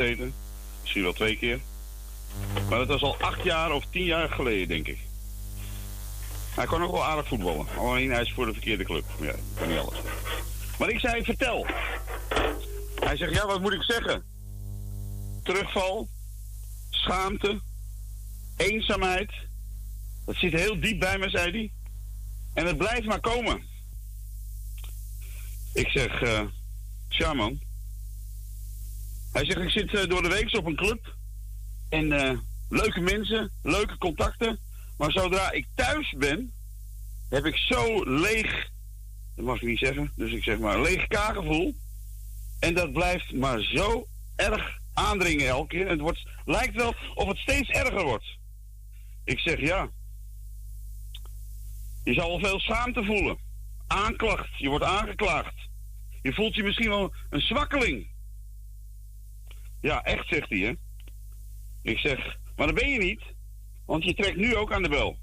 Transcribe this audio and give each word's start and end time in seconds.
gezeten. 0.00 0.34
Misschien 0.80 1.02
wel 1.02 1.12
twee 1.12 1.36
keer. 1.36 1.60
Maar 2.68 2.78
dat 2.78 2.88
was 2.88 3.02
al 3.02 3.16
acht 3.16 3.42
jaar 3.44 3.72
of 3.72 3.84
tien 3.90 4.04
jaar 4.04 4.28
geleden, 4.28 4.68
denk 4.68 4.86
ik. 4.86 4.98
Hij 6.54 6.66
kon 6.66 6.82
ook 6.82 6.92
wel 6.92 7.04
aardig 7.04 7.28
voetballen. 7.28 7.66
Alleen 7.78 8.10
hij 8.10 8.22
is 8.22 8.32
voor 8.32 8.46
de 8.46 8.52
verkeerde 8.52 8.84
club. 8.84 9.04
Ja, 9.20 9.34
kan 9.54 9.68
niet 9.68 9.78
alles. 9.78 9.98
Maar 10.78 10.88
ik 10.88 11.00
zei, 11.00 11.24
vertel. 11.24 11.66
Hij 12.94 13.16
zegt, 13.16 13.34
ja, 13.34 13.46
wat 13.46 13.60
moet 13.60 13.72
ik 13.72 13.82
zeggen? 13.82 14.24
Terugval, 15.42 16.08
schaamte, 16.90 17.60
eenzaamheid. 18.56 19.32
Dat 20.24 20.36
zit 20.36 20.52
heel 20.52 20.80
diep 20.80 20.98
bij 20.98 21.18
me, 21.18 21.30
zei 21.30 21.50
hij. 21.50 21.70
En 22.54 22.66
het 22.66 22.76
blijft 22.76 23.06
maar 23.06 23.20
komen. 23.20 23.62
Ik 25.72 25.88
zeg, 25.88 27.34
man. 27.34 27.60
Hij 29.32 29.44
zegt, 29.44 29.58
ik 29.58 29.70
zit 29.70 29.94
eh, 29.94 30.08
door 30.08 30.22
de 30.22 30.28
week 30.28 30.56
op 30.56 30.66
een 30.66 30.76
club. 30.76 31.14
En 31.88 32.12
eh, 32.12 32.38
leuke 32.68 33.00
mensen, 33.00 33.50
leuke 33.62 33.98
contacten. 33.98 34.58
Maar 34.96 35.10
zodra 35.10 35.50
ik 35.50 35.66
thuis 35.74 36.14
ben, 36.18 36.52
heb 37.28 37.44
ik 37.44 37.56
zo 37.56 38.04
leeg, 38.04 38.68
dat 39.36 39.44
mag 39.44 39.56
ik 39.56 39.68
niet 39.68 39.78
zeggen, 39.78 40.12
dus 40.16 40.32
ik 40.32 40.42
zeg 40.42 40.58
maar 40.58 40.80
leeg 40.80 41.06
kaakgevoel. 41.06 41.74
En 42.58 42.74
dat 42.74 42.92
blijft 42.92 43.32
maar 43.32 43.60
zo 43.60 44.06
erg 44.36 44.78
aandringen 44.94 45.46
elke 45.46 45.68
keer. 45.68 45.88
Het 45.88 46.00
wordt, 46.00 46.26
lijkt 46.44 46.74
wel 46.74 46.94
of 47.14 47.28
het 47.28 47.38
steeds 47.38 47.68
erger 47.68 48.04
wordt. 48.04 48.38
Ik 49.24 49.38
zeg 49.38 49.60
ja. 49.60 49.88
Je 52.04 52.14
zal 52.14 52.28
wel 52.28 52.38
veel 52.38 52.60
schaamte 52.60 53.04
voelen. 53.04 53.38
Aanklacht, 53.86 54.58
je 54.58 54.68
wordt 54.68 54.84
aangeklaagd. 54.84 55.54
Je 56.22 56.32
voelt 56.32 56.54
je 56.54 56.62
misschien 56.62 56.88
wel 56.88 57.14
een 57.30 57.40
zwakkeling. 57.40 58.09
Ja, 59.80 60.04
echt, 60.04 60.28
zegt 60.28 60.48
hij. 60.48 60.76
Ik 61.82 61.98
zeg, 61.98 62.38
maar 62.56 62.66
dat 62.66 62.76
ben 62.76 62.90
je 62.90 62.98
niet, 62.98 63.22
want 63.86 64.04
je 64.04 64.14
trekt 64.14 64.36
nu 64.36 64.56
ook 64.56 64.72
aan 64.72 64.82
de 64.82 64.88
bel. 64.88 65.18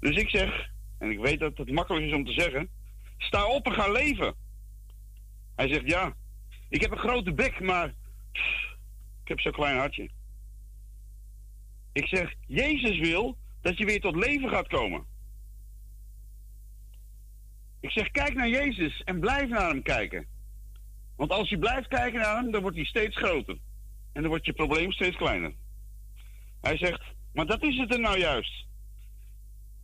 Dus 0.00 0.16
ik 0.16 0.28
zeg, 0.28 0.70
en 0.98 1.10
ik 1.10 1.18
weet 1.18 1.40
dat 1.40 1.56
het 1.56 1.70
makkelijk 1.70 2.06
is 2.06 2.12
om 2.12 2.24
te 2.24 2.32
zeggen, 2.32 2.68
sta 3.18 3.46
op 3.46 3.66
en 3.66 3.72
ga 3.72 3.88
leven. 3.90 4.34
Hij 5.56 5.68
zegt, 5.68 5.88
ja, 5.88 6.14
ik 6.68 6.80
heb 6.80 6.90
een 6.90 6.98
grote 6.98 7.32
bek, 7.32 7.60
maar 7.60 7.94
ik 9.22 9.28
heb 9.28 9.40
zo'n 9.40 9.52
klein 9.52 9.76
hartje. 9.76 10.10
Ik 11.92 12.06
zeg, 12.06 12.34
Jezus 12.46 12.98
wil 12.98 13.38
dat 13.60 13.78
je 13.78 13.84
weer 13.84 14.00
tot 14.00 14.16
leven 14.16 14.48
gaat 14.48 14.68
komen. 14.68 15.04
Ik 17.80 17.90
zeg, 17.90 18.10
kijk 18.10 18.34
naar 18.34 18.48
Jezus 18.48 19.02
en 19.02 19.20
blijf 19.20 19.48
naar 19.48 19.68
hem 19.68 19.82
kijken. 19.82 20.26
Want 21.16 21.30
als 21.30 21.48
je 21.48 21.58
blijft 21.58 21.88
kijken 21.88 22.20
naar 22.20 22.36
hem, 22.36 22.50
dan 22.50 22.62
wordt 22.62 22.76
hij 22.76 22.86
steeds 22.86 23.16
groter. 23.16 23.58
En 24.12 24.20
dan 24.20 24.30
wordt 24.30 24.46
je 24.46 24.52
probleem 24.52 24.92
steeds 24.92 25.16
kleiner. 25.16 25.54
Hij 26.60 26.76
zegt, 26.76 27.02
maar 27.32 27.46
dat 27.46 27.62
is 27.62 27.78
het 27.78 27.92
er 27.92 28.00
nou 28.00 28.18
juist. 28.18 28.66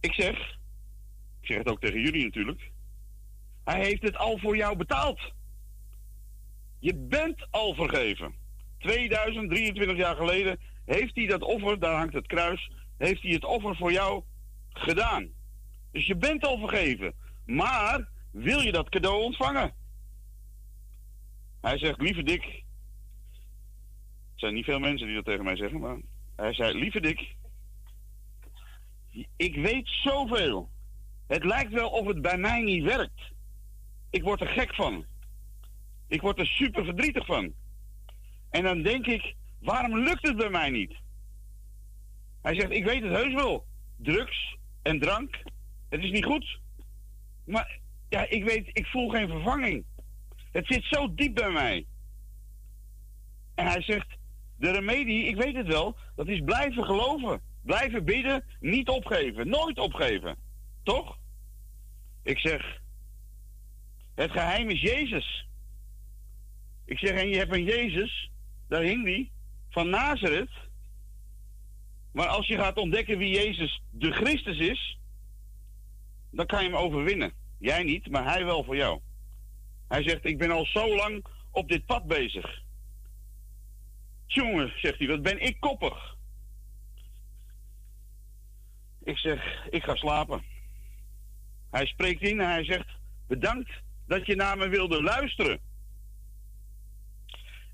Ik 0.01 0.13
zeg, 0.13 0.39
ik 1.41 1.47
zeg 1.47 1.59
het 1.59 1.69
ook 1.69 1.81
tegen 1.81 2.01
jullie 2.01 2.25
natuurlijk. 2.25 2.71
Hij 3.65 3.85
heeft 3.85 4.03
het 4.03 4.17
al 4.17 4.39
voor 4.39 4.57
jou 4.57 4.77
betaald. 4.77 5.21
Je 6.79 6.95
bent 6.95 7.47
al 7.51 7.75
vergeven. 7.75 8.35
2023 8.79 9.97
jaar 9.97 10.17
geleden 10.17 10.59
heeft 10.85 11.15
hij 11.15 11.27
dat 11.27 11.43
offer, 11.43 11.79
daar 11.79 11.97
hangt 11.97 12.15
het 12.15 12.27
kruis, 12.27 12.71
heeft 12.99 13.23
hij 13.23 13.33
het 13.33 13.45
offer 13.45 13.77
voor 13.77 13.93
jou 13.93 14.25
gedaan. 14.69 15.29
Dus 15.93 16.07
je 16.07 16.17
bent 16.17 16.45
al 16.45 16.59
vergeven. 16.59 17.15
Maar 17.47 18.09
wil 18.31 18.61
je 18.61 18.73
dat 18.73 18.89
cadeau 18.89 19.23
ontvangen? 19.23 19.75
Hij 21.61 21.79
zegt, 21.79 22.01
lieve 22.01 22.23
Dick. 22.23 22.43
Er 22.43 24.47
zijn 24.47 24.55
niet 24.55 24.65
veel 24.65 24.79
mensen 24.79 25.07
die 25.07 25.17
dat 25.17 25.25
tegen 25.25 25.45
mij 25.45 25.57
zeggen, 25.57 25.81
maar 25.81 25.99
hij 26.37 26.55
zei, 26.55 26.79
lieve 26.79 27.01
Dick. 27.01 27.35
Ik 29.37 29.55
weet 29.55 29.89
zoveel. 29.89 30.71
Het 31.27 31.45
lijkt 31.45 31.73
wel 31.73 31.91
of 31.91 32.07
het 32.07 32.23
bij 32.23 32.39
mij 32.39 32.63
niet 32.63 32.85
werkt. 32.85 33.21
Ik 34.11 34.23
word 34.23 34.41
er 34.41 34.49
gek 34.49 34.75
van. 34.75 35.05
Ik 36.07 36.21
word 36.21 36.39
er 36.39 36.47
super 36.47 36.85
verdrietig 36.85 37.27
van. 37.27 37.53
En 38.51 38.63
dan 38.63 38.83
denk 38.83 39.07
ik, 39.07 39.35
waarom 39.59 39.99
lukt 39.99 40.27
het 40.27 40.37
bij 40.37 40.51
mij 40.51 40.71
niet? 40.71 40.95
Hij 42.43 42.55
zegt, 42.55 42.71
ik 42.71 42.85
weet 42.85 43.03
het 43.03 43.13
heus 43.13 43.35
wel. 43.35 43.67
Drugs 43.97 44.57
en 44.83 45.01
drank, 45.01 45.43
het 45.89 46.03
is 46.03 46.11
niet 46.11 46.25
goed. 46.25 46.59
Maar 47.45 47.79
ja, 48.09 48.29
ik 48.29 48.45
weet, 48.45 48.71
ik 48.73 48.87
voel 48.87 49.09
geen 49.09 49.29
vervanging. 49.29 49.85
Het 50.51 50.67
zit 50.67 50.85
zo 50.85 51.15
diep 51.15 51.35
bij 51.35 51.51
mij. 51.51 51.87
En 53.55 53.67
hij 53.67 53.83
zegt, 53.83 54.17
de 54.57 54.71
remedie, 54.71 55.25
ik 55.25 55.37
weet 55.37 55.57
het 55.57 55.67
wel, 55.67 55.97
dat 56.17 56.29
is 56.29 56.41
blijven 56.45 56.85
geloven. 56.85 57.41
Blijven 57.63 58.05
bidden, 58.05 58.45
niet 58.61 58.89
opgeven. 58.89 59.49
Nooit 59.49 59.79
opgeven. 59.79 60.37
Toch? 60.83 61.19
Ik 62.23 62.39
zeg, 62.39 62.81
het 64.15 64.31
geheim 64.31 64.71
is 64.71 64.81
Jezus. 64.81 65.47
Ik 66.85 66.99
zeg, 66.99 67.11
en 67.11 67.29
je 67.29 67.37
hebt 67.37 67.55
een 67.55 67.65
Jezus, 67.65 68.31
daar 68.69 68.83
hing 68.83 69.05
die, 69.05 69.33
van 69.69 69.91
Nazareth. 69.91 70.51
Maar 72.13 72.27
als 72.27 72.47
je 72.47 72.57
gaat 72.57 72.77
ontdekken 72.77 73.19
wie 73.19 73.35
Jezus 73.35 73.83
de 73.91 74.13
Christus 74.13 74.59
is, 74.59 74.99
dan 76.31 76.47
kan 76.47 76.63
je 76.63 76.69
hem 76.69 76.79
overwinnen. 76.79 77.33
Jij 77.59 77.83
niet, 77.83 78.11
maar 78.11 78.25
hij 78.25 78.45
wel 78.45 78.65
voor 78.65 78.77
jou. 78.77 79.01
Hij 79.91 80.03
zegt, 80.03 80.25
ik 80.25 80.39
ben 80.39 80.51
al 80.51 80.67
zo 80.67 80.97
lang 80.97 81.25
op 81.51 81.69
dit 81.69 81.87
pad 81.87 82.07
bezig. 82.07 82.63
Jongen, 84.27 84.73
zegt 84.77 84.99
hij, 84.99 85.09
wat 85.09 85.23
ben 85.23 85.41
ik 85.41 85.61
koppig. 85.61 86.17
Ik 89.05 89.19
zeg, 89.19 89.67
ik 89.71 89.83
ga 89.83 89.95
slapen. 89.95 90.45
Hij 91.71 91.87
spreekt 91.87 92.23
in 92.23 92.41
en 92.41 92.49
hij 92.49 92.65
zegt, 92.65 92.89
bedankt 93.27 93.71
dat 94.07 94.27
je 94.27 94.35
naar 94.35 94.59
me 94.59 94.69
wilde 94.69 95.03
luisteren. 95.03 95.61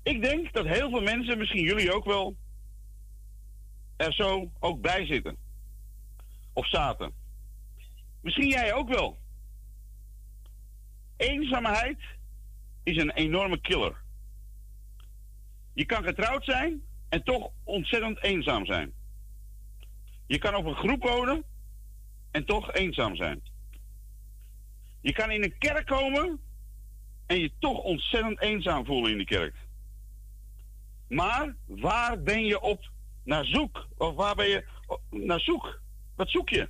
Ik 0.03 0.21
denk 0.21 0.53
dat 0.53 0.65
heel 0.65 0.89
veel 0.89 1.01
mensen, 1.01 1.37
misschien 1.37 1.63
jullie 1.63 1.93
ook 1.93 2.05
wel, 2.05 2.35
er 3.95 4.13
zo 4.13 4.51
ook 4.59 4.81
bij 4.81 5.05
zitten. 5.05 5.37
Of 6.53 6.67
zaten. 6.67 7.13
Misschien 8.21 8.49
jij 8.49 8.73
ook 8.73 8.89
wel. 8.89 9.17
Eenzaamheid 11.17 11.99
is 12.83 12.97
een 12.97 13.11
enorme 13.11 13.61
killer. 13.61 14.01
Je 15.73 15.85
kan 15.85 16.03
getrouwd 16.03 16.45
zijn 16.45 16.81
en 17.09 17.23
toch 17.23 17.51
ontzettend 17.63 18.23
eenzaam 18.23 18.65
zijn. 18.65 18.93
Je 20.27 20.37
kan 20.37 20.55
op 20.55 20.65
een 20.65 20.75
groep 20.75 21.03
wonen 21.03 21.43
en 22.31 22.45
toch 22.45 22.73
eenzaam 22.73 23.15
zijn. 23.15 23.41
Je 25.01 25.13
kan 25.13 25.31
in 25.31 25.43
een 25.43 25.57
kerk 25.57 25.85
komen 25.85 26.39
en 27.25 27.39
je 27.39 27.51
toch 27.59 27.77
ontzettend 27.77 28.41
eenzaam 28.41 28.85
voelen 28.85 29.11
in 29.11 29.17
die 29.17 29.27
kerk. 29.27 29.55
Maar 31.07 31.55
waar 31.65 32.21
ben 32.21 32.45
je 32.45 32.61
op 32.61 32.91
naar 33.23 33.45
zoek? 33.45 33.87
Of 33.97 34.15
waar 34.15 34.35
ben 34.35 34.47
je 34.47 34.65
naar 35.09 35.39
zoek? 35.39 35.81
Wat 36.15 36.29
zoek 36.29 36.49
je? 36.49 36.69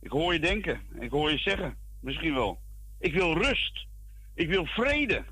Ik 0.00 0.10
hoor 0.10 0.32
je 0.32 0.40
denken, 0.40 0.80
ik 1.00 1.10
hoor 1.10 1.30
je 1.30 1.38
zeggen, 1.38 1.76
misschien 2.00 2.34
wel. 2.34 2.59
Ik 3.00 3.14
wil 3.14 3.42
rust. 3.42 3.86
Ik 4.34 4.48
wil 4.48 4.66
vrede 4.66 5.24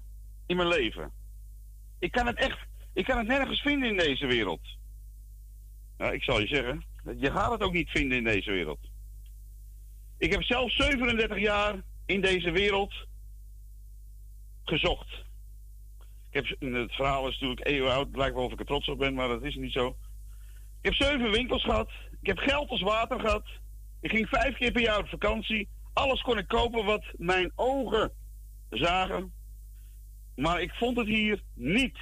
in 0.46 0.56
mijn 0.56 0.68
leven. 0.68 1.12
Ik 1.98 2.12
kan 2.12 2.26
het 2.26 2.36
echt, 2.36 2.58
ik 2.92 3.04
kan 3.04 3.18
het 3.18 3.26
nergens 3.26 3.60
vinden 3.60 3.88
in 3.88 3.96
deze 3.96 4.26
wereld. 4.26 4.76
Nou, 5.96 6.12
ik 6.14 6.22
zal 6.22 6.40
je 6.40 6.46
zeggen, 6.46 6.84
je 7.18 7.30
gaat 7.30 7.50
het 7.50 7.62
ook 7.62 7.72
niet 7.72 7.90
vinden 7.90 8.18
in 8.18 8.24
deze 8.24 8.50
wereld. 8.50 8.78
Ik 10.18 10.32
heb 10.32 10.42
zelf 10.42 10.72
37 10.72 11.38
jaar 11.38 11.82
in 12.06 12.20
deze 12.20 12.50
wereld 12.50 12.94
gezocht. 14.64 15.08
Ik 16.30 16.34
heb, 16.34 16.72
het 16.72 16.94
verhaal 16.94 17.28
is 17.28 17.32
natuurlijk 17.32 17.66
eeuwen 17.66 17.92
oud. 17.92 18.08
Wel 18.10 18.32
of 18.32 18.52
ik 18.52 18.60
er 18.60 18.66
trots 18.66 18.88
op 18.88 18.98
ben, 18.98 19.14
maar 19.14 19.28
dat 19.28 19.42
is 19.42 19.54
niet 19.54 19.72
zo. 19.72 19.96
Ik 20.80 20.84
heb 20.84 20.94
zeven 20.94 21.30
winkels 21.30 21.62
gehad. 21.62 21.90
Ik 22.20 22.26
heb 22.26 22.38
geld 22.38 22.70
als 22.70 22.80
water 22.80 23.20
gehad. 23.20 23.44
Ik 24.00 24.10
ging 24.10 24.28
vijf 24.28 24.56
keer 24.56 24.72
per 24.72 24.82
jaar 24.82 24.98
op 24.98 25.08
vakantie. 25.08 25.68
Alles 25.98 26.20
kon 26.20 26.38
ik 26.38 26.48
kopen 26.48 26.84
wat 26.84 27.04
mijn 27.16 27.52
ogen 27.54 28.12
zagen. 28.70 29.32
Maar 30.36 30.60
ik 30.60 30.72
vond 30.74 30.96
het 30.96 31.06
hier 31.06 31.42
niet. 31.54 31.98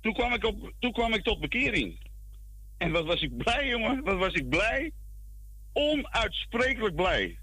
Toen 0.00 0.12
kwam 0.12 0.32
ik, 0.32 0.44
op, 0.44 0.72
toen 0.78 0.92
kwam 0.92 1.14
ik 1.14 1.22
tot 1.22 1.40
bekering. 1.40 2.10
En 2.78 2.92
wat 2.92 3.04
was 3.04 3.22
ik 3.22 3.36
blij, 3.36 3.68
jongen? 3.68 4.04
Wat 4.04 4.18
was 4.18 4.32
ik 4.32 4.48
blij? 4.48 4.92
Onuitsprekelijk 5.72 6.94
blij. 6.94 7.38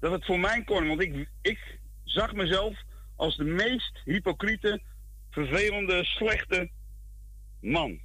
Dat 0.00 0.12
het 0.12 0.24
voor 0.24 0.40
mij 0.40 0.64
kon. 0.64 0.88
Want 0.88 1.02
ik, 1.02 1.28
ik 1.42 1.78
zag 2.04 2.32
mezelf 2.32 2.78
als 3.16 3.36
de 3.36 3.44
meest 3.44 4.00
hypocriete, 4.04 4.82
vervelende, 5.30 6.04
slechte 6.04 6.70
man. 7.60 8.00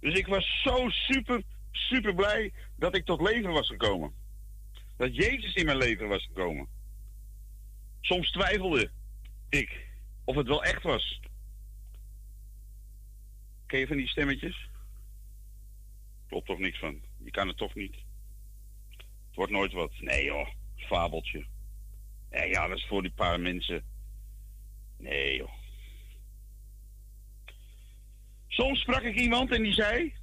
Dus 0.00 0.18
ik 0.18 0.26
was 0.26 0.60
zo 0.62 0.88
super, 0.88 1.42
super 1.70 2.14
blij 2.14 2.52
dat 2.76 2.96
ik 2.96 3.04
tot 3.04 3.20
leven 3.20 3.50
was 3.50 3.68
gekomen. 3.68 4.20
Dat 5.02 5.16
Jezus 5.16 5.54
in 5.54 5.66
mijn 5.66 5.76
leven 5.76 6.08
was 6.08 6.24
gekomen. 6.24 6.68
Soms 8.00 8.30
twijfelde 8.30 8.90
ik 9.48 9.86
of 10.24 10.36
het 10.36 10.46
wel 10.46 10.64
echt 10.64 10.82
was. 10.82 11.20
Ken 13.66 13.78
je 13.78 13.86
van 13.86 13.96
die 13.96 14.08
stemmetjes? 14.08 14.68
Klopt 16.28 16.46
toch 16.46 16.58
niks 16.58 16.78
van. 16.78 17.02
Je 17.24 17.30
kan 17.30 17.48
het 17.48 17.56
toch 17.56 17.74
niet. 17.74 17.94
Het 18.96 19.34
wordt 19.34 19.52
nooit 19.52 19.72
wat. 19.72 19.92
Nee 20.00 20.24
joh, 20.24 20.48
fabeltje. 20.76 21.46
Ja, 22.30 22.42
ja, 22.42 22.66
dat 22.66 22.78
is 22.78 22.86
voor 22.86 23.02
die 23.02 23.12
paar 23.12 23.40
mensen. 23.40 23.84
Nee 24.96 25.36
joh. 25.36 25.52
Soms 28.48 28.80
sprak 28.80 29.02
ik 29.02 29.16
iemand 29.16 29.52
en 29.52 29.62
die 29.62 29.74
zei... 29.74 30.14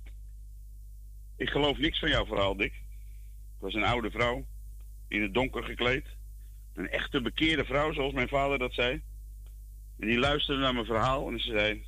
Ik 1.36 1.50
geloof 1.50 1.78
niks 1.78 2.00
van 2.00 2.10
jouw 2.10 2.26
verhaal, 2.26 2.56
Dick. 2.56 2.74
Het 2.74 3.62
was 3.62 3.74
een 3.74 3.84
oude 3.84 4.12
vrouw, 4.12 4.46
in 5.10 5.22
het 5.22 5.34
donker 5.34 5.64
gekleed. 5.64 6.06
Een 6.74 6.90
echte 6.90 7.22
bekeerde 7.22 7.66
vrouw, 7.66 7.94
zoals 7.94 8.14
mijn 8.14 8.28
vader 8.28 8.58
dat 8.58 8.74
zei. 8.74 9.02
En 10.00 10.08
die 10.08 10.20
luisterde 10.20 10.62
naar 10.62 10.74
mijn 10.74 10.86
verhaal 10.86 11.30
en 11.30 11.40
ze 11.40 11.52
zei... 11.52 11.86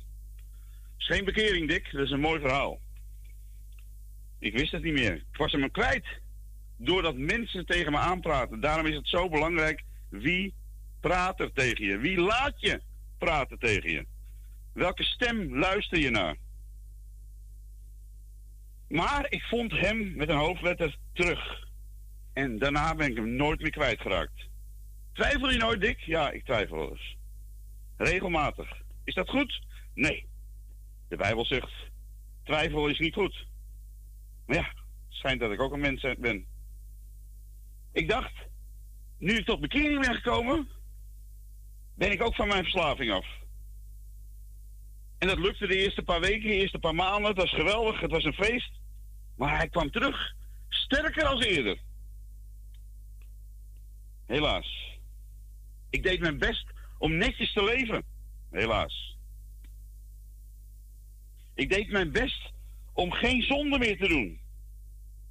is 0.98 1.06
geen 1.06 1.24
bekering, 1.24 1.68
Dick. 1.68 1.92
Dat 1.92 2.04
is 2.04 2.10
een 2.10 2.20
mooi 2.20 2.40
verhaal. 2.40 2.80
Ik 4.38 4.52
wist 4.52 4.72
het 4.72 4.82
niet 4.82 4.92
meer. 4.92 5.14
Ik 5.14 5.36
was 5.36 5.52
hem 5.52 5.70
kwijt. 5.70 6.06
Doordat 6.76 7.16
mensen 7.16 7.66
tegen 7.66 7.92
me 7.92 7.98
aanpraten. 7.98 8.60
Daarom 8.60 8.86
is 8.86 8.94
het 8.94 9.08
zo 9.08 9.28
belangrijk 9.28 9.82
wie 10.08 10.54
praat 11.00 11.40
er 11.40 11.52
tegen 11.52 11.84
je. 11.84 11.98
Wie 11.98 12.20
laat 12.20 12.60
je 12.60 12.82
praten 13.18 13.58
tegen 13.58 13.90
je. 13.90 14.06
Welke 14.72 15.02
stem 15.02 15.58
luister 15.58 15.98
je 15.98 16.10
naar? 16.10 16.36
Maar 18.88 19.26
ik 19.28 19.42
vond 19.42 19.72
hem 19.72 20.16
met 20.16 20.28
een 20.28 20.36
hoofdletter 20.36 20.96
terug. 21.12 21.70
En 22.32 22.58
daarna 22.58 22.94
ben 22.94 23.10
ik 23.10 23.16
hem 23.16 23.36
nooit 23.36 23.60
meer 23.60 23.70
kwijtgeraakt. 23.70 24.48
Twijfel 25.12 25.50
je 25.50 25.58
nooit, 25.58 25.80
Dick? 25.80 25.98
Ja, 25.98 26.30
ik 26.30 26.44
twijfel 26.44 26.76
wel 26.76 26.90
eens. 26.90 27.16
Regelmatig. 27.96 28.82
Is 29.04 29.14
dat 29.14 29.28
goed? 29.28 29.62
Nee. 29.94 30.26
De 31.08 31.16
Bijbel 31.16 31.44
zegt, 31.44 31.72
twijfel 32.44 32.88
is 32.88 32.98
niet 32.98 33.14
goed. 33.14 33.46
Maar 34.46 34.56
ja, 34.56 34.62
het 34.62 34.74
schijnt 35.08 35.40
dat 35.40 35.52
ik 35.52 35.60
ook 35.60 35.72
een 35.72 35.80
mens 35.80 36.06
ben. 36.18 36.46
Ik 37.92 38.08
dacht, 38.08 38.32
nu 39.18 39.36
ik 39.36 39.44
tot 39.44 39.60
bekering 39.60 40.00
ben 40.00 40.14
gekomen, 40.14 40.68
ben 41.94 42.12
ik 42.12 42.22
ook 42.22 42.34
van 42.34 42.48
mijn 42.48 42.62
verslaving 42.62 43.12
af. 43.12 43.26
En 45.18 45.28
dat 45.28 45.38
lukte 45.38 45.66
de 45.66 45.76
eerste 45.76 46.02
paar 46.02 46.20
weken, 46.20 46.48
de 46.48 46.54
eerste 46.54 46.78
paar 46.78 46.94
maanden. 46.94 47.26
Het 47.26 47.36
was 47.36 47.54
geweldig, 47.54 48.00
het 48.00 48.10
was 48.10 48.24
een 48.24 48.32
feest. 48.32 48.70
Maar 49.36 49.56
hij 49.56 49.68
kwam 49.68 49.90
terug, 49.90 50.34
sterker 50.68 51.24
als 51.24 51.44
eerder. 51.44 51.78
Helaas. 54.26 54.98
Ik 55.90 56.02
deed 56.02 56.20
mijn 56.20 56.38
best 56.38 56.70
om 56.98 57.16
netjes 57.16 57.52
te 57.52 57.64
leven. 57.64 58.04
Helaas. 58.50 59.16
Ik 61.54 61.70
deed 61.70 61.90
mijn 61.90 62.12
best 62.12 62.52
om 62.92 63.12
geen 63.12 63.42
zonde 63.42 63.78
meer 63.78 63.98
te 63.98 64.08
doen. 64.08 64.40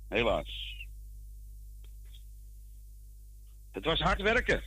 Helaas. 0.09 0.75
Het 3.71 3.85
was 3.85 3.99
hard 3.99 4.21
werken. 4.21 4.63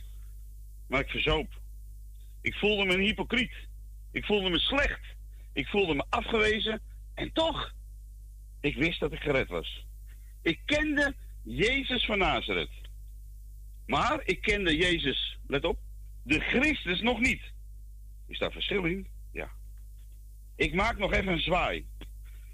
Maar 0.87 0.99
ik 0.99 1.09
verzoop. 1.09 1.61
Ik 2.41 2.53
voelde 2.53 2.85
me 2.85 2.93
een 2.93 2.99
hypocriet. 2.99 3.53
Ik 4.11 4.25
voelde 4.25 4.49
me 4.49 4.59
slecht. 4.59 5.01
Ik 5.53 5.67
voelde 5.67 5.95
me 5.95 6.05
afgewezen. 6.09 6.81
En 7.13 7.31
toch, 7.33 7.73
ik 8.59 8.75
wist 8.75 8.99
dat 8.99 9.11
ik 9.11 9.19
gered 9.19 9.47
was. 9.47 9.85
Ik 10.41 10.59
kende 10.65 11.15
Jezus 11.43 12.05
van 12.05 12.17
Nazareth. 12.17 12.84
Maar 13.85 14.21
ik 14.23 14.41
kende 14.41 14.75
Jezus, 14.75 15.39
let 15.47 15.65
op, 15.65 15.79
de 16.23 16.39
Christus 16.39 17.01
nog 17.01 17.19
niet. 17.19 17.41
Is 18.27 18.39
daar 18.39 18.51
verschil 18.51 18.85
in? 18.85 19.07
Ja. 19.31 19.51
Ik 20.55 20.73
maak 20.73 20.97
nog 20.97 21.13
even 21.13 21.31
een 21.31 21.39
zwaai. 21.39 21.85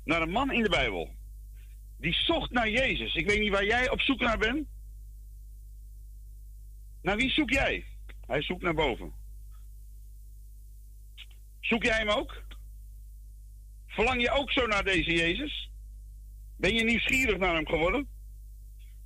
Naar 0.03 0.21
een 0.21 0.31
man 0.31 0.51
in 0.51 0.63
de 0.63 0.69
Bijbel. 0.69 1.15
Die 1.97 2.13
zocht 2.13 2.51
naar 2.51 2.69
Jezus. 2.69 3.15
Ik 3.15 3.27
weet 3.27 3.39
niet 3.39 3.51
waar 3.51 3.65
jij 3.65 3.89
op 3.89 4.01
zoek 4.01 4.19
naar 4.19 4.37
bent. 4.37 4.67
Naar 7.01 7.15
wie 7.15 7.29
zoek 7.29 7.49
jij? 7.49 7.85
Hij 8.25 8.41
zoekt 8.41 8.61
naar 8.61 8.73
boven. 8.73 9.13
Zoek 11.59 11.83
jij 11.83 11.97
hem 11.97 12.09
ook? 12.09 12.43
Verlang 13.87 14.21
je 14.21 14.31
ook 14.31 14.51
zo 14.51 14.67
naar 14.67 14.83
deze 14.83 15.11
Jezus? 15.11 15.69
Ben 16.57 16.73
je 16.73 16.83
nieuwsgierig 16.83 17.37
naar 17.37 17.55
hem 17.55 17.67
geworden? 17.67 18.07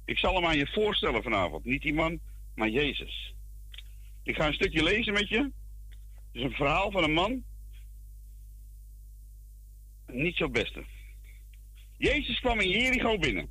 Ik 0.05 0.17
zal 0.17 0.35
hem 0.35 0.45
aan 0.45 0.57
je 0.57 0.67
voorstellen 0.67 1.23
vanavond. 1.23 1.65
Niet 1.65 1.81
die 1.81 1.93
man, 1.93 2.19
maar 2.55 2.69
Jezus. 2.69 3.33
Ik 4.23 4.35
ga 4.35 4.47
een 4.47 4.53
stukje 4.53 4.83
lezen 4.83 5.13
met 5.13 5.29
je. 5.29 5.37
Het 5.37 5.51
is 6.31 6.41
een 6.41 6.51
verhaal 6.51 6.91
van 6.91 7.03
een 7.03 7.13
man. 7.13 7.43
Niet 10.07 10.35
zo 10.35 10.49
beste. 10.49 10.83
Jezus 11.97 12.39
kwam 12.39 12.59
in 12.59 12.69
Jericho 12.69 13.17
binnen. 13.17 13.49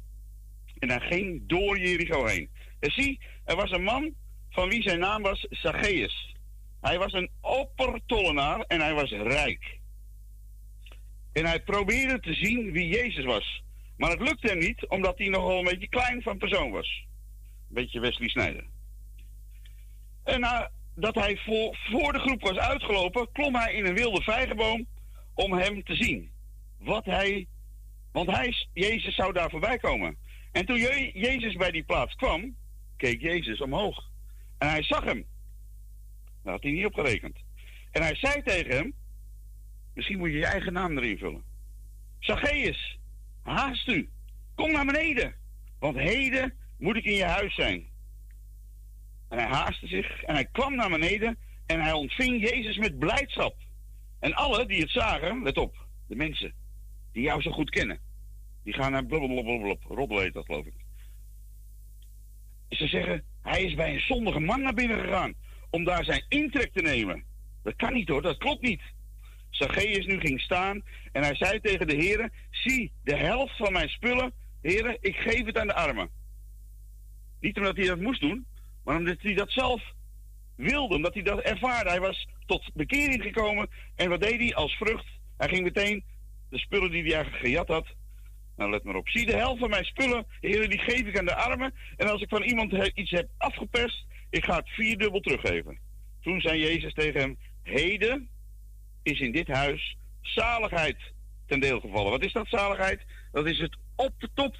En 0.79 0.88
hij 0.88 1.01
ging 1.01 1.43
door 1.47 1.79
Jericho 1.79 2.27
heen. 2.27 2.51
En 2.81 2.90
zie, 2.90 3.21
er 3.45 3.57
was 3.57 3.71
een 3.71 3.83
man 3.83 4.14
van 4.51 4.69
wie 4.69 4.83
zijn 4.83 4.99
naam 4.99 5.23
was 5.23 5.47
Zacchaeus. 5.51 6.35
Hij 6.81 6.99
was 6.99 7.12
een 7.12 7.31
oppertollenaar 7.40 8.61
en 8.61 8.81
hij 8.81 8.95
was 8.95 9.11
rijk. 9.11 9.79
En 11.33 11.47
hij 11.47 11.62
probeerde 11.62 12.21
te 12.21 12.35
zien 12.35 12.73
wie 12.73 12.88
Jezus 12.88 13.25
was. 13.25 13.62
Maar 13.96 14.11
het 14.11 14.20
lukte 14.20 14.48
hem 14.48 14.59
niet, 14.59 14.88
omdat 14.88 15.18
hij 15.18 15.28
nogal 15.28 15.59
een 15.59 15.64
beetje 15.64 15.88
klein 15.88 16.22
van 16.22 16.38
persoon 16.38 16.70
was. 16.70 17.07
Een 17.68 17.74
beetje 17.74 18.00
Wesley 18.00 18.28
Snijder. 18.28 18.66
En 20.24 20.40
nadat 20.40 21.14
hij 21.14 21.37
voor, 21.90 22.12
de 22.12 22.18
groep 22.18 22.40
was 22.40 22.57
uitgelopen, 22.57 23.33
klom 23.33 23.54
hij 23.54 23.74
in 23.74 23.87
een 23.87 23.94
wilde 23.94 24.22
vijgenboom 24.22 24.87
om 25.35 25.52
hem 25.52 25.83
te 25.83 25.94
zien. 25.94 26.30
Wat 26.78 27.04
hij, 27.04 27.46
want 28.12 28.30
hij, 28.30 28.54
Jezus 28.72 29.14
zou 29.14 29.33
daar 29.33 29.50
voorbij 29.50 29.78
komen. 29.78 30.16
En 30.52 30.66
toen 30.66 30.78
Jezus 31.12 31.54
bij 31.54 31.70
die 31.70 31.85
plaats 31.85 32.14
kwam, 32.14 32.57
keek 32.96 33.20
Jezus 33.20 33.61
omhoog. 33.61 34.11
En 34.59 34.68
hij 34.68 34.83
zag 34.83 35.04
hem. 35.04 35.26
Daar 36.42 36.52
had 36.52 36.62
hij 36.62 36.72
niet 36.72 36.87
op 36.87 36.94
gerekend. 36.94 37.37
En 37.90 38.02
hij 38.02 38.14
zei 38.14 38.42
tegen 38.42 38.70
hem, 38.70 38.94
misschien 39.94 40.18
moet 40.18 40.30
je 40.30 40.37
je 40.37 40.46
eigen 40.46 40.72
naam 40.72 40.98
erin 40.98 41.18
vullen. 41.18 41.44
Zacchaeus, 42.18 42.98
haast 43.44 43.88
u, 43.88 44.11
kom 44.54 44.72
naar 44.72 44.87
beneden, 44.87 45.35
want 45.78 45.96
heden 45.96 46.54
moet 46.78 46.96
ik 46.96 47.04
in 47.04 47.14
je 47.14 47.24
huis 47.24 47.54
zijn. 47.54 47.87
En 49.28 49.38
hij 49.38 49.46
haastte 49.46 49.87
zich 49.87 50.22
en 50.22 50.35
hij 50.35 50.44
kwam 50.44 50.74
naar 50.74 50.90
beneden 50.90 51.38
en 51.66 51.80
hij 51.80 51.92
ontving 51.92 52.50
Jezus 52.50 52.76
met 52.76 52.98
blijdschap. 52.98 53.57
En 54.20 54.35
alle 54.35 54.66
die 54.66 54.80
het 54.80 54.90
zagen, 54.90 55.42
let 55.42 55.57
op, 55.57 55.87
de 56.07 56.16
mensen 56.16 56.54
die 57.12 57.22
jou 57.22 57.42
zo 57.42 57.50
goed 57.50 57.70
kennen, 57.70 58.00
die 58.62 58.74
gaan 58.74 58.92
naar 58.92 59.07
blablabla, 59.07 59.76
roddel 59.88 60.18
heet 60.18 60.33
dat 60.33 60.44
geloof 60.44 60.66
ik. 60.66 60.74
Ze 62.68 62.87
zeggen, 62.87 63.24
hij 63.42 63.62
is 63.62 63.74
bij 63.74 63.94
een 63.94 64.00
zondige 64.00 64.40
man 64.40 64.62
naar 64.62 64.74
binnen 64.74 65.00
gegaan 65.00 65.35
om 65.70 65.85
daar 65.85 66.04
zijn 66.04 66.24
intrek 66.28 66.72
te 66.72 66.83
nemen. 66.83 67.24
Dat 67.62 67.76
kan 67.76 67.92
niet 67.92 68.09
hoor, 68.09 68.22
dat 68.22 68.37
klopt 68.37 68.62
niet. 68.62 68.83
Zacchaeus 69.57 70.07
nu 70.07 70.19
ging 70.21 70.40
staan 70.40 70.83
en 71.12 71.23
hij 71.23 71.35
zei 71.35 71.61
tegen 71.61 71.87
de 71.87 71.95
heren, 71.95 72.33
zie, 72.51 72.93
de 73.03 73.17
helft 73.17 73.57
van 73.57 73.73
mijn 73.73 73.88
spullen, 73.88 74.33
heren, 74.62 74.97
ik 75.01 75.17
geef 75.17 75.45
het 75.45 75.59
aan 75.59 75.67
de 75.67 75.75
armen. 75.75 76.11
Niet 77.40 77.57
omdat 77.57 77.77
hij 77.77 77.87
dat 77.87 78.01
moest 78.01 78.21
doen, 78.21 78.47
maar 78.85 78.97
omdat 78.97 79.17
hij 79.21 79.35
dat 79.35 79.51
zelf 79.51 79.83
wilde, 80.57 80.95
omdat 80.95 81.14
hij 81.14 81.23
dat 81.23 81.40
ervaarde. 81.40 81.90
Hij 81.90 82.01
was 82.01 82.29
tot 82.47 82.71
bekering 82.75 83.23
gekomen 83.23 83.69
en 83.97 84.09
wat 84.09 84.21
deed 84.21 84.40
hij 84.40 84.55
als 84.55 84.77
vrucht? 84.77 85.07
Hij 85.37 85.49
ging 85.49 85.62
meteen 85.62 86.05
de 86.51 86.59
spullen 86.59 86.90
die 86.90 87.03
hij 87.03 87.14
eigenlijk 87.14 87.45
gejat 87.45 87.69
had, 87.69 87.95
nou, 88.57 88.71
let 88.71 88.85
maar 88.85 88.95
op. 88.95 89.09
Zie 89.09 89.27
de 89.27 89.37
helft 89.37 89.61
van 89.61 89.71
mijn 89.71 89.85
spullen, 89.85 90.27
heren, 90.40 90.71
die 90.71 90.79
geef 90.79 91.01
ik 91.01 91.19
aan 91.19 91.25
de 91.25 91.35
armen. 91.35 91.75
En 91.97 92.09
als 92.09 92.23
ik 92.23 92.29
van 92.29 92.43
iemand 92.43 92.73
iets 92.95 93.11
heb 93.11 93.29
afgeperst, 93.38 94.07
ik 94.31 94.45
ga 94.45 94.57
het 94.57 94.69
vierdubbel 94.69 95.21
teruggeven. 95.21 95.79
Toen 96.21 96.40
zei 96.40 96.61
Jezus 96.61 96.93
tegen 96.93 97.21
hem, 97.21 97.38
heden 97.62 98.29
is 99.05 99.21
in 99.21 99.33
dit 99.33 99.49
huis 99.49 99.97
zaligheid 100.21 100.97
ten 101.47 101.61
deel 101.61 101.81
gevallen. 101.81 102.11
Wat 102.11 102.25
is 102.25 102.33
dat 102.33 102.49
zaligheid? 102.49 103.01
Dat 103.33 103.47
is 103.47 103.59
het 103.59 103.77
op 103.97 104.12
de 104.19 104.29
top 104.35 104.57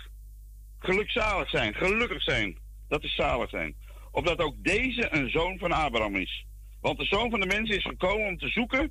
gelukzalig 0.79 1.51
zijn, 1.51 1.75
gelukkig 1.75 2.23
zijn. 2.23 2.59
Dat 2.89 3.03
is 3.03 3.15
zalig 3.15 3.51
zijn. 3.51 3.77
Opdat 4.11 4.39
ook 4.39 4.55
deze 4.65 5.15
een 5.15 5.31
zoon 5.31 5.59
van 5.59 5.73
Abraham 5.73 6.17
is. 6.17 6.47
Want 6.81 6.99
de 6.99 7.05
zoon 7.05 7.31
van 7.31 7.41
de 7.41 7.47
mens 7.47 7.71
is 7.71 7.85
gekomen 7.85 8.27
om 8.27 8.39
te 8.39 8.49
zoeken 8.49 8.91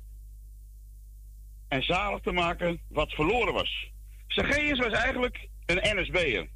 en 1.68 1.82
zalig 1.82 2.20
te 2.20 2.32
maken 2.32 2.80
wat 2.88 3.12
verloren 3.12 3.52
was. 3.52 3.90
Zacchaeus 4.26 4.78
was 4.78 4.92
eigenlijk 4.92 5.48
een 5.66 6.00
NSB'er, 6.00 6.48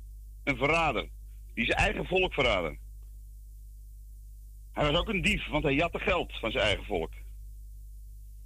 een 0.44 0.56
verrader, 0.56 1.08
die 1.54 1.64
zijn 1.64 1.78
eigen 1.78 2.06
volk 2.06 2.32
verraadde. 2.32 2.76
Hij 4.72 4.90
was 4.90 5.00
ook 5.00 5.08
een 5.08 5.22
dief, 5.22 5.48
want 5.48 5.62
hij 5.62 5.74
jatte 5.74 5.98
geld 5.98 6.38
van 6.38 6.50
zijn 6.50 6.64
eigen 6.64 6.84
volk. 6.84 7.12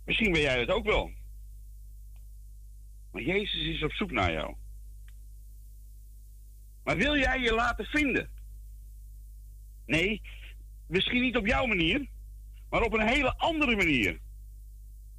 Misschien 0.05 0.33
ben 0.33 0.41
jij 0.41 0.61
het 0.61 0.71
ook 0.71 0.85
wel. 0.85 1.11
Maar 3.11 3.23
Jezus 3.23 3.67
is 3.67 3.83
op 3.83 3.93
zoek 3.93 4.11
naar 4.11 4.33
jou. 4.33 4.55
Maar 6.85 6.97
wil 6.97 7.17
jij 7.17 7.41
je 7.41 7.55
laten 7.55 7.85
vinden? 7.85 8.31
Nee, 9.87 10.23
misschien 10.87 11.21
niet 11.21 11.37
op 11.37 11.47
jouw 11.47 11.67
manier, 11.67 12.09
maar 12.71 12.83
op 12.83 12.93
een 12.93 13.09
hele 13.09 13.37
andere 13.37 13.77
manier. 13.77 14.21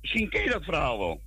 Misschien 0.02 0.30
ken 0.30 0.44
je 0.44 0.50
dat 0.50 0.64
verhaal 0.64 1.00
wel. 1.00 1.22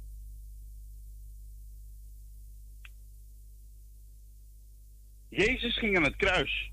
Jezus 5.28 5.78
ging 5.78 5.96
aan 5.96 6.04
het 6.04 6.16
kruis. 6.16 6.70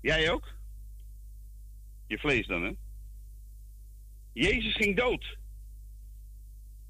Jij 0.00 0.30
ook? 0.30 0.54
Je 2.06 2.18
vlees 2.18 2.46
dan, 2.46 2.62
hè? 2.62 2.72
Jezus 4.36 4.74
ging 4.74 4.96
dood. 4.96 5.38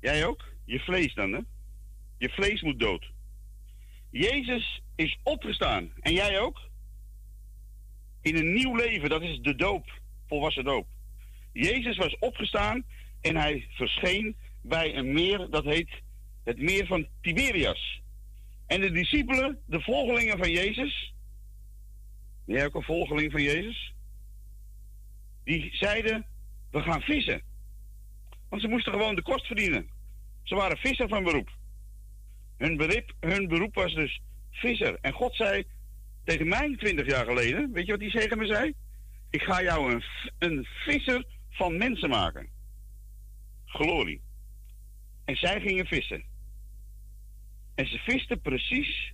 Jij 0.01 0.27
ook? 0.27 0.45
Je 0.65 0.81
vlees 0.81 1.15
dan, 1.15 1.33
hè? 1.33 1.41
Je 2.19 2.29
vlees 2.29 2.63
moet 2.63 2.81
dood. 2.81 3.11
Jezus 4.11 4.83
is 4.95 5.19
opgestaan. 5.23 5.93
En 6.01 6.13
jij 6.13 6.41
ook? 6.41 6.61
In 8.23 8.37
een 8.37 8.53
nieuw 8.53 8.77
leven, 8.77 9.09
dat 9.09 9.23
is 9.23 9.39
de 9.43 9.55
doop, 9.55 10.01
volwassen 10.27 10.65
doop. 10.65 10.87
Jezus 11.53 11.97
was 11.97 12.19
opgestaan 12.19 12.85
en 13.21 13.37
hij 13.37 13.67
verscheen 13.71 14.37
bij 14.63 14.95
een 14.95 15.13
meer, 15.13 15.51
dat 15.51 15.65
heet 15.65 15.91
het 16.45 16.59
meer 16.59 16.87
van 16.87 17.09
Tiberias. 17.21 18.01
En 18.67 18.81
de 18.81 18.91
discipelen, 18.91 19.61
de 19.67 19.81
volgelingen 19.81 20.39
van 20.39 20.51
Jezus, 20.51 21.15
jij 22.45 22.65
ook 22.65 22.75
een 22.75 22.83
volgeling 22.83 23.33
van 23.33 23.43
Jezus? 23.43 23.95
Die 25.45 25.77
zeiden, 25.77 26.27
we 26.77 26.83
gaan 26.83 27.01
vissen. 27.01 27.43
Want 28.49 28.63
ze 28.63 28.69
moesten 28.69 28.93
gewoon 28.93 29.15
de 29.15 29.23
kost 29.23 29.47
verdienen. 29.47 29.89
Ze 30.43 30.55
waren 30.55 30.77
visser 30.77 31.09
van 31.09 31.25
beroep. 31.25 31.51
Hun 32.57 32.77
beroep, 32.77 33.13
hun 33.21 33.49
beroep 33.49 33.75
was 33.75 33.95
dus 33.95 34.21
visser. 34.51 34.99
En 35.01 35.13
God 35.13 35.35
zei 35.35 35.65
tegen 36.25 36.49
mij 36.49 36.77
twintig 36.77 37.07
jaar 37.07 37.25
geleden, 37.25 37.73
weet 37.73 37.87
je 37.87 37.93
wat 37.93 38.01
hij 38.01 38.11
tegen 38.11 38.39
me 38.39 38.47
zei? 38.47 38.75
Ik 39.31 39.43
ga 39.43 39.63
jou 39.63 39.93
een, 39.93 40.03
een 40.39 40.67
visser 40.85 41.27
van 41.51 41.77
mensen 41.77 42.09
maken. 42.09 42.49
Glorie. 43.65 44.21
En 45.25 45.37
zij 45.37 45.61
gingen 45.61 45.87
vissen. 45.87 46.25
En 47.75 47.87
ze 47.87 47.99
visten 47.99 48.41
precies 48.41 49.13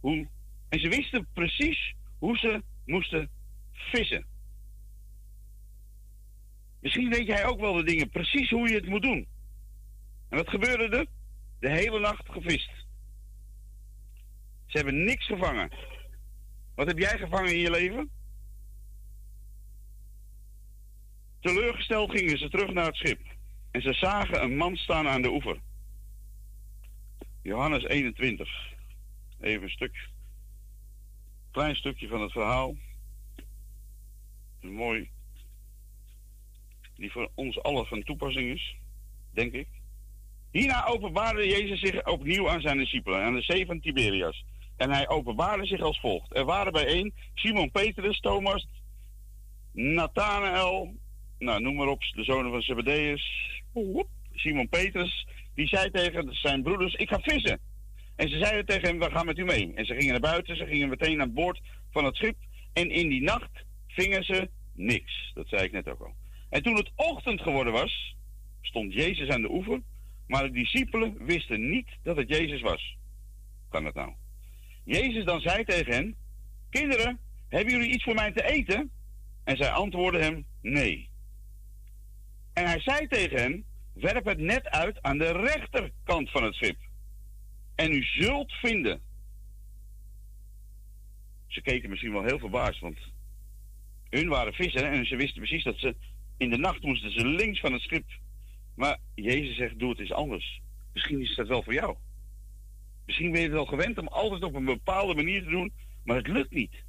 hoe. 0.00 0.28
En 0.68 0.80
ze 0.80 0.88
wisten 0.88 1.26
precies 1.32 1.94
hoe 2.18 2.36
ze 2.38 2.62
moesten 2.84 3.30
vissen. 3.72 4.26
Misschien 6.86 7.10
weet 7.10 7.26
jij 7.26 7.46
ook 7.46 7.60
wel 7.60 7.72
de 7.72 7.84
dingen, 7.84 8.08
precies 8.08 8.50
hoe 8.50 8.68
je 8.68 8.74
het 8.74 8.86
moet 8.86 9.02
doen. 9.02 9.26
En 10.28 10.36
wat 10.36 10.48
gebeurde 10.48 10.96
er? 10.96 11.06
De 11.60 11.70
hele 11.70 12.00
nacht 12.00 12.28
gevist. 12.30 12.70
Ze 14.66 14.76
hebben 14.76 15.04
niks 15.04 15.26
gevangen. 15.26 15.70
Wat 16.74 16.86
heb 16.86 16.98
jij 16.98 17.18
gevangen 17.18 17.52
in 17.52 17.58
je 17.58 17.70
leven? 17.70 18.10
Teleurgesteld 21.40 22.10
gingen 22.10 22.38
ze 22.38 22.50
terug 22.50 22.72
naar 22.72 22.86
het 22.86 22.96
schip. 22.96 23.20
En 23.70 23.82
ze 23.82 23.92
zagen 23.92 24.42
een 24.42 24.56
man 24.56 24.76
staan 24.76 25.08
aan 25.08 25.22
de 25.22 25.30
oever. 25.30 25.60
Johannes 27.42 27.84
21. 27.84 28.48
Even 29.40 29.62
een 29.62 29.70
stuk. 29.70 30.08
Klein 31.50 31.76
stukje 31.76 32.08
van 32.08 32.20
het 32.20 32.32
verhaal. 32.32 32.76
Een 34.60 34.72
mooi. 34.72 35.14
Die 36.96 37.12
voor 37.12 37.30
ons 37.34 37.62
allen 37.62 37.86
van 37.86 38.02
toepassing 38.02 38.54
is, 38.54 38.76
denk 39.32 39.52
ik. 39.52 39.68
Hierna 40.50 40.86
openbaarde 40.86 41.48
Jezus 41.48 41.80
zich 41.80 42.06
opnieuw 42.06 42.50
aan 42.50 42.60
zijn 42.60 42.78
discipelen, 42.78 43.22
aan 43.22 43.34
de 43.34 43.42
zee 43.42 43.66
van 43.66 43.80
Tiberias. 43.80 44.44
En 44.76 44.90
hij 44.90 45.08
openbaarde 45.08 45.66
zich 45.66 45.80
als 45.80 46.00
volgt. 46.00 46.36
Er 46.36 46.44
waren 46.44 46.72
bijeen 46.72 47.14
Simon 47.34 47.70
Petrus, 47.70 48.20
Thomas, 48.20 48.68
Nathanael, 49.72 50.94
nou 51.38 51.60
noem 51.60 51.74
maar 51.74 51.88
op, 51.88 52.02
de 52.14 52.24
zonen 52.24 52.50
van 52.50 52.62
Zebedeus, 52.62 53.50
Simon 54.34 54.68
Petrus, 54.68 55.26
die 55.54 55.66
zei 55.66 55.90
tegen 55.90 56.34
zijn 56.34 56.62
broeders, 56.62 56.94
ik 56.94 57.08
ga 57.08 57.20
vissen. 57.20 57.60
En 58.16 58.28
ze 58.28 58.38
zeiden 58.38 58.66
tegen 58.66 58.88
hem, 58.88 58.98
we 58.98 59.10
gaan 59.10 59.26
met 59.26 59.38
u 59.38 59.44
mee. 59.44 59.72
En 59.74 59.84
ze 59.84 59.94
gingen 59.94 60.10
naar 60.10 60.30
buiten, 60.30 60.56
ze 60.56 60.66
gingen 60.66 60.88
meteen 60.88 61.20
aan 61.20 61.32
boord 61.32 61.60
van 61.90 62.04
het 62.04 62.16
schip. 62.16 62.36
En 62.72 62.90
in 62.90 63.08
die 63.08 63.22
nacht 63.22 63.64
vingen 63.88 64.24
ze 64.24 64.48
niks. 64.72 65.30
Dat 65.34 65.48
zei 65.48 65.62
ik 65.62 65.72
net 65.72 65.88
ook 65.88 66.00
al. 66.00 66.14
En 66.48 66.62
toen 66.62 66.76
het 66.76 66.90
ochtend 66.94 67.40
geworden 67.40 67.72
was, 67.72 68.16
stond 68.60 68.92
Jezus 68.92 69.28
aan 69.28 69.42
de 69.42 69.50
oever. 69.50 69.80
Maar 70.26 70.42
de 70.42 70.50
discipelen 70.50 71.24
wisten 71.24 71.70
niet 71.70 71.88
dat 72.02 72.16
het 72.16 72.28
Jezus 72.28 72.60
was. 72.60 72.96
Kan 73.68 73.84
dat 73.84 73.94
nou? 73.94 74.14
Jezus 74.84 75.24
dan 75.24 75.40
zei 75.40 75.64
tegen 75.64 75.92
hen, 75.92 76.16
kinderen, 76.70 77.18
hebben 77.48 77.72
jullie 77.72 77.92
iets 77.92 78.04
voor 78.04 78.14
mij 78.14 78.32
te 78.32 78.44
eten? 78.44 78.90
En 79.44 79.56
zij 79.56 79.70
antwoordden 79.70 80.22
hem, 80.22 80.46
nee. 80.60 81.08
En 82.52 82.66
hij 82.66 82.80
zei 82.80 83.06
tegen 83.06 83.38
hen, 83.38 83.64
werp 83.92 84.24
het 84.24 84.38
net 84.38 84.68
uit 84.68 85.02
aan 85.02 85.18
de 85.18 85.32
rechterkant 85.32 86.30
van 86.30 86.44
het 86.44 86.54
schip. 86.54 86.76
En 87.74 87.92
u 87.92 88.02
zult 88.02 88.52
vinden. 88.52 89.00
Ze 91.46 91.62
keken 91.62 91.90
misschien 91.90 92.12
wel 92.12 92.24
heel 92.24 92.38
verbaasd, 92.38 92.80
want 92.80 92.98
hun 94.10 94.28
waren 94.28 94.52
vissen 94.52 94.90
en 94.90 95.06
ze 95.06 95.16
wisten 95.16 95.40
precies 95.40 95.64
dat 95.64 95.78
ze 95.78 95.94
in 96.36 96.50
de 96.50 96.58
nacht 96.58 96.82
moesten 96.82 97.10
ze 97.10 97.26
links 97.26 97.60
van 97.60 97.72
het 97.72 97.82
schip. 97.82 98.04
Maar 98.74 98.98
Jezus 99.14 99.56
zegt, 99.56 99.78
doe 99.78 99.90
het 99.90 99.98
eens 99.98 100.12
anders. 100.12 100.60
Misschien 100.92 101.20
is 101.20 101.34
dat 101.34 101.48
wel 101.48 101.62
voor 101.62 101.74
jou. 101.74 101.96
Misschien 103.06 103.30
ben 103.30 103.40
je 103.40 103.46
het 103.46 103.56
wel 103.56 103.66
gewend 103.66 103.98
om 103.98 104.08
altijd 104.08 104.42
op 104.42 104.54
een 104.54 104.64
bepaalde 104.64 105.14
manier 105.14 105.42
te 105.42 105.50
doen, 105.50 105.72
maar 106.04 106.16
het 106.16 106.26
lukt 106.26 106.50
niet. 106.50 106.84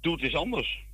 Doe 0.00 0.12
het 0.12 0.22
eens 0.22 0.34
anders. 0.34 0.84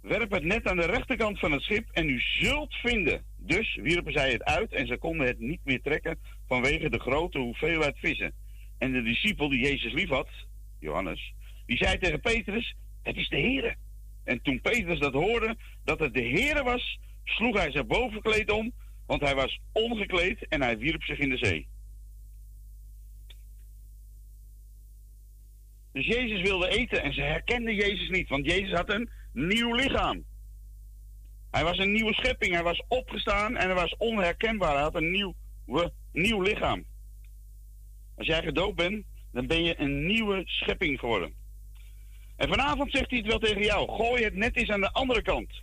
Werp 0.00 0.30
het 0.30 0.44
net 0.44 0.66
aan 0.66 0.76
de 0.76 0.86
rechterkant 0.86 1.38
van 1.38 1.52
het 1.52 1.62
schip 1.62 1.88
en 1.90 2.08
u 2.08 2.20
zult 2.20 2.74
vinden. 2.74 3.24
Dus 3.36 3.74
wierpen 3.74 4.12
zij 4.12 4.32
het 4.32 4.44
uit 4.44 4.72
en 4.72 4.86
ze 4.86 4.98
konden 4.98 5.26
het 5.26 5.38
niet 5.38 5.60
meer 5.64 5.82
trekken 5.82 6.18
vanwege 6.46 6.90
de 6.90 7.00
grote 7.00 7.38
hoeveelheid 7.38 7.98
vissen. 7.98 8.34
En 8.78 8.92
de 8.92 9.02
discipel 9.02 9.48
die 9.48 9.60
Jezus 9.60 9.92
lief 9.92 10.08
had, 10.08 10.28
Johannes, 10.78 11.34
die 11.66 11.76
zei 11.76 11.98
tegen 11.98 12.20
Petrus, 12.20 12.74
het 13.02 13.16
is 13.16 13.28
de 13.28 13.40
Heere. 13.40 13.76
En 14.28 14.42
toen 14.42 14.60
Petrus 14.60 14.98
dat 14.98 15.12
hoorde, 15.12 15.56
dat 15.84 15.98
het 15.98 16.14
de 16.14 16.28
Heere 16.28 16.62
was, 16.62 16.98
sloeg 17.24 17.56
hij 17.56 17.70
zijn 17.70 17.86
bovenkleed 17.86 18.50
om, 18.50 18.72
want 19.06 19.20
hij 19.20 19.34
was 19.34 19.60
ongekleed 19.72 20.48
en 20.48 20.62
hij 20.62 20.78
wierp 20.78 21.02
zich 21.02 21.18
in 21.18 21.28
de 21.28 21.36
zee. 21.36 21.68
Dus 25.92 26.06
Jezus 26.06 26.40
wilde 26.40 26.68
eten 26.68 27.02
en 27.02 27.12
ze 27.12 27.20
herkenden 27.20 27.74
Jezus 27.74 28.08
niet, 28.08 28.28
want 28.28 28.46
Jezus 28.46 28.72
had 28.72 28.90
een 28.90 29.10
nieuw 29.32 29.74
lichaam. 29.74 30.24
Hij 31.50 31.64
was 31.64 31.78
een 31.78 31.92
nieuwe 31.92 32.14
schepping, 32.14 32.52
hij 32.52 32.62
was 32.62 32.82
opgestaan 32.88 33.56
en 33.56 33.66
hij 33.66 33.74
was 33.74 33.96
onherkenbaar. 33.96 34.72
Hij 34.72 34.82
had 34.82 34.94
een 34.94 35.10
nieuw, 35.10 35.34
nieuw 36.12 36.40
lichaam. 36.40 36.84
Als 38.16 38.26
jij 38.26 38.42
gedoopt 38.42 38.76
bent, 38.76 39.04
dan 39.32 39.46
ben 39.46 39.62
je 39.62 39.80
een 39.80 40.06
nieuwe 40.06 40.42
schepping 40.44 40.98
geworden. 40.98 41.37
En 42.38 42.48
vanavond 42.48 42.90
zegt 42.90 43.10
hij 43.10 43.18
het 43.18 43.26
wel 43.26 43.38
tegen 43.38 43.62
jou. 43.62 43.90
Gooi 43.90 44.24
het 44.24 44.34
net 44.34 44.56
eens 44.56 44.70
aan 44.70 44.80
de 44.80 44.92
andere 44.92 45.22
kant. 45.22 45.62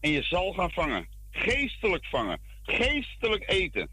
En 0.00 0.10
je 0.10 0.22
zal 0.22 0.52
gaan 0.52 0.70
vangen. 0.70 1.08
Geestelijk 1.30 2.04
vangen. 2.04 2.40
Geestelijk 2.62 3.50
eten. 3.50 3.90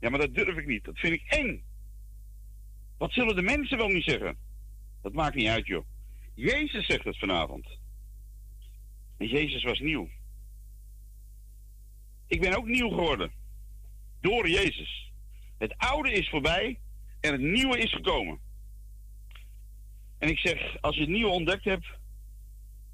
Ja, 0.00 0.10
maar 0.10 0.20
dat 0.20 0.34
durf 0.34 0.56
ik 0.56 0.66
niet. 0.66 0.84
Dat 0.84 0.98
vind 0.98 1.12
ik 1.12 1.22
eng. 1.26 1.64
Wat 2.98 3.12
zullen 3.12 3.36
de 3.36 3.42
mensen 3.42 3.78
wel 3.78 3.88
niet 3.88 4.04
zeggen? 4.04 4.36
Dat 5.02 5.12
maakt 5.12 5.34
niet 5.34 5.48
uit, 5.48 5.66
joh. 5.66 5.84
Jezus 6.34 6.86
zegt 6.86 7.04
het 7.04 7.18
vanavond. 7.18 7.66
En 9.18 9.26
Jezus 9.26 9.62
was 9.62 9.78
nieuw. 9.78 10.08
Ik 12.26 12.40
ben 12.40 12.56
ook 12.56 12.66
nieuw 12.66 12.88
geworden. 12.88 13.32
Door 14.20 14.48
Jezus. 14.48 15.12
Het 15.58 15.74
oude 15.78 16.12
is 16.12 16.28
voorbij 16.28 16.78
en 17.20 17.32
het 17.32 17.40
nieuwe 17.40 17.78
is 17.78 17.92
gekomen. 17.92 18.40
En 20.22 20.28
ik 20.28 20.38
zeg, 20.38 20.80
als 20.80 20.94
je 20.94 21.00
het 21.00 21.10
nieuwe 21.10 21.32
ontdekt 21.32 21.64
hebt, 21.64 21.86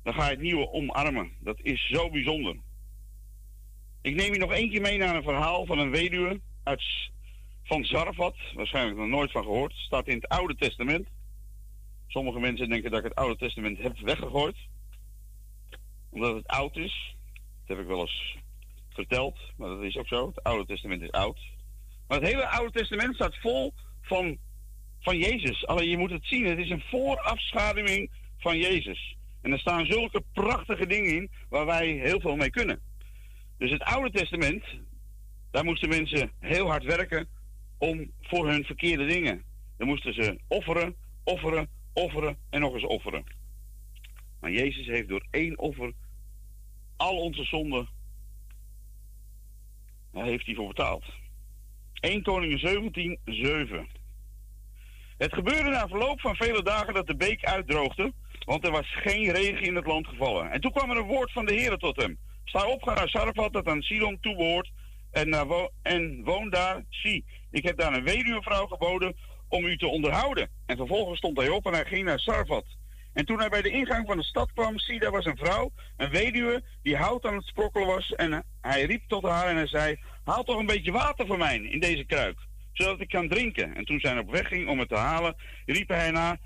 dan 0.02 0.14
ga 0.14 0.24
je 0.24 0.30
het 0.30 0.40
nieuwe 0.40 0.72
omarmen. 0.72 1.32
Dat 1.40 1.60
is 1.62 1.88
zo 1.88 2.10
bijzonder. 2.10 2.56
Ik 4.02 4.14
neem 4.14 4.32
je 4.32 4.38
nog 4.38 4.50
keer 4.50 4.80
mee 4.80 4.98
naar 4.98 5.16
een 5.16 5.22
verhaal 5.22 5.66
van 5.66 5.78
een 5.78 5.90
weduwe 5.90 6.40
uit, 6.62 6.82
van 7.64 7.84
Zarfat. 7.84 8.36
Waarschijnlijk 8.54 8.96
nog 8.96 9.08
nooit 9.08 9.30
van 9.30 9.42
gehoord. 9.42 9.72
Staat 9.72 10.06
in 10.06 10.14
het 10.14 10.28
Oude 10.28 10.54
Testament. 10.54 11.08
Sommige 12.06 12.38
mensen 12.38 12.68
denken 12.68 12.90
dat 12.90 12.98
ik 12.98 13.04
het 13.04 13.14
Oude 13.14 13.36
Testament 13.36 13.78
heb 13.78 13.98
weggegooid. 13.98 14.56
Omdat 16.10 16.34
het 16.34 16.46
oud 16.46 16.76
is. 16.76 17.16
Dat 17.66 17.76
heb 17.76 17.78
ik 17.78 17.90
wel 17.90 18.00
eens 18.00 18.36
verteld. 18.88 19.38
Maar 19.56 19.68
dat 19.68 19.82
is 19.82 19.96
ook 19.96 20.08
zo. 20.08 20.26
Het 20.26 20.42
Oude 20.42 20.66
Testament 20.66 21.02
is 21.02 21.10
oud. 21.10 21.40
Maar 22.06 22.20
het 22.20 22.28
hele 22.28 22.48
Oude 22.48 22.72
Testament 22.72 23.14
staat 23.14 23.36
vol 23.36 23.74
van, 24.00 24.38
van 25.00 25.18
Jezus. 25.18 25.66
Alleen 25.66 25.88
je 25.88 25.98
moet 25.98 26.10
het 26.10 26.26
zien. 26.26 26.46
Het 26.46 26.58
is 26.58 26.70
een 26.70 26.82
voorafschaduwing 26.90 28.10
van 28.38 28.58
Jezus. 28.58 29.16
En 29.42 29.52
er 29.52 29.58
staan 29.58 29.86
zulke 29.86 30.22
prachtige 30.32 30.86
dingen 30.86 31.14
in 31.14 31.30
waar 31.48 31.66
wij 31.66 31.86
heel 31.86 32.20
veel 32.20 32.36
mee 32.36 32.50
kunnen. 32.50 32.80
Dus 33.58 33.70
het 33.70 33.82
Oude 33.82 34.10
Testament, 34.10 34.64
daar 35.50 35.64
moesten 35.64 35.88
mensen 35.88 36.30
heel 36.38 36.66
hard 36.66 36.84
werken 36.84 37.28
om 37.78 38.12
voor 38.20 38.48
hun 38.48 38.64
verkeerde 38.64 39.06
dingen. 39.06 39.42
Dan 39.76 39.86
moesten 39.86 40.14
ze 40.14 40.38
offeren, 40.48 40.94
offeren, 41.24 41.68
offeren 41.92 42.36
en 42.50 42.60
nog 42.60 42.74
eens 42.74 42.86
offeren. 42.86 43.24
Maar 44.40 44.50
Jezus 44.50 44.86
heeft 44.86 45.08
door 45.08 45.26
één 45.30 45.58
offer 45.58 45.92
al 46.96 47.16
onze 47.16 47.44
zonden, 47.44 47.88
daar 50.12 50.24
heeft 50.24 50.46
hij 50.46 50.54
voor 50.54 50.68
betaald. 50.68 51.04
1 52.00 52.22
Koningen 52.22 52.58
17, 52.58 53.18
7. 53.24 53.88
Het 55.18 55.34
gebeurde 55.34 55.70
na 55.70 55.88
verloop 55.88 56.20
van 56.20 56.36
vele 56.36 56.62
dagen 56.62 56.94
dat 56.94 57.06
de 57.06 57.16
beek 57.16 57.44
uitdroogde, 57.44 58.12
want 58.44 58.64
er 58.64 58.70
was 58.70 58.94
geen 59.02 59.32
regen 59.32 59.62
in 59.62 59.76
het 59.76 59.86
land 59.86 60.06
gevallen. 60.06 60.50
En 60.50 60.60
toen 60.60 60.72
kwam 60.72 60.90
er 60.90 60.96
een 60.96 61.06
woord 61.06 61.32
van 61.32 61.46
de 61.46 61.54
Heer 61.54 61.76
tot 61.76 62.02
hem. 62.02 62.18
Sta 62.44 62.66
op, 62.66 62.82
ga 62.82 62.94
naar 62.94 63.08
Sarfat, 63.08 63.52
dat 63.52 63.66
aan 63.66 63.82
Sidon 63.82 64.18
toebehoort, 64.20 64.70
en, 65.10 65.32
en 65.82 66.24
woon 66.24 66.50
daar. 66.50 66.84
Zie, 66.90 67.24
ik 67.50 67.64
heb 67.64 67.78
daar 67.78 67.92
een 67.92 68.04
weduwvrouw 68.04 68.66
geboden 68.66 69.16
om 69.48 69.64
u 69.64 69.76
te 69.76 69.86
onderhouden. 69.86 70.50
En 70.66 70.76
vervolgens 70.76 71.18
stond 71.18 71.38
hij 71.38 71.48
op 71.48 71.66
en 71.66 71.72
hij 71.72 71.84
ging 71.84 72.04
naar 72.04 72.18
Sarfat. 72.18 72.64
En 73.12 73.24
toen 73.24 73.38
hij 73.38 73.48
bij 73.48 73.62
de 73.62 73.70
ingang 73.70 74.06
van 74.06 74.16
de 74.16 74.24
stad 74.24 74.52
kwam, 74.52 74.78
zie, 74.78 75.00
daar 75.00 75.10
was 75.10 75.24
een 75.24 75.36
vrouw, 75.36 75.70
een 75.96 76.10
weduwe, 76.10 76.62
die 76.82 76.96
hout 76.96 77.24
aan 77.24 77.36
het 77.36 77.46
sprokkelen 77.46 77.86
was. 77.86 78.12
En 78.12 78.44
hij 78.60 78.82
riep 78.84 79.02
tot 79.08 79.22
haar 79.22 79.46
en 79.46 79.56
hij 79.56 79.66
zei, 79.66 80.00
haal 80.24 80.44
toch 80.44 80.58
een 80.58 80.66
beetje 80.66 80.92
water 80.92 81.26
voor 81.26 81.38
mij 81.38 81.56
in 81.56 81.80
deze 81.80 82.04
kruik, 82.04 82.38
zodat 82.78 83.00
ik 83.00 83.08
kan 83.08 83.28
drinken. 83.28 83.74
En 83.74 83.84
toen 83.84 84.00
zij 84.00 84.18
op 84.18 84.30
weg 84.30 84.48
ging 84.48 84.68
om 84.68 84.78
het 84.78 84.88
te 84.88 84.96
halen, 84.96 85.36
riep 85.66 85.88
hij 85.88 86.10
naar, 86.10 86.38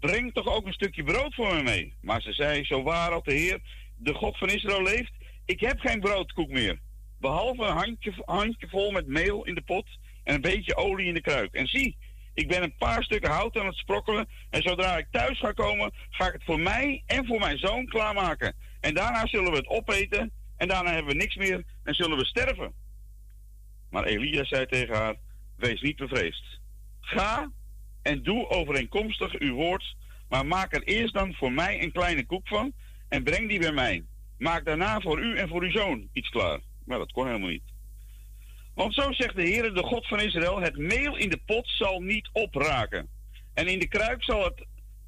breng 0.00 0.32
toch 0.32 0.46
ook 0.46 0.66
een 0.66 0.72
stukje 0.72 1.04
brood 1.04 1.34
voor 1.34 1.54
me 1.54 1.62
mee. 1.62 1.94
Maar 2.00 2.22
ze 2.22 2.32
zei, 2.32 2.64
zo 2.64 2.82
waar 2.82 3.10
als 3.10 3.24
de 3.24 3.32
Heer, 3.32 3.60
de 3.96 4.14
God 4.14 4.38
van 4.38 4.48
Israël 4.48 4.82
leeft, 4.82 5.12
ik 5.44 5.60
heb 5.60 5.80
geen 5.80 6.00
broodkoek 6.00 6.50
meer. 6.50 6.78
Behalve 7.20 7.64
een 7.64 7.76
handje, 7.76 8.12
handje 8.24 8.68
vol 8.68 8.90
met 8.90 9.06
meel 9.06 9.44
in 9.44 9.54
de 9.54 9.62
pot 9.62 9.86
en 10.24 10.34
een 10.34 10.40
beetje 10.40 10.76
olie 10.76 11.06
in 11.06 11.14
de 11.14 11.20
kruik. 11.20 11.54
En 11.54 11.66
zie, 11.66 11.96
ik 12.34 12.48
ben 12.48 12.62
een 12.62 12.76
paar 12.76 13.02
stukken 13.02 13.30
hout 13.30 13.56
aan 13.56 13.66
het 13.66 13.76
sprokkelen. 13.76 14.28
En 14.50 14.62
zodra 14.62 14.96
ik 14.96 15.06
thuis 15.10 15.38
ga 15.38 15.52
komen, 15.52 15.92
ga 16.10 16.26
ik 16.26 16.32
het 16.32 16.44
voor 16.44 16.60
mij 16.60 17.02
en 17.06 17.26
voor 17.26 17.38
mijn 17.38 17.58
zoon 17.58 17.86
klaarmaken. 17.86 18.54
En 18.80 18.94
daarna 18.94 19.26
zullen 19.26 19.50
we 19.50 19.56
het 19.56 19.68
opeten. 19.68 20.32
En 20.56 20.68
daarna 20.68 20.92
hebben 20.92 21.12
we 21.12 21.18
niks 21.18 21.36
meer 21.36 21.64
en 21.84 21.94
zullen 21.94 22.18
we 22.18 22.24
sterven. 22.24 22.74
Maar 23.90 24.04
Elia 24.04 24.44
zei 24.44 24.66
tegen 24.66 24.94
haar: 24.94 25.14
Wees 25.56 25.80
niet 25.80 25.96
bevreesd. 25.96 26.60
Ga 27.00 27.50
en 28.02 28.22
doe 28.22 28.48
overeenkomstig 28.48 29.38
uw 29.38 29.54
woord. 29.54 29.96
Maar 30.28 30.46
maak 30.46 30.74
er 30.74 30.82
eerst 30.82 31.14
dan 31.14 31.34
voor 31.34 31.52
mij 31.52 31.82
een 31.82 31.92
kleine 31.92 32.26
koek 32.26 32.48
van. 32.48 32.72
En 33.08 33.22
breng 33.22 33.48
die 33.48 33.58
bij 33.58 33.72
mij. 33.72 34.04
Maak 34.38 34.64
daarna 34.64 35.00
voor 35.00 35.20
u 35.20 35.36
en 35.36 35.48
voor 35.48 35.62
uw 35.62 35.70
zoon 35.70 36.08
iets 36.12 36.28
klaar. 36.28 36.60
Maar 36.84 36.98
dat 36.98 37.12
kon 37.12 37.26
helemaal 37.26 37.48
niet. 37.48 37.72
Want 38.74 38.94
zo 38.94 39.12
zegt 39.12 39.36
de 39.36 39.42
Heer, 39.42 39.74
de 39.74 39.82
God 39.82 40.06
van 40.06 40.20
Israël: 40.20 40.60
Het 40.60 40.76
meel 40.76 41.16
in 41.16 41.28
de 41.28 41.40
pot 41.46 41.68
zal 41.68 42.00
niet 42.00 42.28
opraken. 42.32 43.08
En 43.54 43.68
in 43.68 43.78
de 43.78 43.88
kruik 43.88 44.24
zal 44.24 44.44
het 44.44 44.66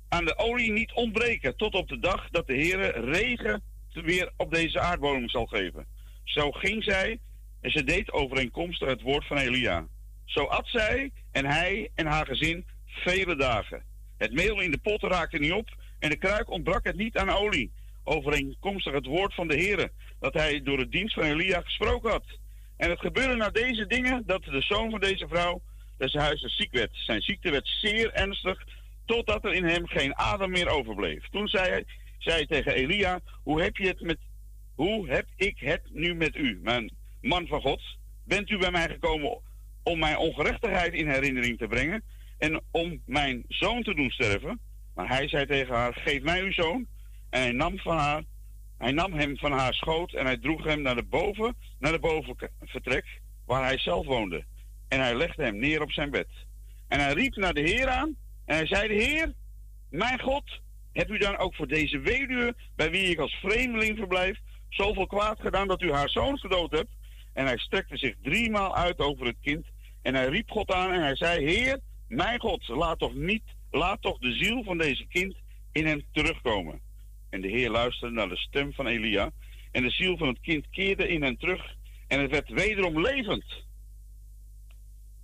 aan 0.09 0.25
de 0.25 0.39
olie 0.39 0.73
niet 0.73 0.93
ontbreken. 0.93 1.57
Tot 1.57 1.75
op 1.75 1.89
de 1.89 1.99
dag 1.99 2.29
dat 2.31 2.47
de 2.47 2.55
Heer 2.55 3.05
regen 3.05 3.63
weer 3.93 4.33
op 4.37 4.55
deze 4.55 4.81
aardbodem 4.81 5.29
zal 5.29 5.47
geven. 5.47 5.87
Zo 6.25 6.51
ging 6.51 6.85
zij 6.85 7.19
en 7.61 7.71
ze 7.71 7.85
deed 7.85 8.13
overeenkomstig 8.13 8.89
het 8.89 9.03
woord 9.03 9.27
van 9.27 9.37
Elia. 9.37 9.87
Zo 10.27 10.45
at 10.45 10.67
zij 10.67 11.13
en 11.33 11.47
hij 11.47 11.91
en 11.95 12.07
haar 12.07 12.27
gezin 12.27 12.67
vele 12.87 13.37
dagen. 13.37 13.83
Het 14.19 14.33
meel 14.33 14.61
in 14.61 14.71
de 14.71 14.79
pot 14.79 15.03
raakte 15.03 15.39
niet 15.39 15.53
op 15.53 15.69
en 15.99 16.11
de 16.11 16.17
kruik 16.17 16.51
ontbrak 16.51 16.85
het 16.85 16.97
niet 16.97 17.17
aan 17.17 17.31
olie. 17.31 17.73
Overeenkomstig 18.05 18.93
het 18.93 19.07
woord 19.07 19.35
van 19.35 19.49
de 19.49 19.55
Heer 19.55 19.91
dat 20.21 20.35
hij 20.35 20.63
door 20.63 20.77
de 20.77 20.89
dienst 20.89 21.15
van 21.15 21.23
Elia 21.23 21.61
gesproken 21.61 22.11
had. 22.11 22.25
En 22.77 22.91
het 22.91 23.01
gebeurde 23.01 23.37
na 23.37 23.51
deze 23.51 23.87
dingen 23.87 24.23
dat 24.27 24.45
de 24.45 24.63
zoon 24.63 24.91
van 24.91 25.01
deze 25.01 25.29
vrouw 25.29 25.63
des 25.99 26.13
huizes 26.13 26.57
ziek 26.57 26.73
werd. 26.73 26.91
Zijn 26.93 27.21
ziekte 27.21 27.51
werd 27.51 27.69
zeer 27.69 28.13
ernstig, 28.13 28.67
totdat 29.05 29.45
er 29.45 29.55
in 29.55 29.65
hem 29.65 29.87
geen 29.87 30.17
adem 30.17 30.51
meer 30.51 30.69
overbleef. 30.69 31.29
Toen 31.29 31.49
zei 31.49 31.69
hij, 31.69 31.85
zei 32.19 32.47
tegen 32.47 32.75
Elia, 32.75 33.21
hoe 33.43 33.63
heb, 33.63 33.77
je 33.77 33.87
het 33.87 34.01
met, 34.01 34.19
hoe 34.75 35.09
heb 35.09 35.27
ik 35.37 35.59
het 35.59 35.83
nu 35.93 36.15
met 36.15 36.37
u, 36.37 36.61
mijn 36.63 36.93
man 37.21 37.47
van 37.47 37.61
God? 37.61 37.83
Bent 38.25 38.51
u 38.51 38.59
bij 38.59 38.71
mij 38.71 38.89
gekomen 38.89 39.31
om 39.87 39.99
mijn 39.99 40.17
ongerechtigheid 40.17 40.93
in 40.93 41.09
herinnering 41.09 41.59
te 41.59 41.67
brengen 41.67 42.03
en 42.39 42.61
om 42.71 43.03
mijn 43.07 43.45
zoon 43.49 43.83
te 43.83 43.95
doen 43.95 44.11
sterven? 44.11 44.61
Maar 44.95 45.09
hij 45.09 45.29
zei 45.29 45.47
tegen 45.47 45.75
haar, 45.75 45.95
geef 45.95 46.23
mij 46.23 46.41
uw 46.41 46.53
zoon. 46.53 46.87
En 47.31 47.41
hij 47.41 47.53
nam 47.53 47.79
van 47.79 47.97
haar 47.97 48.23
hij 48.79 48.93
nam 48.93 49.13
hem 49.13 49.37
van 49.37 49.53
haar 49.53 49.75
schoot 49.75 50.13
en 50.13 50.25
hij 50.25 50.37
droeg 50.37 50.65
hem 50.65 50.83
naar 50.83 50.95
de 50.95 51.03
boven, 51.03 51.57
naar 51.79 51.93
de 51.93 51.99
bovenvertrek, 51.99 53.21
waar 53.47 53.65
hij 53.65 53.79
zelf 53.79 54.07
woonde. 54.07 54.45
En 54.89 55.01
hij 55.01 55.15
legde 55.15 55.43
hem 55.43 55.59
neer 55.59 55.83
op 55.83 55.93
zijn 55.93 56.11
bed. 56.11 56.29
En 56.89 57.01
hij 57.01 57.13
riep 57.13 57.37
naar 57.37 57.55
de 57.55 57.61
Heer 57.61 57.89
aan 57.89 58.17
en 58.45 58.57
hij 58.57 58.67
zei, 58.67 58.89
de 58.89 59.05
Heer, 59.05 59.33
mijn 59.91 60.21
God, 60.21 60.61
hebt 60.93 61.11
u 61.11 61.19
dan 61.19 61.37
ook 61.37 61.55
voor 61.55 61.67
deze 61.69 61.99
weduwe, 61.99 62.55
bij 62.77 62.91
wie 62.91 63.11
ik 63.11 63.19
als 63.19 63.35
vreemdeling 63.35 63.99
verblijf, 63.99 64.39
zoveel 64.69 65.07
kwaad 65.07 65.41
gedaan 65.41 65.69
dat 65.69 65.83
u 65.83 65.93
haar 65.93 66.09
zoon 66.09 66.39
gedood 66.39 66.71
hebt? 66.71 66.91
En 67.33 67.47
hij 67.47 67.59
strekte 67.59 67.97
zich 67.97 68.15
driemaal 68.23 68.77
uit 68.77 68.99
over 68.99 69.27
het 69.27 69.37
kind 69.43 69.67
en 70.07 70.15
hij 70.15 70.29
riep 70.29 70.51
God 70.51 70.71
aan 70.71 70.93
en 70.93 71.01
hij 71.01 71.17
zei, 71.17 71.45
Heer, 71.45 71.81
mijn 72.09 72.41
God, 72.41 72.69
laat 72.69 72.99
toch 72.99 73.15
niet, 73.15 73.43
laat 73.71 74.03
toch 74.03 74.19
de 74.19 74.33
ziel 74.33 74.65
van 74.65 74.79
deze 74.79 75.07
kind 75.07 75.37
in 75.73 75.87
hem 75.87 76.03
terugkomen. 76.13 76.81
En 77.31 77.41
de 77.41 77.49
Heer 77.49 77.71
luisterde 77.71 78.15
naar 78.15 78.29
de 78.29 78.37
stem 78.37 78.73
van 78.73 78.87
Elia. 78.87 79.31
En 79.71 79.83
de 79.83 79.91
ziel 79.91 80.17
van 80.17 80.29
het 80.29 80.41
kind 80.41 80.71
keerde 80.71 81.09
in 81.09 81.23
hen 81.23 81.37
terug. 81.37 81.75
En 82.07 82.21
het 82.21 82.31
werd 82.31 82.49
wederom 82.49 83.01
levend. 83.01 83.45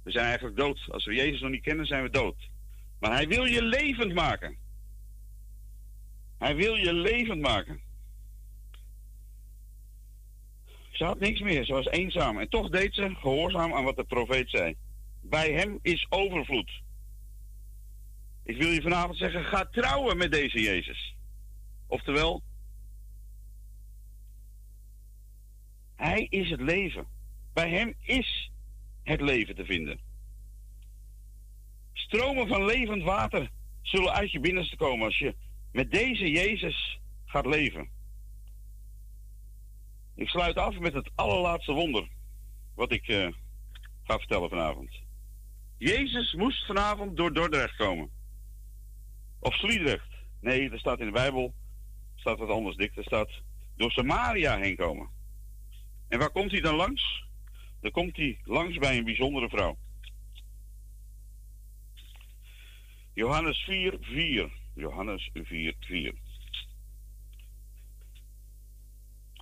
We 0.03 0.11
zijn 0.11 0.25
eigenlijk 0.27 0.57
dood. 0.57 0.81
Als 0.89 1.05
we 1.05 1.15
Jezus 1.15 1.41
nog 1.41 1.51
niet 1.51 1.63
kennen, 1.63 1.87
zijn 1.87 2.03
we 2.03 2.11
dood. 2.11 2.37
Maar 3.01 3.13
hij 3.13 3.29
wil 3.29 3.45
je 3.45 3.63
levend 3.63 4.15
maken. 4.15 4.57
Hij 6.39 6.57
wil 6.57 6.75
je 6.75 6.93
levend 6.93 7.41
maken. 7.41 7.81
Ze 10.93 11.05
had 11.05 11.21
niks 11.21 11.41
meer. 11.41 11.65
Ze 11.65 11.73
was 11.73 11.87
eenzaam. 11.87 12.39
En 12.39 12.49
toch 12.49 12.69
deed 12.69 12.95
ze 12.95 13.15
gehoorzaam 13.15 13.75
aan 13.75 13.85
wat 13.85 13.97
de 13.97 14.05
profeet 14.05 14.51
zei. 14.51 14.77
Bij 15.21 15.53
hem 15.53 15.79
is 15.83 16.07
overvloed. 16.09 16.83
Ik 18.45 18.57
wil 18.57 18.69
je 18.69 18.83
vanavond 18.83 19.19
zeggen, 19.19 19.45
ga 19.45 19.65
trouwen 19.65 20.17
met 20.17 20.33
deze 20.33 20.61
Jezus. 20.61 21.17
Oftewel, 21.87 22.43
Hij 25.97 26.27
is 26.31 26.51
het 26.51 26.61
leven. 26.61 27.07
Bij 27.53 27.71
Hem 27.71 27.95
is 28.01 28.51
het 29.03 29.21
leven 29.21 29.55
te 29.55 29.65
vinden. 29.65 30.01
Stromen 31.93 32.49
van 32.49 32.65
levend 32.65 33.03
water 33.03 33.51
zullen 33.83 34.13
uit 34.13 34.31
je 34.31 34.41
binnenste 34.41 34.77
komen 34.77 35.07
als 35.07 35.19
je 35.19 35.35
met 35.73 35.91
deze 35.91 36.31
Jezus 36.31 36.99
gaat 37.25 37.47
leven. 37.47 37.89
Ik 40.23 40.29
sluit 40.29 40.57
af 40.57 40.79
met 40.79 40.95
het 40.95 41.11
allerlaatste 41.15 41.73
wonder 41.73 42.09
wat 42.75 42.93
ik 42.93 43.09
uh, 43.09 43.29
ga 44.03 44.19
vertellen 44.19 44.49
vanavond. 44.49 45.01
Jezus 45.79 46.33
moest 46.33 46.67
vanavond 46.67 47.17
door 47.17 47.33
Dordrecht 47.33 47.77
komen. 47.77 48.11
Of 49.41 49.55
Sliedrecht. 49.55 50.09
Nee, 50.41 50.71
er 50.71 50.79
staat 50.79 51.01
in 51.01 51.07
de 51.07 51.13
Bijbel 51.13 51.55
staat 52.15 52.39
wat 52.39 52.49
anders 52.49 52.77
dik. 52.77 52.97
Er 52.97 53.05
staat 53.05 53.31
door 53.77 53.91
Samaria 53.91 54.59
heen 54.59 54.77
komen. 54.77 55.09
En 56.09 56.19
waar 56.19 56.31
komt 56.31 56.51
hij 56.51 56.61
dan 56.61 56.75
langs? 56.75 57.25
Dan 57.81 57.91
komt 57.91 58.17
hij 58.17 58.39
langs 58.45 58.79
bij 58.79 58.99
een 58.99 59.05
bijzondere 59.05 59.49
vrouw. 59.49 59.79
Johannes 63.15 63.59
4, 63.65 63.97
4. 64.01 64.53
Johannes 64.75 65.31
4, 65.33 65.75
4. 65.81 66.15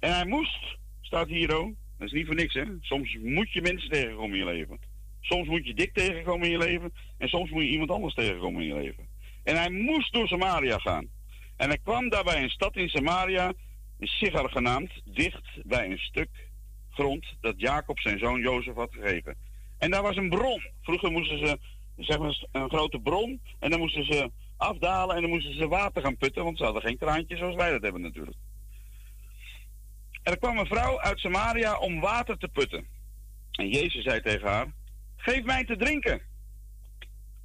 En 0.00 0.14
hij 0.14 0.26
moest, 0.26 0.78
staat 1.00 1.28
hier 1.28 1.54
ook. 1.54 1.74
Dat 1.98 2.06
is 2.08 2.12
niet 2.12 2.26
voor 2.26 2.34
niks, 2.34 2.54
hè. 2.54 2.64
Soms 2.80 3.16
moet 3.22 3.52
je 3.52 3.62
mensen 3.62 3.90
tegenkomen 3.90 4.38
in 4.38 4.44
je 4.44 4.52
leven. 4.52 4.78
Soms 5.20 5.48
moet 5.48 5.66
je 5.66 5.74
dik 5.74 5.92
tegenkomen 5.92 6.46
in 6.46 6.52
je 6.52 6.58
leven. 6.58 6.92
En 7.18 7.28
soms 7.28 7.50
moet 7.50 7.62
je 7.62 7.68
iemand 7.68 7.90
anders 7.90 8.14
tegenkomen 8.14 8.62
in 8.62 8.68
je 8.68 8.74
leven. 8.74 9.08
En 9.44 9.56
hij 9.56 9.70
moest 9.70 10.12
door 10.12 10.28
Samaria 10.28 10.78
gaan. 10.78 11.08
En 11.56 11.68
hij 11.68 11.78
kwam 11.78 12.08
daar 12.08 12.24
bij 12.24 12.42
een 12.42 12.50
stad 12.50 12.76
in 12.76 12.88
Samaria, 12.88 13.52
Sigar 13.98 14.50
genaamd, 14.50 14.90
dicht 15.04 15.66
bij 15.66 15.90
een 15.90 15.98
stuk 15.98 16.48
grond 16.90 17.26
dat 17.40 17.54
Jacob 17.56 17.98
zijn 17.98 18.18
zoon 18.18 18.40
Jozef 18.40 18.74
had 18.74 18.92
gegeven. 18.92 19.36
En 19.78 19.90
daar 19.90 20.02
was 20.02 20.16
een 20.16 20.28
bron. 20.28 20.62
Vroeger 20.82 21.10
moesten 21.10 21.46
ze 21.46 21.58
zeg 21.96 22.18
maar, 22.18 22.44
een 22.52 22.68
grote 22.68 22.98
bron 22.98 23.40
en 23.58 23.70
dan 23.70 23.78
moesten 23.78 24.04
ze 24.04 24.30
afdalen 24.56 25.16
en 25.16 25.22
dan 25.22 25.30
moesten 25.30 25.54
ze 25.54 25.68
water 25.68 26.02
gaan 26.02 26.16
putten, 26.16 26.44
want 26.44 26.56
ze 26.56 26.64
hadden 26.64 26.82
geen 26.82 26.98
kraantje 26.98 27.36
zoals 27.36 27.54
wij 27.54 27.70
dat 27.70 27.82
hebben 27.82 28.00
natuurlijk. 28.00 28.36
Er 30.22 30.38
kwam 30.38 30.58
een 30.58 30.66
vrouw 30.66 31.00
uit 31.00 31.18
Samaria 31.18 31.78
om 31.78 32.00
water 32.00 32.38
te 32.38 32.48
putten. 32.48 32.86
En 33.52 33.68
Jezus 33.68 34.04
zei 34.04 34.20
tegen 34.20 34.48
haar: 34.48 34.72
Geef 35.16 35.44
mij 35.44 35.64
te 35.64 35.76
drinken. 35.76 36.20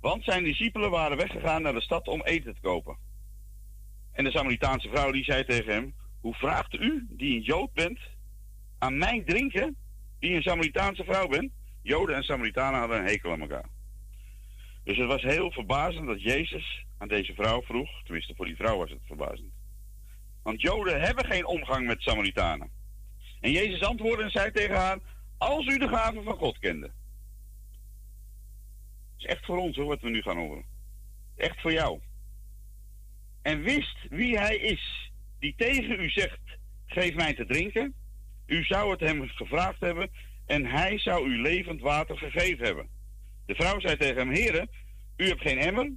Want 0.01 0.23
zijn 0.23 0.43
discipelen 0.43 0.89
waren 0.89 1.17
weggegaan 1.17 1.61
naar 1.61 1.73
de 1.73 1.82
stad 1.82 2.07
om 2.07 2.21
eten 2.23 2.53
te 2.53 2.61
kopen. 2.61 2.97
En 4.11 4.23
de 4.23 4.32
Samaritaanse 4.32 4.89
vrouw 4.89 5.11
die 5.11 5.23
zei 5.23 5.45
tegen 5.45 5.73
hem: 5.73 5.95
Hoe 6.21 6.34
vraagt 6.34 6.73
u, 6.73 7.07
die 7.09 7.36
een 7.36 7.43
Jood 7.43 7.73
bent, 7.73 7.99
aan 8.78 8.97
mij 8.97 9.23
drinken, 9.26 9.76
die 10.19 10.36
een 10.36 10.41
Samaritaanse 10.41 11.03
vrouw 11.03 11.28
bent? 11.28 11.51
Joden 11.82 12.15
en 12.15 12.23
Samaritanen 12.23 12.80
hadden 12.80 12.97
een 12.97 13.05
hekel 13.05 13.32
aan 13.32 13.41
elkaar. 13.41 13.69
Dus 14.84 14.97
het 14.97 15.07
was 15.07 15.21
heel 15.21 15.51
verbazend 15.51 16.07
dat 16.07 16.21
Jezus 16.21 16.86
aan 16.97 17.07
deze 17.07 17.34
vrouw 17.34 17.61
vroeg, 17.61 18.03
tenminste 18.03 18.36
voor 18.36 18.45
die 18.45 18.55
vrouw 18.55 18.78
was 18.78 18.89
het 18.89 19.01
verbazend. 19.05 19.53
Want 20.45 20.61
Joden 20.61 21.01
hebben 21.01 21.25
geen 21.25 21.45
omgang 21.45 21.87
met 21.87 22.01
Samaritanen. 22.01 22.69
En 23.39 23.51
Jezus 23.51 23.83
antwoordde 23.83 24.23
en 24.23 24.31
zei 24.31 24.51
tegen 24.51 24.75
haar: 24.75 24.99
Als 25.37 25.65
u 25.65 25.77
de 25.77 25.87
gaven 25.87 26.23
van 26.23 26.37
God 26.37 26.59
kende. 26.59 26.85
Het 26.85 26.93
is 29.17 29.25
echt 29.25 29.45
voor 29.45 29.57
ons 29.57 29.75
hoor, 29.75 29.85
wat 29.85 30.01
we 30.01 30.09
nu 30.09 30.21
gaan 30.21 30.37
horen. 30.37 30.65
Echt 31.35 31.61
voor 31.61 31.71
jou. 31.71 31.99
En 33.41 33.61
wist 33.61 33.97
wie 34.09 34.37
hij 34.37 34.57
is, 34.57 35.11
die 35.39 35.53
tegen 35.57 35.99
u 35.99 36.09
zegt: 36.09 36.41
Geef 36.85 37.15
mij 37.15 37.33
te 37.33 37.45
drinken. 37.45 37.93
U 38.45 38.63
zou 38.63 38.91
het 38.91 38.99
hem 38.99 39.27
gevraagd 39.27 39.79
hebben 39.79 40.09
en 40.45 40.65
hij 40.65 40.99
zou 40.99 41.29
u 41.29 41.41
levend 41.41 41.81
water 41.81 42.17
gegeven 42.17 42.65
hebben. 42.65 42.89
De 43.45 43.55
vrouw 43.55 43.79
zei 43.79 43.97
tegen 43.97 44.17
hem: 44.17 44.31
Heren, 44.31 44.69
u 45.17 45.27
hebt 45.27 45.41
geen 45.41 45.59
emmer, 45.59 45.91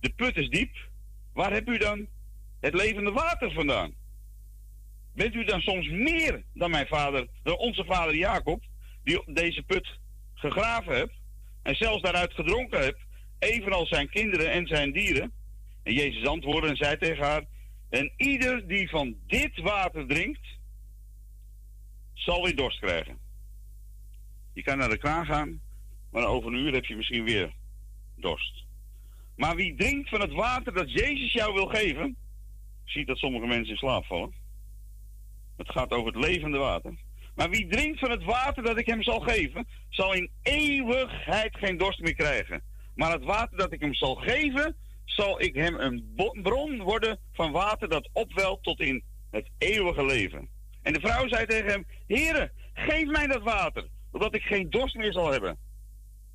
de 0.00 0.12
put 0.16 0.36
is 0.36 0.48
diep. 0.48 0.76
Waar 1.32 1.52
hebt 1.52 1.68
u 1.68 1.78
dan 1.78 2.08
het 2.60 2.74
levende 2.74 3.10
water 3.10 3.52
vandaan? 3.52 3.94
Bent 5.14 5.34
u 5.34 5.44
dan 5.44 5.60
soms 5.60 5.88
meer 5.88 6.44
dan 6.54 6.70
mijn 6.70 6.86
vader, 6.86 7.28
dan 7.42 7.56
onze 7.56 7.84
vader 7.84 8.14
Jacob, 8.14 8.62
die 9.04 9.32
deze 9.32 9.62
put 9.62 9.98
gegraven 10.34 10.96
hebt 10.96 11.14
en 11.62 11.74
zelfs 11.74 12.02
daaruit 12.02 12.32
gedronken 12.32 12.80
hebt, 12.80 13.00
evenals 13.38 13.88
zijn 13.88 14.08
kinderen 14.08 14.50
en 14.50 14.66
zijn 14.66 14.92
dieren? 14.92 15.32
En 15.82 15.92
Jezus 15.92 16.26
antwoordde 16.26 16.68
en 16.68 16.76
zei 16.76 16.96
tegen 16.96 17.24
haar: 17.24 17.44
En 17.90 18.12
ieder 18.16 18.68
die 18.68 18.88
van 18.88 19.16
dit 19.26 19.58
water 19.58 20.06
drinkt, 20.06 20.46
zal 22.14 22.42
weer 22.42 22.56
dorst 22.56 22.78
krijgen. 22.78 23.18
Je 24.52 24.62
kan 24.62 24.78
naar 24.78 24.88
de 24.88 24.98
kraan 24.98 25.26
gaan, 25.26 25.60
maar 26.10 26.26
over 26.26 26.52
een 26.52 26.58
uur 26.58 26.72
heb 26.72 26.84
je 26.84 26.96
misschien 26.96 27.24
weer 27.24 27.54
dorst. 28.16 28.64
Maar 29.36 29.56
wie 29.56 29.74
drinkt 29.74 30.08
van 30.08 30.20
het 30.20 30.32
water 30.32 30.72
dat 30.72 30.92
Jezus 30.92 31.32
jou 31.32 31.54
wil 31.54 31.66
geven, 31.66 32.16
ziet 32.90 33.06
dat 33.06 33.18
sommige 33.18 33.46
mensen 33.46 33.70
in 33.70 33.76
slaap 33.76 34.04
vallen. 34.04 34.34
Het 35.56 35.70
gaat 35.70 35.90
over 35.90 36.12
het 36.12 36.24
levende 36.24 36.58
water. 36.58 36.94
Maar 37.34 37.50
wie 37.50 37.66
drinkt 37.66 37.98
van 37.98 38.10
het 38.10 38.24
water 38.24 38.62
dat 38.62 38.78
ik 38.78 38.86
hem 38.86 39.02
zal 39.02 39.20
geven, 39.20 39.66
zal 39.88 40.14
in 40.14 40.30
eeuwigheid 40.42 41.56
geen 41.56 41.76
dorst 41.76 42.00
meer 42.00 42.14
krijgen. 42.14 42.62
Maar 42.94 43.12
het 43.12 43.24
water 43.24 43.56
dat 43.56 43.72
ik 43.72 43.80
hem 43.80 43.94
zal 43.94 44.14
geven, 44.14 44.76
zal 45.04 45.40
ik 45.40 45.54
hem 45.54 45.74
een 45.74 46.12
bron 46.42 46.82
worden 46.82 47.18
van 47.32 47.52
water 47.52 47.88
dat 47.88 48.08
opwelt 48.12 48.62
tot 48.62 48.80
in 48.80 49.04
het 49.30 49.50
eeuwige 49.58 50.04
leven. 50.04 50.48
En 50.82 50.92
de 50.92 51.00
vrouw 51.00 51.28
zei 51.28 51.46
tegen 51.46 51.70
hem: 51.70 51.86
Heere, 52.06 52.52
geef 52.74 53.06
mij 53.06 53.26
dat 53.26 53.42
water, 53.42 53.88
zodat 54.12 54.34
ik 54.34 54.42
geen 54.42 54.70
dorst 54.70 54.94
meer 54.94 55.12
zal 55.12 55.30
hebben. 55.30 55.58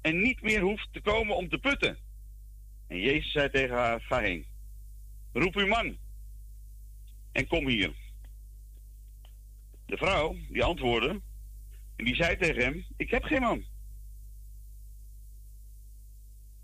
En 0.01 0.21
niet 0.21 0.41
meer 0.41 0.61
hoef 0.61 0.85
te 0.91 1.01
komen 1.01 1.35
om 1.35 1.49
te 1.49 1.57
putten. 1.57 1.97
En 2.87 2.99
Jezus 2.99 3.31
zei 3.31 3.49
tegen 3.49 3.75
haar: 3.75 4.01
Ga 4.01 4.19
heen. 4.19 4.45
Roep 5.33 5.55
uw 5.55 5.67
man. 5.67 5.97
En 7.35 7.47
kom 7.47 7.67
hier. 7.67 7.93
De 9.85 9.97
vrouw, 9.97 10.35
die 10.49 10.63
antwoordde. 10.63 11.21
En 11.95 12.05
die 12.05 12.15
zei 12.15 12.37
tegen 12.37 12.63
hem: 12.63 12.85
Ik 12.97 13.09
heb 13.09 13.23
geen 13.23 13.41
man. 13.41 13.65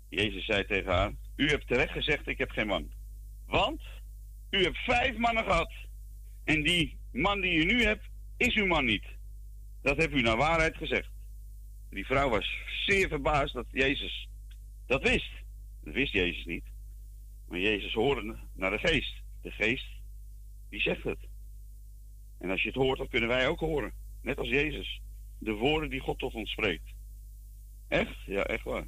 Jezus 0.08 0.44
zei 0.44 0.66
tegen 0.66 0.92
haar: 0.92 1.12
U 1.36 1.48
hebt 1.48 1.66
terecht 1.66 1.92
gezegd: 1.92 2.26
Ik 2.26 2.38
heb 2.38 2.50
geen 2.50 2.66
man. 2.66 2.90
Want 3.46 3.82
u 4.50 4.62
hebt 4.62 4.76
vijf 4.76 5.16
mannen 5.16 5.44
gehad. 5.44 5.72
En 6.44 6.62
die 6.62 6.98
man 7.10 7.40
die 7.40 7.54
u 7.54 7.64
nu 7.64 7.82
hebt, 7.82 8.04
is 8.36 8.54
uw 8.54 8.66
man 8.66 8.84
niet. 8.84 9.06
Dat 9.82 9.96
heeft 9.96 10.12
u 10.12 10.20
naar 10.20 10.36
waarheid 10.36 10.76
gezegd. 10.76 11.10
Die 11.90 12.06
vrouw 12.06 12.28
was 12.28 12.56
zeer 12.86 13.08
verbaasd 13.08 13.54
dat 13.54 13.66
Jezus 13.70 14.28
dat 14.86 15.02
wist. 15.02 15.30
Dat 15.84 15.94
wist 15.94 16.12
Jezus 16.12 16.44
niet. 16.44 16.64
Maar 17.48 17.58
Jezus 17.58 17.92
hoorde 17.92 18.36
naar 18.54 18.70
de 18.70 18.78
geest. 18.78 19.22
De 19.42 19.50
geest, 19.50 20.01
die 20.72 20.80
zegt 20.80 21.02
het. 21.02 21.18
En 22.38 22.50
als 22.50 22.62
je 22.62 22.68
het 22.68 22.76
hoort, 22.76 22.98
dan 22.98 23.08
kunnen 23.08 23.28
wij 23.28 23.48
ook 23.48 23.60
horen. 23.60 23.92
Net 24.22 24.38
als 24.38 24.48
Jezus. 24.48 25.00
De 25.38 25.52
woorden 25.52 25.90
die 25.90 26.00
God 26.00 26.18
tot 26.18 26.34
ons 26.34 26.50
spreekt. 26.50 26.94
Echt? 27.88 28.16
Ja, 28.26 28.42
echt 28.42 28.64
waar. 28.64 28.84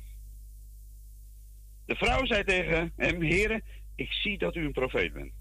De 1.87 1.95
vrouw 1.95 2.25
zei 2.25 2.45
tegen 2.45 2.93
hem, 2.97 3.23
heren, 3.23 3.63
ik 3.95 4.13
zie 4.13 4.39
dat 4.39 4.57
u 4.57 4.65
een 4.65 4.73
profeet 4.73 5.13
bent. 5.13 5.33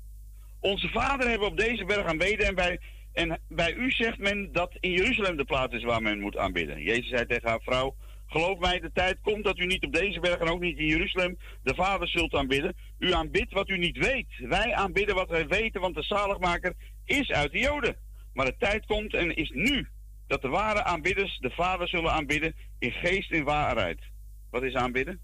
Onze 0.59 0.89
vader 0.89 1.29
hebben 1.29 1.47
op 1.47 1.57
deze 1.57 1.85
berg 1.85 2.05
aanbeden 2.05 2.47
en 2.47 2.55
bij, 2.55 2.79
en 3.13 3.39
bij 3.47 3.73
u 3.73 3.91
zegt 3.91 4.17
men 4.17 4.51
dat 4.51 4.77
in 4.79 4.91
Jeruzalem 4.91 5.37
de 5.37 5.45
plaats 5.45 5.73
is 5.73 5.83
waar 5.83 6.01
men 6.01 6.19
moet 6.19 6.37
aanbidden. 6.37 6.81
Jezus 6.81 7.09
zei 7.09 7.25
tegen 7.25 7.49
haar 7.49 7.61
vrouw, 7.61 7.95
geloof 8.33 8.59
mij, 8.59 8.79
de 8.79 8.91
tijd 8.91 9.17
komt 9.21 9.43
dat 9.43 9.57
u 9.57 9.65
niet 9.65 9.85
op 9.85 9.93
deze 9.93 10.19
berg 10.19 10.37
en 10.37 10.47
ook 10.47 10.59
niet 10.59 10.77
in 10.77 10.85
Jeruzalem 10.85 11.37
de 11.63 11.75
vader 11.75 12.07
zult 12.07 12.33
aanbidden. 12.33 12.75
U 12.99 13.13
aanbidt 13.13 13.53
wat 13.53 13.69
u 13.69 13.77
niet 13.77 13.97
weet. 13.97 14.27
Wij 14.37 14.73
aanbidden 14.75 15.15
wat 15.15 15.29
wij 15.29 15.47
weten, 15.47 15.81
want 15.81 15.95
de 15.95 16.03
zaligmaker 16.03 16.73
is 17.05 17.31
uit 17.31 17.51
de 17.51 17.59
Joden. 17.59 17.95
Maar 18.33 18.45
de 18.45 18.57
tijd 18.57 18.85
komt 18.85 19.13
en 19.13 19.35
is 19.35 19.49
nu 19.49 19.87
dat 20.27 20.41
de 20.41 20.47
ware 20.47 20.83
aanbidders 20.83 21.37
de 21.39 21.49
vader 21.49 21.87
zullen 21.87 22.11
aanbidden 22.11 22.55
in 22.79 22.91
geest 22.91 23.31
en 23.31 23.43
waarheid. 23.43 23.99
Wat 24.49 24.63
is 24.63 24.73
aanbidden? 24.73 25.19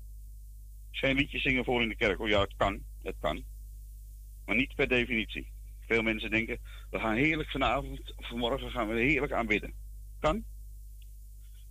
Geen 0.91 1.15
liedjes 1.15 1.41
zingen 1.41 1.65
voor 1.65 1.81
in 1.81 1.89
de 1.89 1.95
kerk. 1.95 2.19
Oh 2.19 2.27
ja, 2.27 2.41
het 2.41 2.53
kan. 2.57 2.81
Het 3.03 3.15
kan. 3.19 3.43
Maar 4.45 4.55
niet 4.55 4.75
per 4.75 4.87
definitie. 4.87 5.51
Veel 5.87 6.01
mensen 6.01 6.29
denken, 6.29 6.59
we 6.89 6.99
gaan 6.99 7.15
heerlijk 7.15 7.49
vanavond, 7.49 8.13
vanmorgen 8.17 8.71
gaan 8.71 8.87
we 8.87 9.01
heerlijk 9.01 9.33
aanbidden. 9.33 9.73
Kan? 10.19 10.43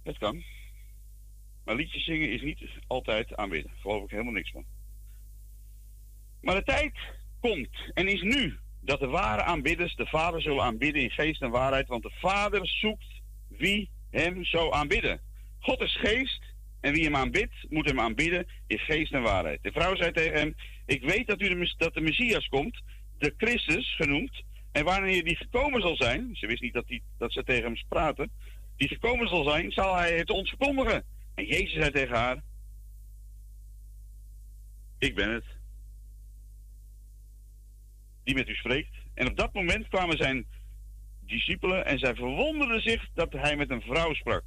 Het 0.02 0.18
kan. 0.18 0.42
Maar 1.68 1.76
liedjes 1.76 2.04
zingen 2.04 2.30
is 2.30 2.42
niet 2.42 2.68
altijd 2.86 3.36
aanbidden. 3.36 3.72
Geloof 3.80 4.04
ik 4.04 4.10
helemaal 4.10 4.32
niks 4.32 4.50
van. 4.50 4.64
Maar 6.40 6.54
de 6.54 6.62
tijd 6.62 6.92
komt 7.40 7.90
en 7.94 8.08
is 8.08 8.22
nu 8.22 8.58
dat 8.80 9.00
de 9.00 9.06
ware 9.06 9.42
aanbidders 9.42 9.94
de 9.94 10.06
Vader 10.06 10.42
zullen 10.42 10.62
aanbidden 10.62 11.02
in 11.02 11.10
geest 11.10 11.42
en 11.42 11.50
waarheid, 11.50 11.88
want 11.88 12.02
de 12.02 12.12
Vader 12.20 12.68
zoekt 12.68 13.22
wie 13.48 13.90
hem 14.10 14.44
zou 14.44 14.74
aanbidden. 14.74 15.20
God 15.58 15.80
is 15.80 15.96
geest 15.96 16.42
en 16.80 16.92
wie 16.92 17.04
hem 17.04 17.16
aanbidt, 17.16 17.54
moet 17.68 17.88
hem 17.88 18.00
aanbidden 18.00 18.46
in 18.66 18.78
geest 18.78 19.12
en 19.12 19.22
waarheid. 19.22 19.62
De 19.62 19.72
vrouw 19.72 19.96
zei 19.96 20.12
tegen 20.12 20.38
hem, 20.38 20.54
ik 20.86 21.02
weet 21.02 21.26
dat, 21.26 21.40
u 21.40 21.48
de, 21.48 21.74
dat 21.76 21.94
de 21.94 22.00
Messias 22.00 22.48
komt, 22.48 22.82
de 23.18 23.34
Christus 23.36 23.96
genoemd, 23.96 24.42
en 24.72 24.84
wanneer 24.84 25.24
die 25.24 25.36
gekomen 25.36 25.80
zal 25.80 25.96
zijn, 25.96 26.30
ze 26.32 26.46
wist 26.46 26.62
niet 26.62 26.74
dat, 26.74 26.86
die, 26.86 27.02
dat 27.18 27.32
ze 27.32 27.44
tegen 27.44 27.64
hem 27.64 27.82
praten, 27.88 28.30
die 28.76 28.88
gekomen 28.88 29.28
zal 29.28 29.44
zijn, 29.44 29.72
zal 29.72 29.96
hij 29.96 30.16
het 30.16 30.30
ons 30.30 30.48
verkondigen. 30.48 31.04
En 31.38 31.46
Jezus 31.46 31.72
zei 31.72 31.90
tegen 31.90 32.16
haar, 32.16 32.42
ik 34.98 35.14
ben 35.14 35.30
het 35.30 35.44
die 38.24 38.34
met 38.34 38.48
u 38.48 38.54
spreekt. 38.54 38.96
En 39.14 39.28
op 39.28 39.36
dat 39.36 39.52
moment 39.52 39.88
kwamen 39.88 40.16
zijn 40.16 40.46
discipelen 41.20 41.84
en 41.84 41.98
zij 41.98 42.14
verwonderden 42.14 42.82
zich 42.82 43.08
dat 43.14 43.32
hij 43.32 43.56
met 43.56 43.70
een 43.70 43.80
vrouw 43.80 44.14
sprak. 44.14 44.42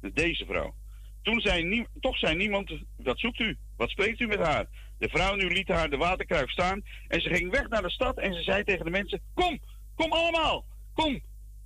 Deze 0.00 0.44
vrouw. 0.44 0.74
Toen 1.22 1.40
zei 1.40 1.86
toch 2.00 2.18
zei 2.18 2.36
niemand, 2.36 2.72
wat 2.96 3.18
zoekt 3.18 3.38
u? 3.38 3.56
Wat 3.76 3.90
spreekt 3.90 4.20
u 4.20 4.26
met 4.26 4.40
haar? 4.40 4.66
De 4.98 5.08
vrouw 5.08 5.34
nu 5.34 5.48
liet 5.48 5.68
haar 5.68 5.90
de 5.90 5.96
waterkruik 5.96 6.50
staan 6.50 6.82
en 7.08 7.20
ze 7.20 7.28
ging 7.28 7.50
weg 7.50 7.68
naar 7.68 7.82
de 7.82 7.90
stad 7.90 8.18
en 8.18 8.34
ze 8.34 8.42
zei 8.42 8.64
tegen 8.64 8.84
de 8.84 8.90
mensen, 8.90 9.20
kom, 9.34 9.60
kom 9.94 10.12
allemaal, 10.12 10.64
kom. 10.92 11.22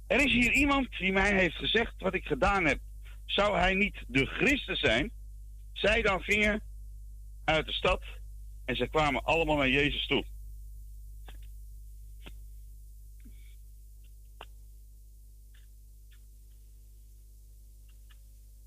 Er 0.07 0.25
is 0.25 0.33
hier 0.33 0.53
iemand 0.53 0.99
die 0.99 1.13
mij 1.13 1.35
heeft 1.35 1.57
gezegd 1.57 1.95
wat 1.99 2.15
ik 2.15 2.25
gedaan 2.25 2.65
heb. 2.65 2.79
Zou 3.27 3.57
hij 3.57 3.75
niet 3.75 4.05
de 4.07 4.27
Christus 4.27 4.81
zijn? 4.81 5.13
Zij 5.73 6.03
dan 6.03 6.23
gingen 6.23 6.63
uit 7.45 7.67
de 7.67 7.73
stad 7.73 8.03
en 8.65 8.77
ze 8.77 8.89
kwamen 8.89 9.25
allemaal 9.25 9.57
naar 9.57 9.69
Jezus 9.69 10.07
toe. 10.07 10.25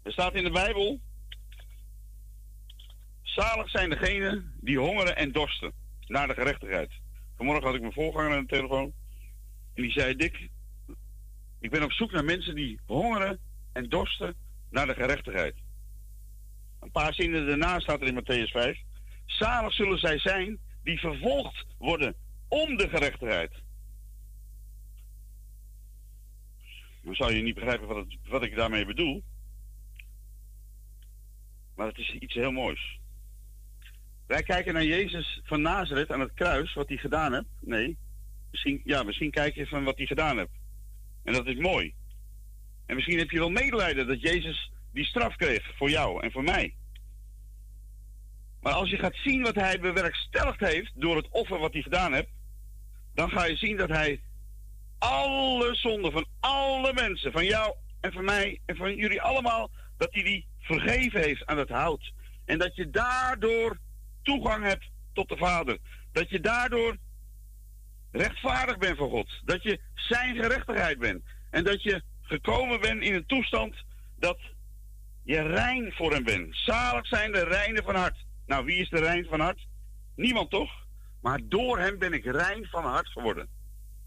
Er 0.01 0.11
staat 0.11 0.35
in 0.35 0.43
de 0.43 0.51
Bijbel: 0.51 0.99
Zalig 3.21 3.69
zijn 3.69 3.89
degenen 3.89 4.53
die 4.61 4.79
hongeren 4.79 5.15
en 5.15 5.31
dorsten 5.31 5.73
naar 6.07 6.27
de 6.27 6.33
gerechtigheid. 6.33 6.91
Vanmorgen 7.35 7.65
had 7.65 7.75
ik 7.75 7.81
mijn 7.81 7.93
voorganger 7.93 8.31
aan 8.31 8.41
de 8.41 8.55
telefoon. 8.55 8.93
En 9.73 9.81
die 9.81 9.91
zei: 9.91 10.15
Dick, 10.15 10.49
Ik 11.59 11.69
ben 11.69 11.83
op 11.83 11.91
zoek 11.91 12.11
naar 12.11 12.25
mensen 12.25 12.55
die 12.55 12.79
hongeren 12.85 13.39
en 13.73 13.89
dorsten 13.89 14.35
naar 14.69 14.87
de 14.87 14.93
gerechtigheid. 14.93 15.55
Een 16.79 16.91
paar 16.91 17.13
zinnen 17.13 17.47
daarna 17.47 17.79
staat 17.79 18.01
er 18.01 18.07
in 18.07 18.23
Matthäus 18.23 18.51
5. 18.51 18.77
Zalig 19.25 19.73
zullen 19.73 19.97
zij 19.97 20.19
zijn 20.19 20.59
die 20.83 20.99
vervolgd 20.99 21.65
worden 21.77 22.15
om 22.47 22.77
de 22.77 22.89
gerechtigheid. 22.89 23.51
Dan 27.01 27.15
zou 27.15 27.33
je 27.33 27.41
niet 27.41 27.55
begrijpen 27.55 27.87
wat, 27.87 27.97
het, 27.97 28.17
wat 28.27 28.43
ik 28.43 28.55
daarmee 28.55 28.85
bedoel. 28.85 29.23
Maar 31.75 31.87
het 31.87 31.97
is 31.97 32.11
iets 32.11 32.33
heel 32.33 32.51
moois. 32.51 32.99
Wij 34.27 34.43
kijken 34.43 34.73
naar 34.73 34.83
Jezus 34.83 35.41
van 35.43 35.61
Nazareth 35.61 36.11
aan 36.11 36.19
het 36.19 36.33
kruis, 36.33 36.73
wat 36.73 36.87
hij 36.87 36.97
gedaan 36.97 37.33
heeft. 37.33 37.47
Nee, 37.59 37.97
misschien, 38.51 38.81
ja, 38.83 39.03
misschien 39.03 39.31
kijk 39.31 39.55
je 39.55 39.67
van 39.67 39.83
wat 39.83 39.97
hij 39.97 40.05
gedaan 40.05 40.37
heeft. 40.37 40.59
En 41.23 41.33
dat 41.33 41.47
is 41.47 41.57
mooi. 41.57 41.93
En 42.89 42.95
misschien 42.95 43.17
heb 43.17 43.29
je 43.29 43.39
wel 43.39 43.49
medelijden 43.49 44.07
dat 44.07 44.21
Jezus 44.21 44.71
die 44.91 45.05
straf 45.05 45.35
kreeg 45.35 45.71
voor 45.75 45.89
jou 45.89 46.23
en 46.23 46.31
voor 46.31 46.43
mij. 46.43 46.75
Maar 48.61 48.73
als 48.73 48.89
je 48.89 48.97
gaat 48.97 49.15
zien 49.15 49.41
wat 49.41 49.55
hij 49.55 49.79
bewerkstelligd 49.79 50.59
heeft 50.59 50.91
door 50.95 51.15
het 51.15 51.29
offer 51.29 51.59
wat 51.59 51.73
hij 51.73 51.81
gedaan 51.81 52.13
heeft, 52.13 52.29
dan 53.13 53.29
ga 53.29 53.45
je 53.45 53.55
zien 53.55 53.77
dat 53.77 53.89
hij 53.89 54.21
alle 54.97 55.75
zonden 55.75 56.11
van 56.11 56.25
alle 56.39 56.93
mensen, 56.93 57.31
van 57.31 57.45
jou 57.45 57.75
en 58.01 58.11
van 58.11 58.25
mij 58.25 58.61
en 58.65 58.75
van 58.75 58.95
jullie 58.95 59.21
allemaal, 59.21 59.71
dat 59.97 60.13
hij 60.13 60.23
die 60.23 60.47
vergeven 60.59 61.21
heeft 61.21 61.45
aan 61.45 61.57
het 61.57 61.69
hout. 61.69 62.13
En 62.45 62.57
dat 62.57 62.75
je 62.75 62.89
daardoor 62.89 63.77
toegang 64.21 64.63
hebt 64.63 64.89
tot 65.13 65.29
de 65.29 65.37
Vader. 65.37 65.77
Dat 66.11 66.29
je 66.29 66.39
daardoor 66.39 66.97
rechtvaardig 68.11 68.77
bent 68.77 68.97
voor 68.97 69.09
God. 69.09 69.41
Dat 69.45 69.63
je 69.63 69.79
zijn 69.93 70.35
gerechtigheid 70.35 70.99
bent. 70.99 71.23
En 71.49 71.63
dat 71.63 71.83
je 71.83 72.03
gekomen 72.29 72.81
bent 72.81 73.03
in 73.03 73.13
een 73.13 73.25
toestand 73.25 73.75
dat 74.15 74.39
je 75.23 75.41
rein 75.41 75.91
voor 75.91 76.11
hem 76.11 76.23
bent. 76.23 76.55
Zalig 76.55 77.07
zijn 77.07 77.31
de 77.31 77.43
reinen 77.43 77.83
van 77.83 77.95
hart. 77.95 78.25
Nou, 78.45 78.65
wie 78.65 78.77
is 78.77 78.89
de 78.89 78.99
rein 78.99 79.25
van 79.25 79.39
hart? 79.39 79.67
Niemand 80.15 80.49
toch? 80.49 80.71
Maar 81.21 81.39
door 81.43 81.79
hem 81.79 81.97
ben 81.97 82.13
ik 82.13 82.25
rein 82.25 82.65
van 82.65 82.83
hart 82.83 83.07
geworden. 83.07 83.47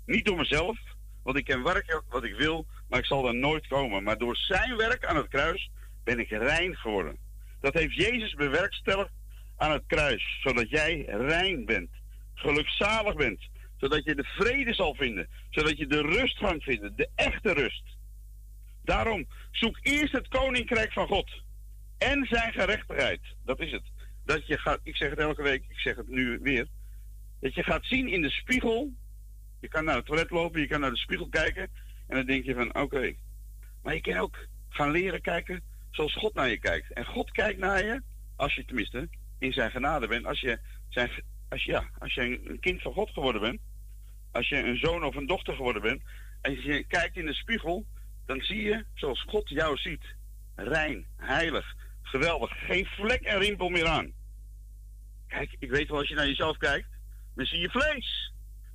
Niet 0.07 0.25
door 0.25 0.37
mezelf, 0.37 0.79
want 1.23 1.37
ik 1.37 1.45
kan 1.45 1.63
werken 1.63 2.03
wat 2.09 2.25
ik 2.25 2.35
wil, 2.35 2.67
maar 2.89 2.99
ik 2.99 3.07
zal 3.07 3.23
daar 3.23 3.35
nooit 3.35 3.67
komen. 3.67 4.03
Maar 4.03 4.19
door 4.19 4.37
zijn 4.37 4.77
werk 4.77 5.05
aan 5.05 5.17
het 5.17 5.29
kruis 5.29 5.71
ben 6.05 6.19
ik 6.19 6.29
rein 6.29 6.77
geworden. 6.77 7.17
Dat 7.61 7.75
heeft 7.75 7.95
Jezus 7.95 8.35
bewerkstelligd 8.35 9.13
aan 9.57 9.73
het 9.73 9.85
kruis, 9.87 10.41
zodat 10.43 10.71
jij 10.71 11.05
rein 11.07 11.65
bent, 11.65 11.91
gelukzalig 12.35 13.15
bent, 13.15 13.49
zodat 13.77 14.05
je 14.05 14.15
de 14.15 14.25
vrede 14.25 14.75
zal 14.75 14.95
vinden, 14.95 15.29
zodat 15.51 15.79
je 15.79 15.87
de 15.87 16.01
rust 16.01 16.39
gaat 16.39 16.63
vinden, 16.63 16.97
de 16.97 17.09
echte 17.15 17.53
rust. 17.53 17.83
Daarom 18.85 19.27
zoek 19.51 19.79
eerst 19.83 20.13
het 20.13 20.29
koninkrijk 20.29 20.93
van 20.93 21.07
God 21.07 21.43
en 21.99 22.27
zijn 22.27 22.53
gerechtigheid. 22.53 23.21
Dat 23.45 23.61
is 23.61 23.73
het. 23.73 23.83
Dat 24.25 24.47
je 24.47 24.59
gaat, 24.59 24.81
ik 24.83 24.97
zeg 24.97 25.11
het 25.11 25.19
elke 25.19 25.43
week, 25.43 25.65
ik 25.69 25.79
zeg 25.79 25.97
het 25.97 26.09
nu 26.09 26.39
weer, 26.43 26.67
dat 27.41 27.55
je 27.55 27.63
gaat 27.63 27.85
zien 27.85 28.09
in 28.09 28.23
de 28.23 28.31
spiegel. 28.31 28.93
Je 29.61 29.69
kan 29.69 29.85
naar 29.85 29.97
het 29.97 30.07
toilet 30.07 30.31
lopen, 30.31 30.61
je 30.61 30.67
kan 30.67 30.81
naar 30.81 30.91
de 30.91 30.97
spiegel 30.97 31.29
kijken 31.29 31.71
en 32.07 32.17
dan 32.17 32.27
denk 32.27 32.45
je 32.45 32.55
van 32.55 32.75
oké. 32.75 33.15
Maar 33.83 33.95
je 33.95 34.01
kan 34.01 34.17
ook 34.17 34.47
gaan 34.69 34.91
leren 34.91 35.21
kijken 35.21 35.63
zoals 35.91 36.15
God 36.15 36.35
naar 36.35 36.49
je 36.49 36.59
kijkt. 36.59 36.93
En 36.93 37.05
God 37.05 37.31
kijkt 37.31 37.59
naar 37.59 37.85
je, 37.85 38.03
als 38.37 38.55
je 38.55 38.65
tenminste 38.65 39.09
in 39.39 39.53
zijn 39.53 39.71
genade 39.71 40.07
bent, 40.07 40.27
als 40.27 40.41
je, 40.41 40.59
zijn, 40.89 41.11
als, 41.49 41.65
ja, 41.65 41.91
als 41.99 42.15
je 42.15 42.21
een 42.21 42.61
kind 42.61 42.83
van 42.83 42.93
God 42.93 43.11
geworden 43.11 43.41
bent, 43.41 43.61
als 44.33 44.49
je 44.49 44.57
een 44.57 44.79
zoon 44.79 45.05
of 45.05 45.15
een 45.15 45.27
dochter 45.27 45.55
geworden 45.55 45.83
bent, 45.83 46.03
en 46.41 46.63
je 46.63 46.85
kijkt 46.85 47.17
in 47.17 47.27
de 47.27 47.35
spiegel, 47.35 47.87
dan 48.27 48.41
zie 48.41 48.63
je 48.63 48.85
zoals 48.95 49.25
God 49.29 49.49
jou 49.49 49.77
ziet. 49.77 50.05
Rein, 50.55 51.07
heilig, 51.17 51.75
geweldig, 52.03 52.67
geen 52.67 52.87
vlek 52.87 53.23
en 53.23 53.39
rimpel 53.39 53.69
meer 53.69 53.87
aan. 53.87 54.13
Kijk, 55.29 55.57
ik 55.59 55.71
weet 55.71 55.89
wel 55.89 55.99
als 55.99 56.09
je 56.09 56.15
naar 56.15 56.27
jezelf 56.27 56.57
kijkt, 56.57 56.89
dan 57.35 57.47
zie 57.47 57.59
je 57.59 57.71
vlees. 57.71 58.33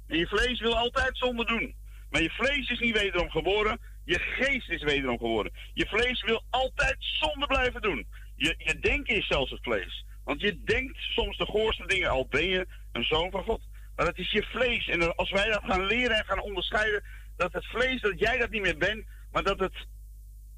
En 0.07 0.17
je 0.17 0.27
vlees 0.27 0.59
wil 0.59 0.77
altijd 0.77 1.17
zonde 1.17 1.45
doen. 1.45 1.75
Maar 2.09 2.21
je 2.21 2.29
vlees 2.29 2.69
is 2.69 2.79
niet 2.79 2.97
wederom 2.97 3.29
geboren, 3.29 3.79
je 4.03 4.19
geest 4.19 4.69
is 4.69 4.83
wederom 4.83 5.17
geworden. 5.17 5.53
Je 5.73 5.85
vlees 5.85 6.23
wil 6.23 6.43
altijd 6.49 6.95
zonde 6.99 7.47
blijven 7.47 7.81
doen. 7.81 8.07
Je, 8.35 8.55
je 8.57 8.79
denken 8.79 9.15
is 9.15 9.29
het 9.29 9.59
vlees. 9.61 10.05
Want 10.23 10.41
je 10.41 10.63
denkt 10.63 10.97
soms 10.97 11.37
de 11.37 11.45
goorste 11.45 11.87
dingen, 11.87 12.09
al 12.09 12.27
ben 12.27 12.45
je 12.45 12.67
een 12.91 13.03
zoon 13.03 13.31
van 13.31 13.43
God. 13.43 13.61
Maar 13.95 14.05
het 14.05 14.17
is 14.17 14.31
je 14.31 14.43
vlees. 14.43 14.87
En 14.87 15.15
als 15.15 15.31
wij 15.31 15.49
dat 15.49 15.63
gaan 15.63 15.85
leren 15.85 16.17
en 16.17 16.25
gaan 16.25 16.41
onderscheiden, 16.41 17.03
dat 17.37 17.53
het 17.53 17.65
vlees, 17.65 18.01
dat 18.01 18.19
jij 18.19 18.37
dat 18.37 18.49
niet 18.49 18.61
meer 18.61 18.77
bent, 18.77 19.05
maar 19.37 19.45
dat 19.45 19.59
het 19.59 19.87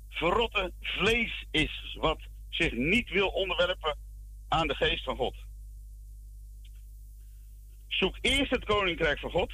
verrotte 0.10 0.72
vlees 0.82 1.46
is, 1.52 1.98
wat 2.00 2.20
zich 2.50 2.72
niet 2.72 3.10
wil 3.10 3.28
onderwerpen 3.28 3.98
aan 4.48 4.68
de 4.68 4.76
geest 4.76 5.04
van 5.04 5.16
God. 5.16 5.36
Zoek 7.88 8.18
eerst 8.22 8.52
het 8.52 8.66
koninkrijk 8.66 9.20
van 9.20 9.32
God, 9.32 9.54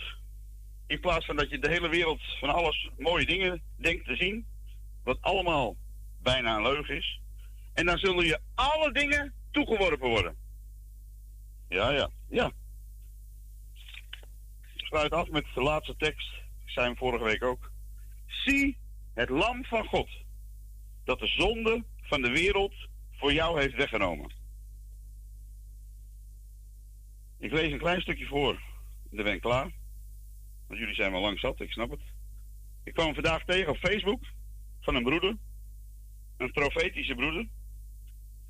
in 0.88 0.99
plaats 0.99 1.26
van 1.26 1.36
dat 1.36 1.49
je 1.49 1.59
de 1.59 1.69
hele 1.69 1.89
wereld 1.89 2.21
van 2.39 2.49
alles 2.49 2.89
mooie 2.97 3.26
dingen 3.26 3.61
denkt 3.76 4.05
te 4.05 4.15
zien, 4.15 4.45
wat 5.03 5.21
allemaal 5.21 5.76
bijna 6.21 6.55
een 6.55 6.61
leugen 6.61 6.95
is. 6.95 7.19
En 7.73 7.86
dan 7.86 7.97
zullen 7.97 8.26
je 8.26 8.39
alle 8.55 8.91
dingen 8.91 9.34
toegeworpen 9.51 10.09
worden. 10.09 10.36
Ja, 11.69 11.89
ja, 11.91 12.09
ja. 12.30 12.51
Ik 14.76 14.86
sluit 14.86 15.11
af 15.11 15.30
met 15.30 15.45
de 15.53 15.61
laatste 15.61 15.95
tekst. 15.97 16.32
Ik 16.65 16.69
zei 16.69 16.86
hem 16.86 16.97
vorige 16.97 17.23
week 17.23 17.43
ook. 17.43 17.71
Zie 18.28 18.84
het 19.16 19.30
lam 19.30 19.66
van 19.66 19.86
God, 19.86 20.09
dat 21.03 21.20
de 21.20 21.28
zonde 21.28 21.84
van 22.01 22.22
de 22.22 22.30
wereld 22.30 22.74
voor 23.11 23.34
jou 23.34 23.61
heeft 23.61 23.76
weggenomen. 23.76 24.34
Ik 27.39 27.51
lees 27.51 27.72
een 27.72 27.78
klein 27.78 28.01
stukje 28.01 28.26
voor. 28.26 28.61
Dan 29.09 29.24
ben 29.24 29.34
ik 29.34 29.41
klaar. 29.41 29.72
Want 30.68 30.80
jullie 30.80 30.95
zijn 30.95 31.11
wel 31.11 31.22
lang 31.22 31.39
zat, 31.39 31.59
ik 31.59 31.72
snap 31.72 31.89
het. 31.89 32.01
Ik 32.84 32.93
kwam 32.93 33.13
vandaag 33.13 33.43
tegen 33.43 33.72
op 33.72 33.78
Facebook 33.78 34.24
van 34.82 34.95
een 34.95 35.03
broeder. 35.03 35.38
Een 36.38 36.51
profetische 36.51 37.16
broeder. 37.16 37.47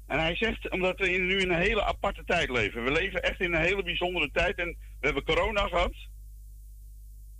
En 0.07 0.19
hij 0.19 0.35
zegt, 0.35 0.69
omdat 0.69 0.99
we 0.99 1.07
nu 1.07 1.39
in 1.39 1.51
een 1.51 1.61
hele 1.61 1.83
aparte 1.83 2.23
tijd 2.23 2.49
leven. 2.49 2.83
We 2.83 2.91
leven 2.91 3.23
echt 3.23 3.39
in 3.39 3.53
een 3.53 3.61
hele 3.61 3.83
bijzondere 3.83 4.31
tijd. 4.31 4.57
En 4.57 4.77
we 4.99 5.05
hebben 5.05 5.23
corona 5.23 5.67
gehad. 5.67 5.93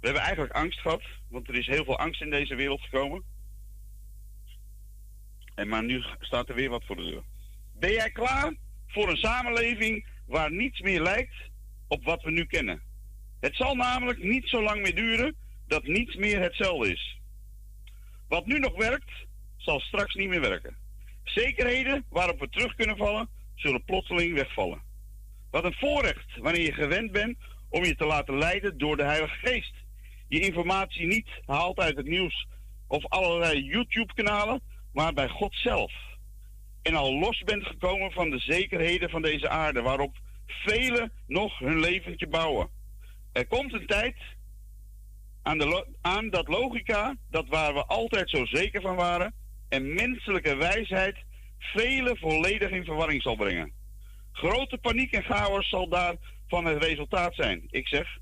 We 0.06 0.12
hebben 0.12 0.28
eigenlijk 0.28 0.58
angst 0.58 0.80
gehad. 0.80 1.02
Want 1.30 1.48
er 1.48 1.56
is 1.56 1.66
heel 1.66 1.84
veel 1.84 1.98
angst 1.98 2.22
in 2.22 2.30
deze 2.30 2.56
wereld 2.56 2.82
gekomen. 2.82 3.24
En 5.56 5.68
maar 5.68 5.84
nu 5.84 6.04
staat 6.20 6.50
er 6.50 6.56
weer 6.56 6.70
wat 6.70 6.84
voor 6.86 6.96
de 6.96 7.04
deur. 7.04 7.24
Ben 7.74 7.92
jij 7.92 8.10
klaar 8.10 8.54
voor 8.88 9.10
een 9.10 9.18
samenleving 9.18 10.06
waar 10.26 10.52
niets 10.52 10.80
meer 10.80 11.02
lijkt 11.02 11.36
op 11.88 12.04
wat 12.04 12.22
we 12.22 12.32
nu 12.32 12.46
kennen? 12.46 12.82
Het 13.40 13.56
zal 13.56 13.76
namelijk 13.76 14.24
niet 14.24 14.48
zo 14.48 14.64
lang 14.64 14.82
meer 14.82 14.96
duren 14.96 15.36
dat 15.68 15.84
niets 15.84 16.16
meer 16.16 16.42
hetzelfde 16.42 16.92
is. 16.92 17.20
Wat 18.28 18.46
nu 18.46 18.60
nog 18.60 18.76
werkt, 18.76 19.12
zal 19.58 19.80
straks 19.80 20.14
niet 20.14 20.30
meer 20.30 20.42
werken. 20.42 20.76
Zekerheden 21.24 22.06
waarop 22.10 22.40
we 22.40 22.50
terug 22.50 22.76
kunnen 22.76 22.98
vallen, 22.98 23.30
zullen 23.56 23.84
plotseling 23.84 24.34
wegvallen. 24.34 24.82
Wat 25.52 25.64
een 25.64 25.76
voorrecht 25.80 26.38
wanneer 26.38 26.66
je 26.66 26.74
gewend 26.74 27.12
bent 27.12 27.38
om 27.70 27.84
je 27.84 27.96
te 27.96 28.06
laten 28.06 28.38
leiden 28.38 28.78
door 28.78 28.98
de 28.98 29.04
Heilige 29.04 29.36
Geest. 29.36 29.84
Je 30.28 30.40
informatie 30.40 31.08
niet 31.08 31.30
haalt 31.46 31.80
uit 31.80 31.98
het 31.98 32.06
nieuws 32.06 32.48
of 32.88 33.06
allerlei 33.06 33.64
YouTube-kanalen, 33.64 34.62
maar 34.94 35.14
bij 35.14 35.30
God 35.30 35.56
zelf. 35.56 35.94
En 36.82 36.96
al 36.96 37.20
los 37.20 37.44
bent 37.44 37.66
gekomen 37.66 38.12
van 38.12 38.30
de 38.30 38.40
zekerheden 38.40 39.10
van 39.10 39.22
deze 39.22 39.50
aarde, 39.50 39.82
waarop 39.82 40.16
velen 40.46 41.12
nog 41.28 41.60
hun 41.60 41.80
leventje 41.80 42.28
bouwen. 42.28 42.70
Er 43.32 43.48
komt 43.48 43.74
een 43.74 43.88
tijd 43.88 44.16
aan, 45.42 45.58
de 45.58 45.88
aan 46.02 46.30
dat 46.30 46.48
logica, 46.48 47.16
dat 47.30 47.48
waar 47.48 47.74
we 47.74 47.86
altijd 47.86 48.30
zo 48.30 48.46
zeker 48.46 48.82
van 48.82 48.96
waren, 48.96 49.34
en 49.70 49.94
menselijke 49.94 50.56
wijsheid 50.56 51.18
velen 51.60 52.18
volledig 52.18 52.70
in 52.70 52.86
verwarring 52.86 53.22
zal 53.22 53.36
brengen. 53.36 53.72
Grote 54.32 54.78
paniek 54.78 55.12
en 55.12 55.24
chaos 55.24 55.70
zal 55.70 55.90
daarvan 55.90 56.66
het 56.66 56.84
resultaat 56.84 57.36
zijn. 57.36 57.68
Ik 57.70 57.88
zeg 57.88 58.18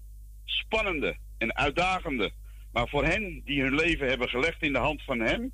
spannende 0.45 1.17
en 1.37 1.55
uitdagende, 1.55 2.31
maar 2.71 2.87
voor 2.87 3.05
hen 3.05 3.41
die 3.45 3.61
hun 3.61 3.75
leven 3.75 4.07
hebben 4.07 4.29
gelegd 4.29 4.61
in 4.61 4.73
de 4.73 4.79
hand 4.79 5.03
van 5.03 5.19
Hem, 5.19 5.51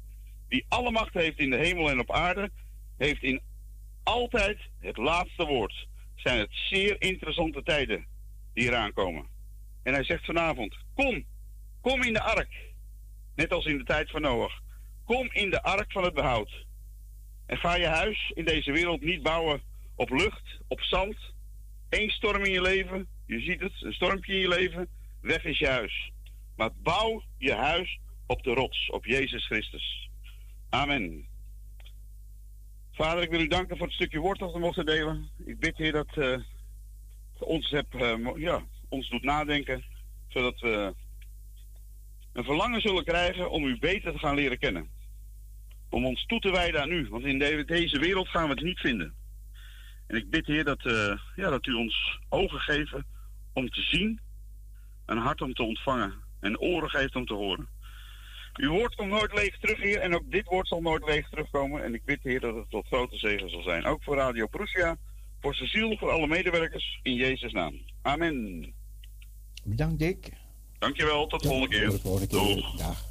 die 0.47 0.65
alle 0.67 0.91
macht 0.91 1.13
heeft 1.13 1.39
in 1.39 1.49
de 1.49 1.57
hemel 1.57 1.89
en 1.89 1.99
op 1.99 2.11
aarde, 2.11 2.51
heeft 2.97 3.23
in 3.23 3.41
altijd 4.03 4.59
het 4.80 4.97
laatste 4.97 5.45
woord. 5.45 5.88
Zijn 6.15 6.39
het 6.39 6.49
zeer 6.51 7.01
interessante 7.01 7.63
tijden 7.63 8.05
die 8.53 8.67
eraan 8.67 8.93
komen. 8.93 9.27
En 9.84 9.93
hij 9.93 10.03
zegt 10.03 10.25
vanavond: 10.25 10.75
Kom, 10.95 11.25
kom 11.82 12.01
in 12.01 12.13
de 12.13 12.21
ark. 12.21 12.67
Net 13.36 13.51
als 13.51 13.65
in 13.65 13.77
de 13.77 13.84
tijd 13.84 14.09
van 14.09 14.21
Noach. 14.21 14.59
Kom 15.05 15.30
in 15.32 15.49
de 15.49 15.63
ark 15.63 15.91
van 15.91 16.03
het 16.03 16.13
behoud. 16.13 16.65
En 17.45 17.57
ga 17.57 17.75
je 17.75 17.88
huis 17.88 18.32
in 18.36 18.45
deze 18.45 18.71
wereld 18.71 19.01
niet 19.01 19.23
bouwen 19.23 19.61
op 19.95 20.09
lucht, 20.09 20.59
op 20.67 20.82
zand. 20.82 21.17
Eén 21.89 22.09
storm 22.09 22.43
in 22.43 22.51
je 22.51 22.61
leven, 22.61 23.07
je 23.25 23.39
ziet 23.39 23.59
het, 23.59 23.82
een 23.82 23.93
stormpje 23.93 24.34
in 24.34 24.39
je 24.39 24.47
leven, 24.47 24.89
weg 25.22 25.43
is 25.43 25.59
je 25.59 25.67
huis. 25.67 26.11
Maar 26.55 26.70
bouw 26.74 27.24
je 27.38 27.53
huis 27.53 27.99
op 28.26 28.43
de 28.43 28.53
rots, 28.53 28.89
op 28.89 29.05
Jezus 29.05 29.45
Christus. 29.45 30.09
Amen. 30.70 31.28
Vader, 32.91 33.24
ik 33.24 33.30
wil 33.30 33.39
u 33.39 33.47
danken 33.47 33.78
voor 33.78 33.86
het 33.86 33.95
stukje 33.95 34.20
woord 34.20 34.39
dat 34.39 34.53
we 34.53 34.59
mochten 34.59 34.86
delen. 34.86 35.30
Ik 35.45 35.59
bid, 35.59 35.78
Heer, 35.78 35.91
dat 35.91 36.17
uh, 36.17 36.38
ons, 37.39 37.70
heb, 37.70 37.93
uh, 37.93 38.15
ja, 38.36 38.63
ons 38.89 39.09
doet 39.09 39.24
nadenken, 39.24 39.84
zodat 40.28 40.59
we 40.59 40.95
een 42.34 42.43
verlangen 42.43 42.82
zullen 42.82 43.03
krijgen 43.03 43.51
om 43.51 43.63
u 43.63 43.80
beter 43.80 44.11
te 44.11 44.20
gaan 44.20 44.36
leren 44.36 44.57
kennen. 44.57 44.89
Om 45.89 46.05
ons 46.05 46.26
toe 46.26 46.39
te 46.39 46.51
wijden 46.51 46.82
aan 46.82 46.91
u, 46.91 47.07
want 47.09 47.24
in 47.24 47.39
deze 47.65 47.99
wereld 47.99 48.28
gaan 48.28 48.47
we 48.47 48.53
het 48.53 48.63
niet 48.63 48.80
vinden. 48.80 49.13
En 50.07 50.15
ik 50.15 50.30
bid, 50.30 50.45
Heer, 50.45 50.63
dat, 50.63 50.86
uh, 50.86 51.17
ja, 51.36 51.49
dat 51.49 51.65
u 51.65 51.74
ons 51.74 52.20
ogen 52.30 52.59
geeft 52.59 52.93
om 53.53 53.70
te 53.70 53.82
zien, 53.82 54.20
een 55.10 55.18
hart 55.18 55.41
om 55.41 55.53
te 55.53 55.64
ontvangen 55.64 56.14
en 56.39 56.60
oren 56.60 56.89
geeft 56.89 57.16
om 57.16 57.26
te 57.26 57.34
horen. 57.34 57.68
Uw 58.53 58.72
woord 58.72 58.95
komt 58.95 59.10
nooit 59.10 59.34
leeg 59.34 59.60
terug, 59.60 59.78
Heer, 59.78 59.99
en 59.99 60.16
ook 60.16 60.32
dit 60.32 60.45
woord 60.45 60.68
zal 60.68 60.82
nooit 60.82 61.05
leeg 61.05 61.30
terugkomen. 61.30 61.84
En 61.84 61.93
ik 61.93 62.05
bid, 62.05 62.20
Heer, 62.24 62.39
dat 62.39 62.55
het 62.55 62.70
tot 62.70 62.88
grote 62.88 63.18
zegen 63.18 63.49
zal 63.49 63.62
zijn. 63.62 63.86
Ook 63.86 64.03
voor 64.03 64.16
Radio 64.16 64.47
Prussia, 64.47 64.97
voor 65.41 65.55
Cecile, 65.55 65.97
voor 65.97 66.10
alle 66.10 66.28
medewerkers, 66.28 66.99
in 67.03 67.14
Jezus' 67.14 67.51
naam. 67.51 67.82
Amen. 68.01 68.74
Bedankt, 69.64 69.99
Dick. 69.99 70.32
Dankjewel, 70.80 71.28
tot 71.28 71.41
de 71.41 71.47
volgende 71.47 71.76
keer. 71.76 71.86
Tot 71.86 71.95
de 71.95 72.01
volgende 72.01 72.28
keer. 72.28 72.55
Doeg. 72.55 72.76
Dag. 72.76 73.09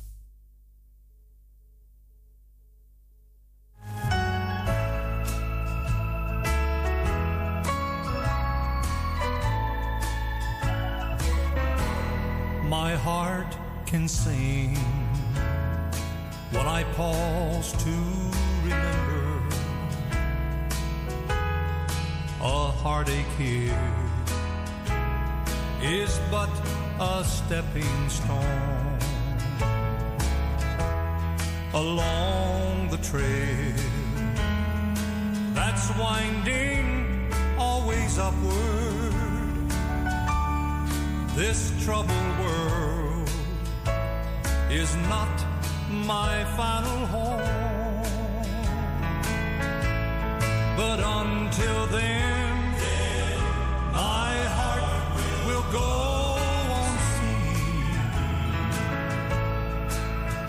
My 12.68 12.94
heart 12.96 13.56
can 13.86 14.06
sing. 14.06 14.76
When 16.50 16.66
I 16.66 16.84
pause 16.96 17.72
to 17.84 17.96
remember. 18.62 19.42
A 22.42 22.70
heartache 22.82 23.32
here 23.38 23.94
is 25.80 26.20
but 26.30 26.50
a 27.00 27.24
stepping 27.24 28.08
stone. 28.10 28.98
Along 31.72 32.88
the 32.90 32.98
trail 32.98 33.74
that's 35.54 35.88
winding 35.96 37.32
always 37.58 38.18
upward. 38.18 39.17
This 41.38 41.70
troubled 41.84 42.38
world 42.40 43.30
is 44.72 44.96
not 45.08 45.30
my 45.88 46.44
final 46.56 47.06
home, 47.06 48.02
but 50.76 50.98
until 50.98 51.86
then. 51.86 52.74
My 53.92 54.34
heart 54.56 55.14
will 55.46 55.66
go 55.70 55.90
on 56.80 56.98
singing 57.14 58.02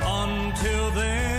until 0.02 0.90
then 0.92 1.39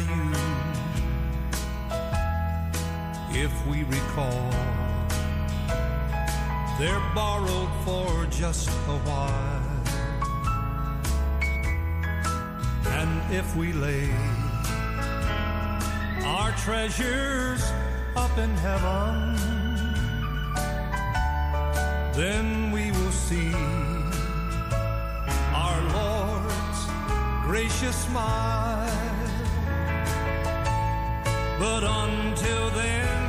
value 0.00 0.32
if 3.32 3.66
we 3.66 3.84
recall 3.84 4.50
they're 6.78 7.02
borrowed 7.14 7.68
for 7.84 8.26
just 8.30 8.68
a 8.68 8.98
while. 9.04 9.66
And 12.86 13.34
if 13.34 13.54
we 13.54 13.72
lay 13.72 14.10
our 16.24 16.52
treasures 16.52 17.62
up 18.16 18.36
in 18.38 18.50
heaven, 18.56 19.36
then 22.14 22.72
we 22.72 22.90
will 22.92 23.12
see 23.12 23.52
our 25.52 25.80
Lord's 25.92 26.80
gracious 27.46 27.96
smile. 28.06 29.09
But 31.60 31.84
until 31.84 32.70
then, 32.70 33.19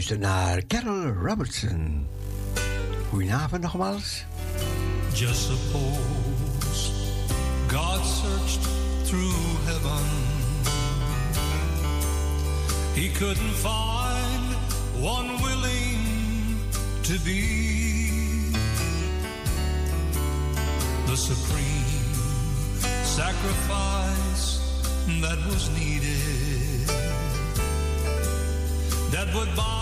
luistert 0.00 0.20
naar 0.20 0.66
Carol 0.66 1.12
Robertson. 1.12 2.06
Goedenavond 3.08 3.62
nogmaals. 3.62 4.24
Just 5.12 5.40
suppose 5.40 6.90
God 7.68 8.06
searched 8.06 8.66
through 9.04 9.34
heaven. 9.64 10.04
He 12.94 13.08
couldn't 13.08 13.54
find 13.54 14.54
one 15.00 15.28
willing 15.42 15.98
to 17.02 17.18
be 17.24 18.52
the 21.06 21.16
supreme 21.16 22.14
sacrifice 23.04 24.60
that 25.20 25.38
was 25.50 25.68
needed 25.78 26.88
that 29.10 29.34
would 29.34 29.56
buy 29.56 29.79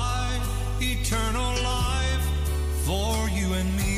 eternal 1.11 1.55
life 1.63 2.29
for 2.85 3.31
you 3.31 3.55
and 3.55 3.77
me. 3.79 3.98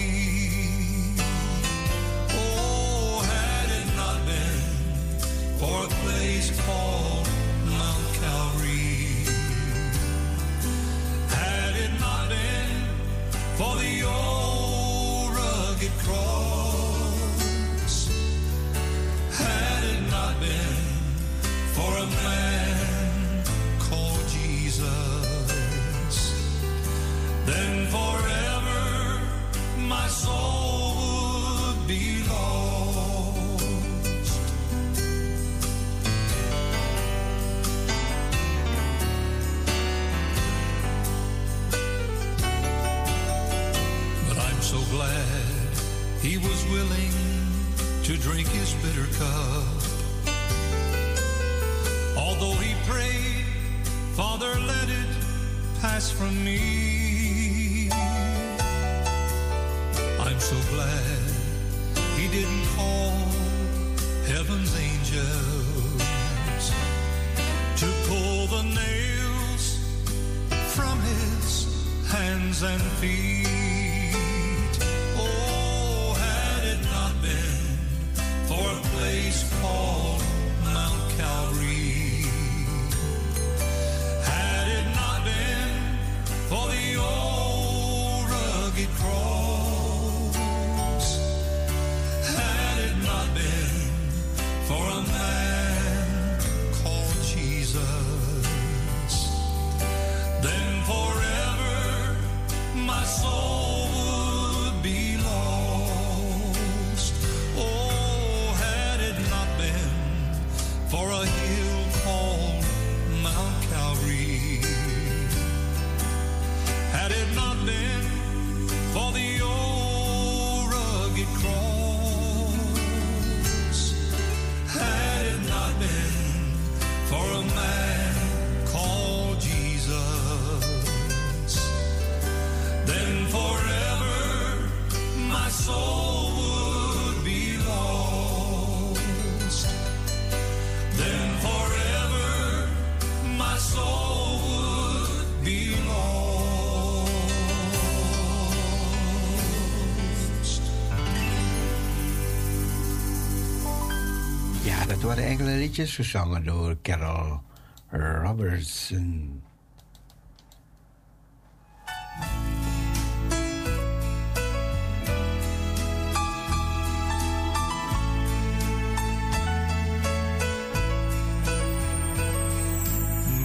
liedjes 155.61 155.94
gezongen 155.94 156.44
door 156.44 156.76
Carol 156.82 157.42
Robertson. 157.90 159.42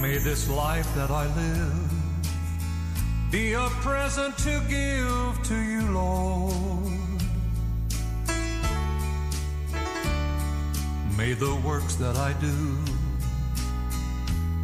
May 0.00 0.18
this 0.18 0.48
life 0.48 0.94
that 0.94 1.10
I 1.10 1.26
live 1.34 1.90
be 3.30 3.52
a 3.52 3.68
present 3.82 4.38
to 4.38 4.60
give 4.68 5.42
to 5.42 5.54
you, 5.54 5.82
Lord. 5.92 6.95
May 11.16 11.32
the 11.32 11.54
works 11.64 11.94
that 11.94 12.14
I 12.16 12.34
do 12.34 12.78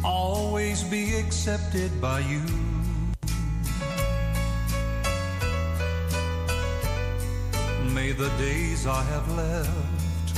always 0.05 0.83
be 0.83 1.15
accepted 1.15 1.99
by 1.99 2.19
you. 2.19 2.43
May 7.91 8.11
the 8.11 8.29
days 8.37 8.85
I 8.85 9.01
have 9.01 9.27
left, 9.35 10.35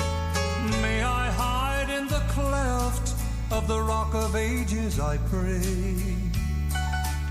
may 0.82 1.03
I 1.03 1.30
hide 1.32 1.89
in 1.89 2.07
the 2.07 2.24
cleft 2.30 3.13
of 3.51 3.68
the 3.68 3.82
rock 3.82 4.13
of 4.13 4.38
ages, 4.38 5.01
I 5.01 5.18
pray, 5.18 6.16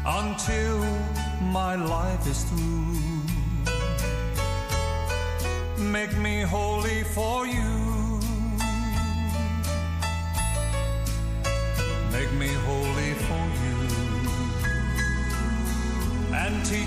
until 0.05 0.78
my 1.41 1.74
life 1.74 2.26
is 2.26 2.45
through. 2.45 3.01
Make 5.78 6.14
me 6.18 6.43
holy 6.43 7.03
for 7.05 7.47
you 7.47 7.84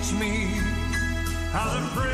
teach 0.07 0.19
me 0.19 0.45
how 1.51 1.73
to 1.73 1.81
pray. 1.95 2.13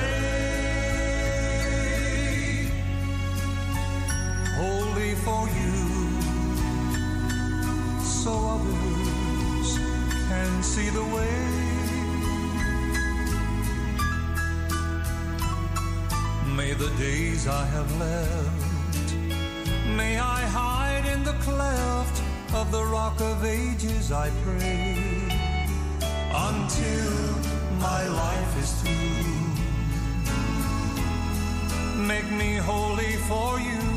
Holy 4.55 5.15
for 5.15 5.47
you, 5.59 5.83
so 8.03 8.31
others 8.55 9.77
can 10.29 10.63
see 10.63 10.89
the 10.89 11.03
way. 11.03 11.39
May 16.55 16.73
the 16.73 16.89
days 16.97 17.47
I 17.47 17.65
have 17.65 17.97
left, 17.99 19.15
may 19.97 20.17
I 20.17 20.41
hide 20.41 21.05
in 21.05 21.23
the 21.23 21.33
cleft 21.33 22.21
of 22.53 22.71
the 22.71 22.83
rock 22.85 23.19
of 23.19 23.43
ages, 23.43 24.11
I 24.11 24.29
pray 24.45 24.97
until 26.35 27.62
my 27.84 28.07
life 28.07 28.57
is 28.63 28.71
through. 28.79 29.23
Make 32.01 32.31
me 32.31 32.55
holy 32.55 33.17
for 33.27 33.59
you. 33.59 33.92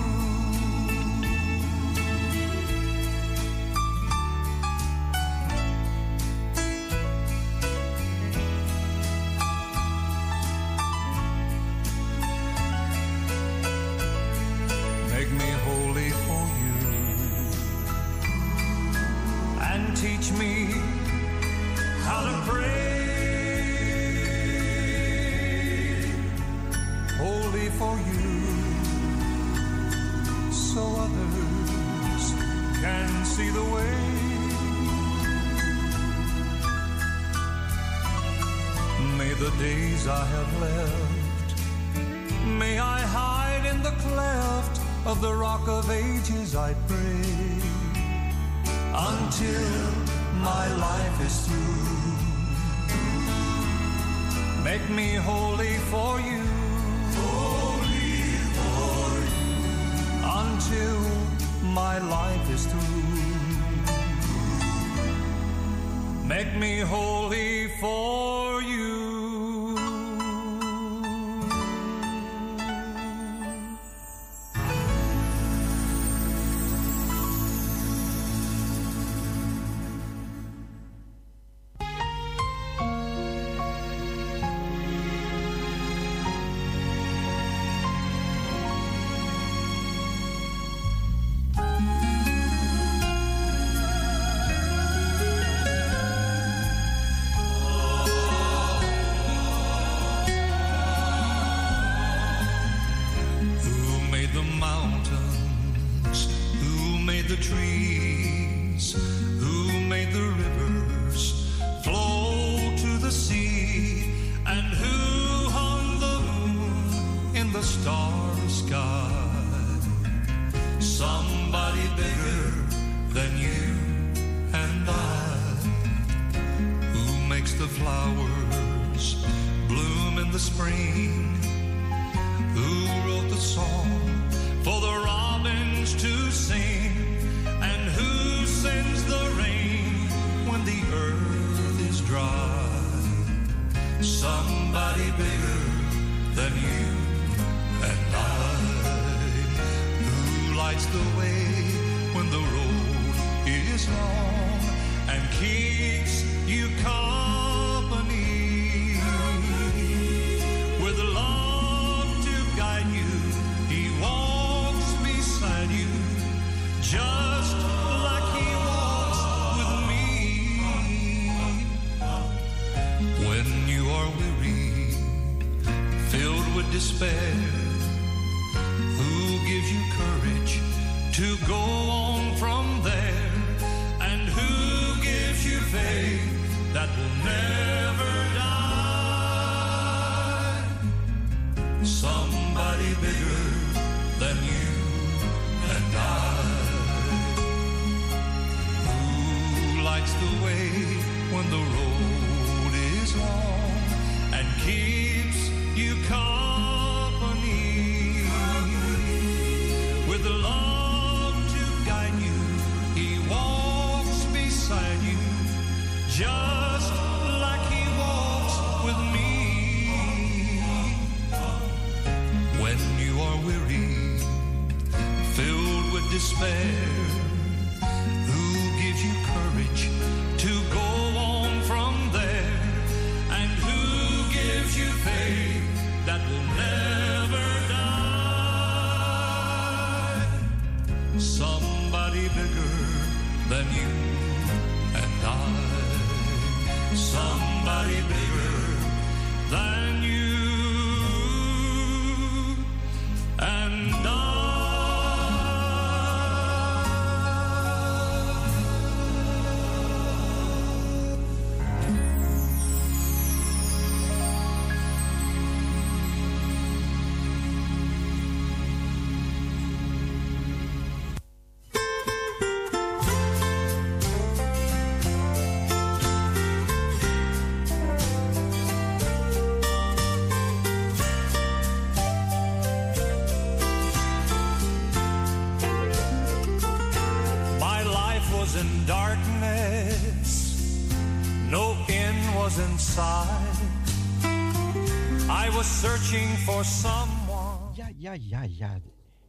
Ja, 298.21 298.43
ja. 298.43 298.81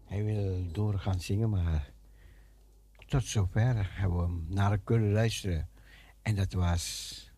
Hij 0.06 0.24
wil 0.24 0.72
door 0.72 1.00
gaan 1.00 1.20
zingen, 1.20 1.50
maar 1.50 1.92
tot 3.06 3.24
zover 3.24 4.00
hebben 4.00 4.18
we 4.18 4.24
hem 4.24 4.46
naar 4.48 4.78
kunnen 4.78 5.12
luisteren. 5.12 5.70
En 6.22 6.36
dat 6.36 6.54
was 6.54 7.32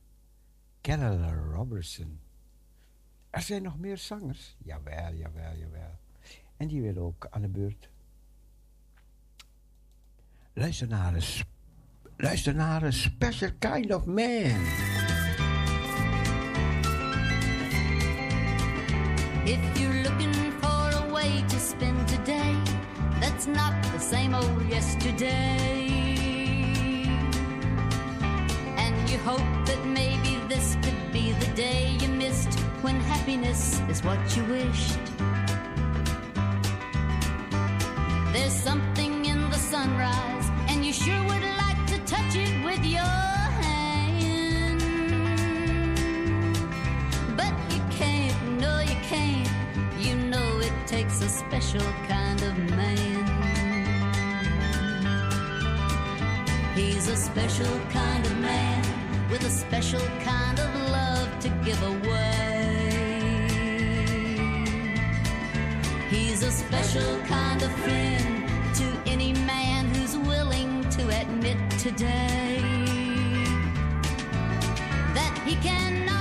Carol 0.82 1.52
Robertson. 1.54 2.20
Er 3.30 3.42
zijn 3.42 3.62
nog 3.64 3.78
meer 3.78 3.98
zangers. 3.98 4.56
Jawel, 4.58 5.14
jawel, 5.14 5.56
jawel. 5.56 6.00
En 6.58 6.68
die 6.68 6.82
willen 6.82 7.02
ook 7.04 7.28
aan 7.30 7.42
de 7.42 7.48
beurt. 7.48 7.90
Luister 10.54 10.88
naar 10.88 11.14
een, 11.14 11.22
sp- 11.22 11.48
luister 12.18 12.56
naar 12.56 12.84
een 12.84 12.94
special 12.94 13.52
kind 13.60 13.94
of 13.94 14.06
man. 14.06 14.66
If 19.46 19.99
not 23.54 23.74
the 23.92 24.00
same 24.00 24.34
old 24.34 24.66
yesterday. 24.70 25.58
And 28.78 29.10
you 29.10 29.18
hope 29.20 29.50
that 29.66 29.80
maybe 29.86 30.40
this 30.48 30.78
could 30.84 31.12
be 31.12 31.32
the 31.34 31.48
day 31.56 31.98
you 32.02 32.08
missed 32.08 32.60
when 32.82 33.00
happiness 33.00 33.82
is 33.90 34.04
what 34.04 34.20
you 34.36 34.44
wished. 34.46 35.00
There's 38.34 38.54
something 38.54 39.26
in 39.26 39.50
the 39.50 39.58
sunrise, 39.58 40.48
and 40.70 40.86
you 40.86 40.94
sure 40.94 41.24
would 41.24 41.44
like 41.64 41.82
to 41.88 41.98
touch 42.06 42.36
it 42.36 42.64
with 42.64 42.84
your 42.86 43.18
hand. 43.64 44.82
But 47.36 47.54
you 47.74 47.82
can't, 47.90 48.60
no, 48.60 48.80
you 48.80 48.98
can't. 49.14 49.50
You 50.00 50.16
know 50.16 50.60
it 50.60 50.74
takes 50.88 51.22
a 51.22 51.30
special 51.30 51.88
kind 52.08 52.42
of 52.44 52.58
man. 52.78 53.09
He's 57.00 57.08
a 57.08 57.16
special 57.16 57.80
kind 57.92 58.26
of 58.26 58.38
man 58.40 58.84
with 59.32 59.42
a 59.46 59.50
special 59.50 60.02
kind 60.22 60.60
of 60.60 60.76
love 60.92 61.40
to 61.40 61.48
give 61.64 61.82
away. 61.82 63.48
He's 66.10 66.44
a 66.44 66.52
special 66.52 67.22
kind 67.22 67.64
of 67.64 67.72
friend 67.84 68.50
to 68.76 69.10
any 69.10 69.32
man 69.32 69.86
who's 69.96 70.18
willing 70.18 70.90
to 70.90 71.08
admit 71.22 71.58
today 71.80 72.60
that 75.14 75.42
he 75.46 75.56
cannot 75.56 76.19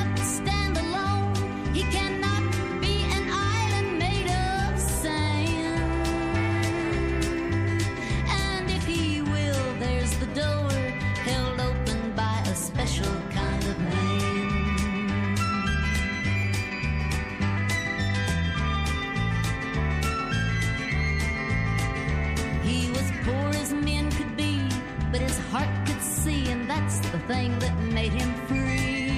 thing 27.29 27.59
that 27.59 27.77
made 27.93 28.13
him 28.13 28.33
free. 28.47 29.13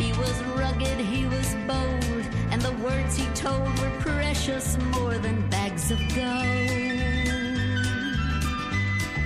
He 0.00 0.12
was 0.12 0.36
rugged, 0.54 0.98
he 1.00 1.26
was 1.26 1.48
bold, 1.66 2.24
and 2.52 2.62
the 2.62 2.72
words 2.84 3.16
he 3.16 3.26
told 3.34 3.68
were 3.80 3.90
precious 3.98 4.78
more 4.94 5.18
than 5.18 5.36
bags 5.48 5.90
of 5.90 5.98
gold. 6.14 6.86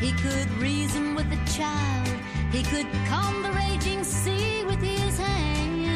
He 0.01 0.13
could 0.25 0.51
reason 0.59 1.15
with 1.15 1.31
a 1.39 1.41
child, 1.59 2.09
he 2.51 2.63
could 2.63 2.87
calm 3.07 3.43
the 3.43 3.53
raging 3.53 4.03
sea 4.03 4.65
with 4.65 4.81
his 4.81 5.19
hand. 5.19 5.87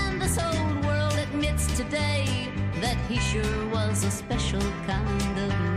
And 0.00 0.22
this 0.22 0.38
old 0.38 0.86
world 0.86 1.18
admits 1.18 1.66
today 1.76 2.48
that 2.80 2.96
he 3.10 3.18
sure 3.18 3.66
was 3.68 4.04
a 4.04 4.10
special 4.10 4.62
kind 4.86 5.38
of 5.38 5.67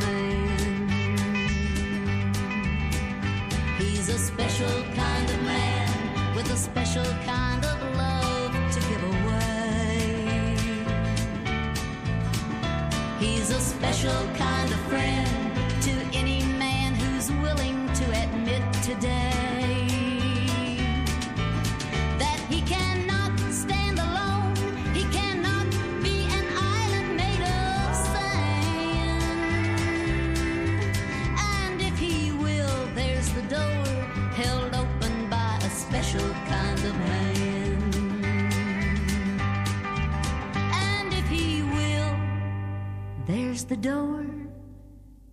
door 43.82 44.26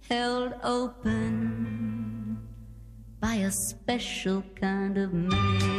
held 0.08 0.54
open 0.64 2.38
by 3.20 3.34
a 3.34 3.50
special 3.50 4.42
kind 4.58 4.96
of 4.96 5.12
man. 5.12 5.77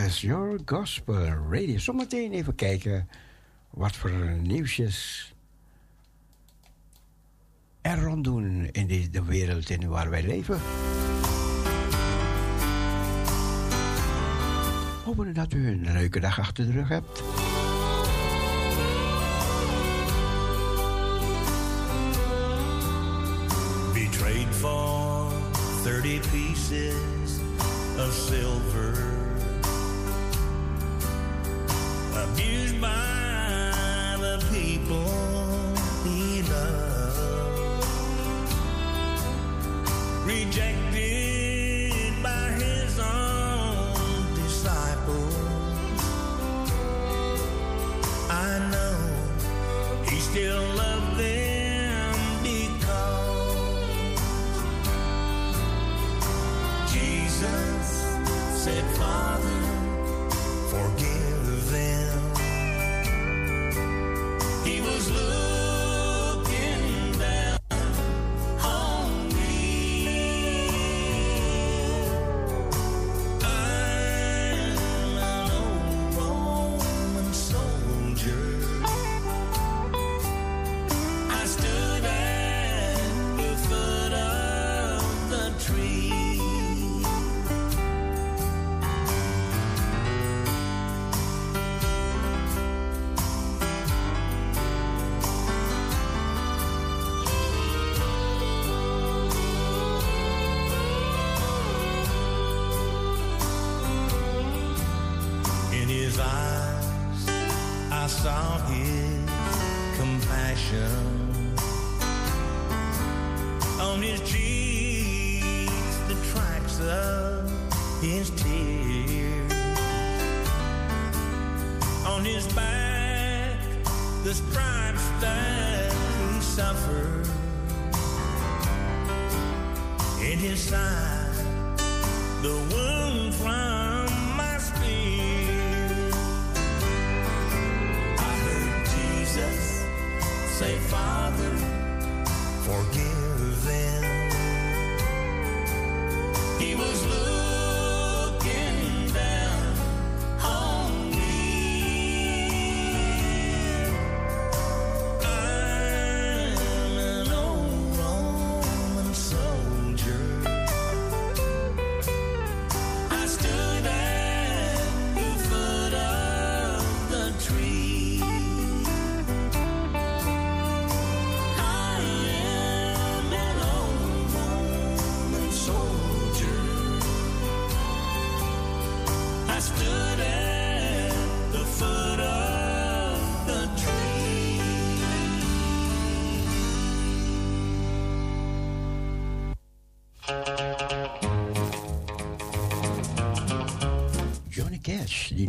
Yes, 0.07 0.23
your 0.23 0.59
gospel 0.65 1.35
radio. 1.51 1.79
Zometeen 1.79 2.33
even 2.33 2.55
kijken 2.55 3.09
wat 3.71 3.97
voor 3.97 4.37
nieuwsjes 4.43 5.35
er 7.81 8.03
rond 8.03 8.25
doen 8.25 8.69
in 8.73 8.87
de, 8.87 9.11
de 9.11 9.25
wereld 9.25 9.71
in 9.71 9.89
waar 9.89 10.11
wij 10.11 10.23
leven. 10.23 10.61
Hopen 15.05 15.35
dat 15.35 15.53
u 15.53 15.69
een 15.69 15.93
leuke 15.93 16.21
dag 16.21 16.39
achter 16.39 16.67
de 16.67 16.73
rug 16.73 16.89
hebt. 16.89 17.23
Betrayed 23.93 24.55
for 24.55 25.33
30 25.83 26.31
pieces 26.31 27.39
of 27.99 28.13
silver. 28.13 29.16
mind. 32.81 33.16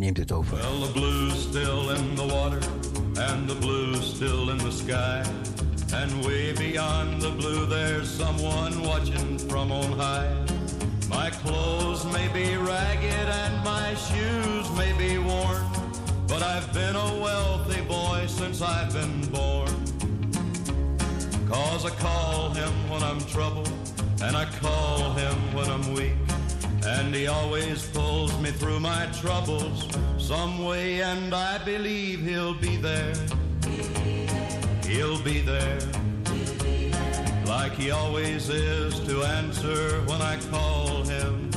Neemt 0.07 0.29
het 0.29 0.31
over. 0.31 0.57
Well, 0.57 0.79
the 0.79 0.91
blue's 0.93 1.41
still 1.41 1.89
in 1.89 2.15
the 2.15 2.25
water, 2.25 2.59
and 3.29 3.49
the 3.49 3.55
blue's 3.55 4.15
still 4.15 4.49
in 4.49 4.57
the 4.57 4.71
sky. 4.71 5.23
And 5.93 6.25
way 6.25 6.53
beyond 6.53 7.21
the 7.21 7.31
blue, 7.31 7.65
there's 7.65 8.09
someone 8.09 8.81
watching 8.83 9.39
from 9.49 9.71
on 9.71 9.91
high. 9.99 10.31
My 11.09 11.29
clothes 11.29 12.05
may 12.05 12.27
be 12.27 12.57
ragged 12.57 13.29
and 13.43 13.63
my 13.63 13.95
shoes 13.95 14.69
may 14.77 14.93
be 14.97 15.17
worn, 15.17 15.65
but 16.27 16.41
I've 16.41 16.71
been 16.73 16.95
a 16.95 17.09
wealthy 17.21 17.81
boy 17.81 18.27
since 18.27 18.61
I've 18.61 18.93
been 18.93 19.21
born. 19.31 19.73
Cause 21.49 21.85
I 21.85 21.89
call 21.89 22.49
him 22.49 22.73
when 22.89 23.03
I'm 23.03 23.21
troubled, 23.21 23.71
and 24.21 24.35
I 24.35 24.45
call 24.61 25.13
him 25.13 25.37
when 25.53 25.69
I'm 25.69 25.93
weak. 25.93 26.17
And 26.85 27.13
he 27.13 27.27
always 27.27 27.85
pulls 27.89 28.37
me 28.39 28.51
through 28.51 28.79
my 28.79 29.07
troubles 29.21 29.96
some 30.27 30.65
way, 30.65 31.01
and 31.01 31.33
I 31.33 31.57
believe 31.59 32.19
he'll 32.19 32.53
be 32.53 32.75
there. 32.75 33.13
He'll 34.85 35.21
be 35.23 35.39
there. 35.39 35.79
Like 37.45 37.71
he 37.75 37.91
always 37.91 38.49
is 38.49 38.99
to 39.07 39.23
answer 39.23 40.01
when 40.01 40.21
I 40.21 40.37
call 40.51 41.03
him. 41.03 41.49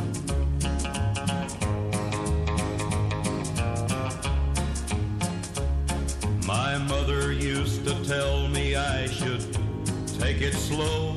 My 6.47 6.78
mother 6.78 7.32
used 7.32 7.84
to 7.88 8.05
tell 8.05 8.47
me 8.47 8.76
I 8.76 9.06
should 9.06 9.42
take 10.20 10.42
it 10.42 10.55
slow. 10.55 11.16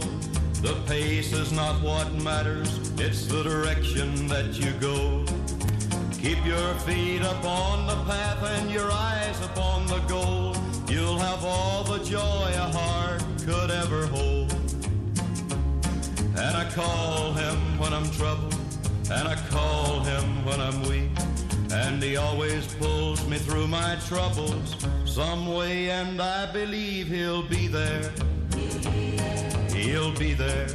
The 0.64 0.76
pace 0.88 1.34
is 1.34 1.52
not 1.52 1.80
what 1.84 2.12
matters, 2.14 2.80
it's 2.98 3.28
the 3.28 3.44
direction 3.44 4.28
that 4.30 4.56
you 4.56 4.72
go. 4.80 5.24
Keep 6.24 6.46
your 6.46 6.74
feet 6.76 7.22
up 7.22 7.44
on 7.44 7.86
the 7.86 7.98
path 8.10 8.42
and 8.44 8.72
your 8.72 8.90
eyes 8.90 9.44
upon 9.44 9.86
the 9.88 10.00
goal. 10.08 10.56
You'll 10.88 11.20
have 11.20 11.44
all 11.44 11.84
the 11.84 12.02
joy 12.02 12.50
a 12.56 12.72
heart 12.72 13.22
could 13.46 13.70
ever 13.70 14.06
hold. 14.08 14.54
And 16.38 16.56
I 16.56 16.66
call 16.74 17.34
him 17.34 17.78
when 17.78 17.94
I'm 17.94 18.10
troubled, 18.12 18.56
and 19.12 19.28
I 19.28 19.36
call 19.50 20.00
him 20.00 20.46
when 20.46 20.62
I'm 20.62 20.82
weak. 20.84 21.12
And 21.74 22.02
he 22.02 22.16
always 22.16 22.74
pulls 22.76 23.28
me 23.28 23.38
through 23.38 23.68
my 23.68 23.98
troubles 24.08 24.78
some 25.04 25.54
way, 25.54 25.90
and 25.90 26.22
I 26.22 26.50
believe 26.54 27.08
he'll 27.08 27.44
be 27.44 27.68
there. 27.68 28.14
He'll 29.74 30.14
be 30.14 30.34
there. 30.34 30.70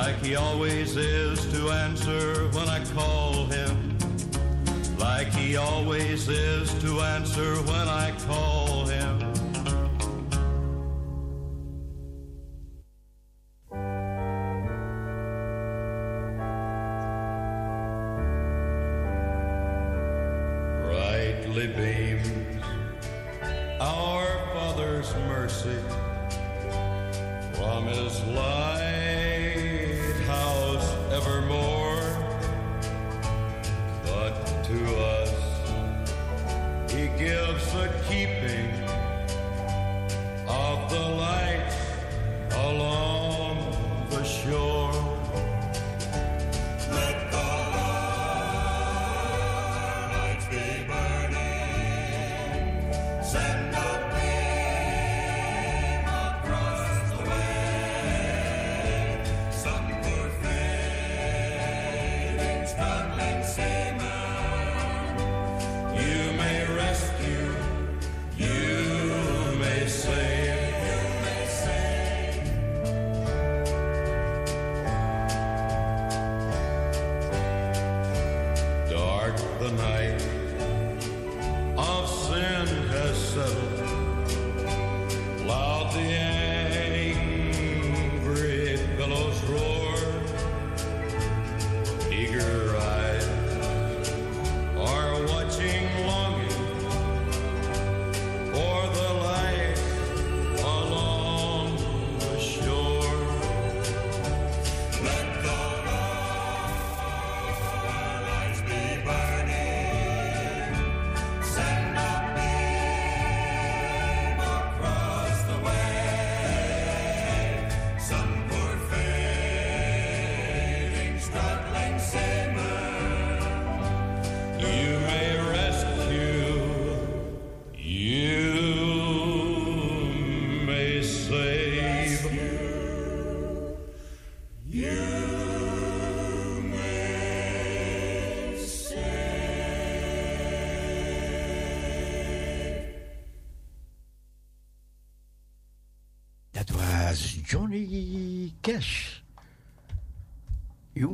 Like 0.00 0.24
he 0.24 0.34
always 0.34 0.96
is 0.96 1.44
to 1.52 1.70
answer 1.72 2.48
when 2.56 2.68
I 2.70 2.82
call 2.94 3.44
him. 3.44 3.98
Like 4.98 5.28
he 5.28 5.56
always 5.56 6.26
is 6.26 6.72
to 6.82 7.02
answer 7.02 7.56
when 7.56 7.86
I 7.86 8.10
call 8.26 8.59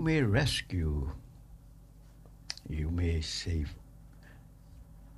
may 0.07 0.23
rescue, 0.23 1.11
you 2.70 2.89
may 2.93 3.20
save. 3.20 3.74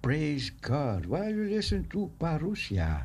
Praise 0.01 0.48
God 0.48 1.05
while 1.05 1.28
you 1.28 1.44
listen 1.44 1.85
to 1.93 2.10
Parousia 2.19 3.05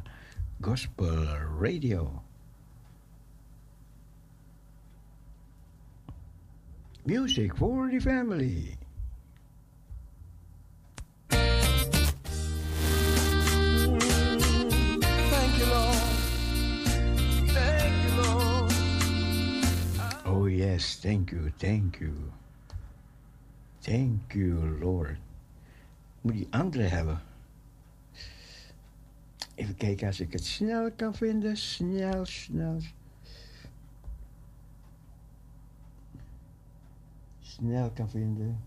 Gospel 0.61 1.27
Radio. 1.59 2.23
Music 7.05 7.51
for 7.57 7.91
the 7.91 7.99
family. 7.99 8.79
Yes, 20.73 20.95
thank 20.95 21.31
you, 21.31 21.51
thank 21.57 21.99
you. 21.99 22.31
Thank 23.81 24.33
you, 24.33 24.79
Lord. 24.79 25.17
Moet 26.21 26.33
die 26.33 26.47
andere 26.49 26.83
hebben. 26.83 27.21
Even 29.55 29.75
kijken 29.75 30.07
als 30.07 30.19
ik 30.19 30.33
het 30.33 30.45
snel 30.45 30.91
kan 30.91 31.15
vinden. 31.15 31.57
Snel, 31.57 32.25
snel. 32.25 32.79
Snel 37.39 37.91
kan 37.91 38.09
vinden. 38.09 38.63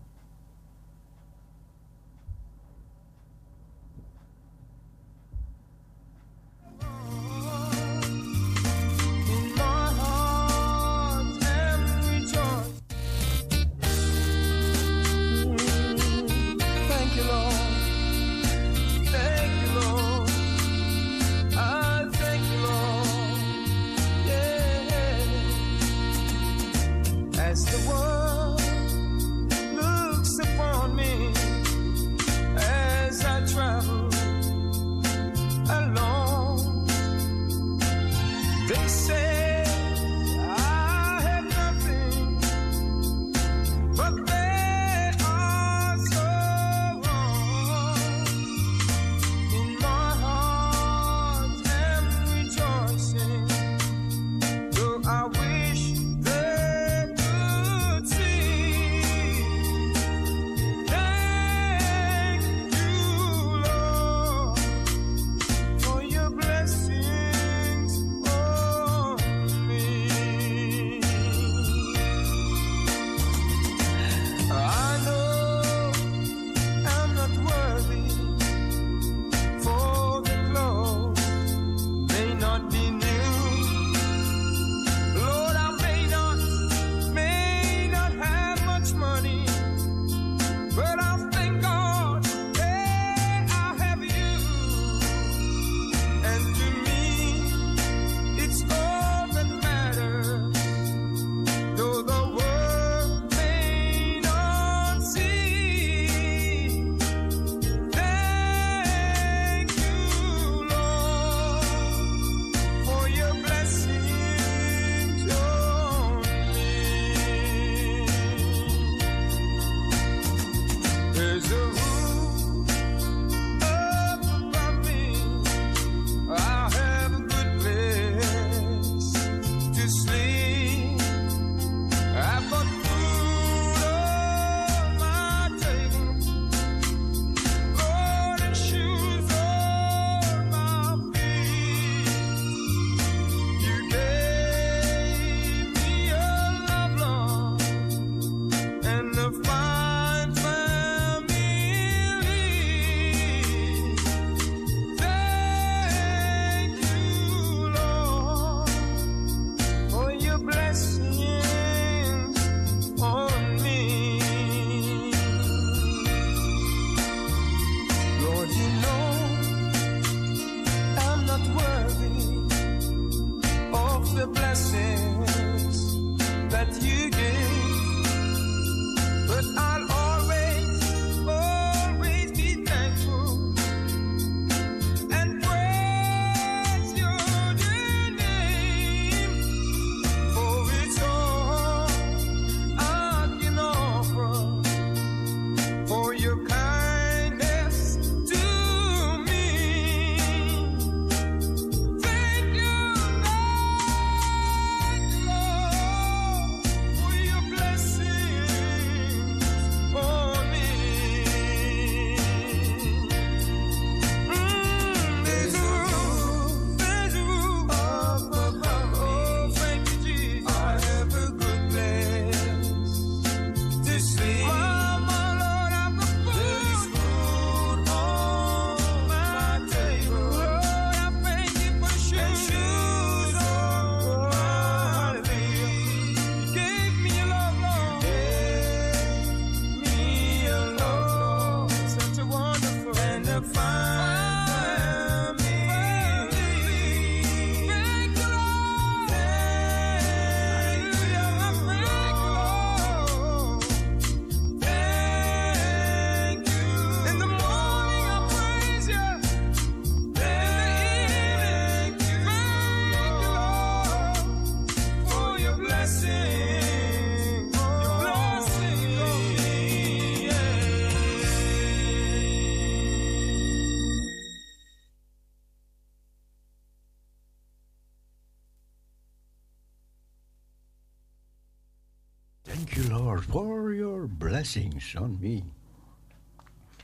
blessings 284.47 284.95
on 284.95 285.17
me. 285.19 285.43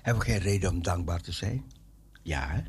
Hebben 0.01 0.23
we 0.23 0.31
geen 0.31 0.39
reden 0.39 0.69
om 0.69 0.83
dankbaar 0.83 1.21
te 1.21 1.31
zijn? 1.31 1.63
Ja, 2.21 2.47
hè? 2.47 2.61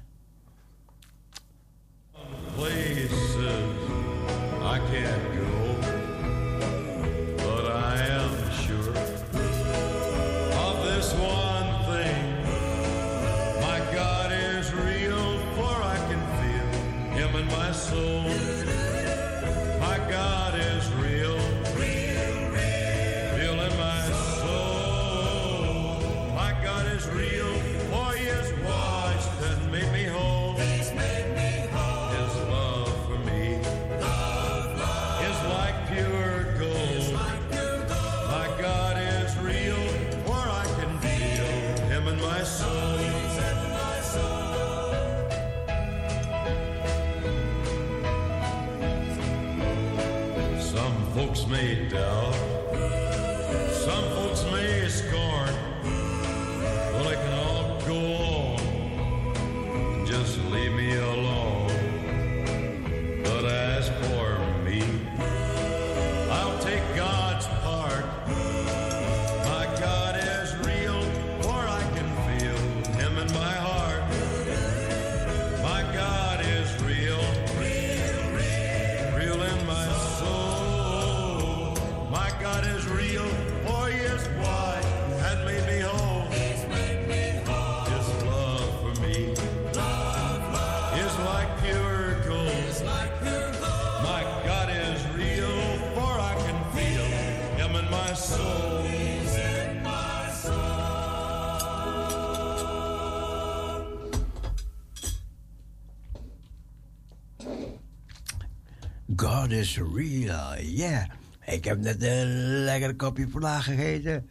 Ja, 110.24 110.56
yeah. 110.60 111.04
Ik 111.46 111.64
heb 111.64 111.78
net 111.78 112.02
een 112.02 112.26
lekker 112.64 112.96
kopje 112.96 113.28
vandaag 113.28 113.64
gegeten. 113.64 114.28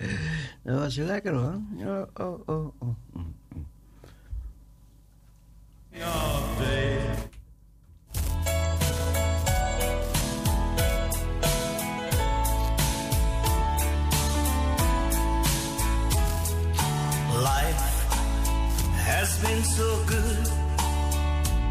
Dat 0.63 0.79
was 0.79 0.95
lekker 0.95 1.33
hoor. 1.33 1.61
Ja, 1.77 2.07
oh, 2.13 2.47
oh, 2.49 2.73
oh. 2.79 2.95
Ja, 5.89 6.39
Life 17.37 17.83
has 18.95 19.39
been 19.39 19.63
so 19.63 19.95
good, 20.05 20.51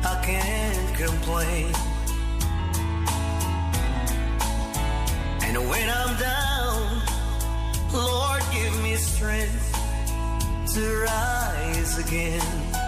I 0.04 0.20
can't 0.24 0.96
complain. 0.96 1.91
When 5.72 5.88
I'm 5.88 6.18
down, 6.18 7.02
Lord, 7.94 8.42
give 8.52 8.82
me 8.82 8.94
strength 8.96 9.72
to 10.74 11.00
rise 11.08 11.96
again. 11.96 12.81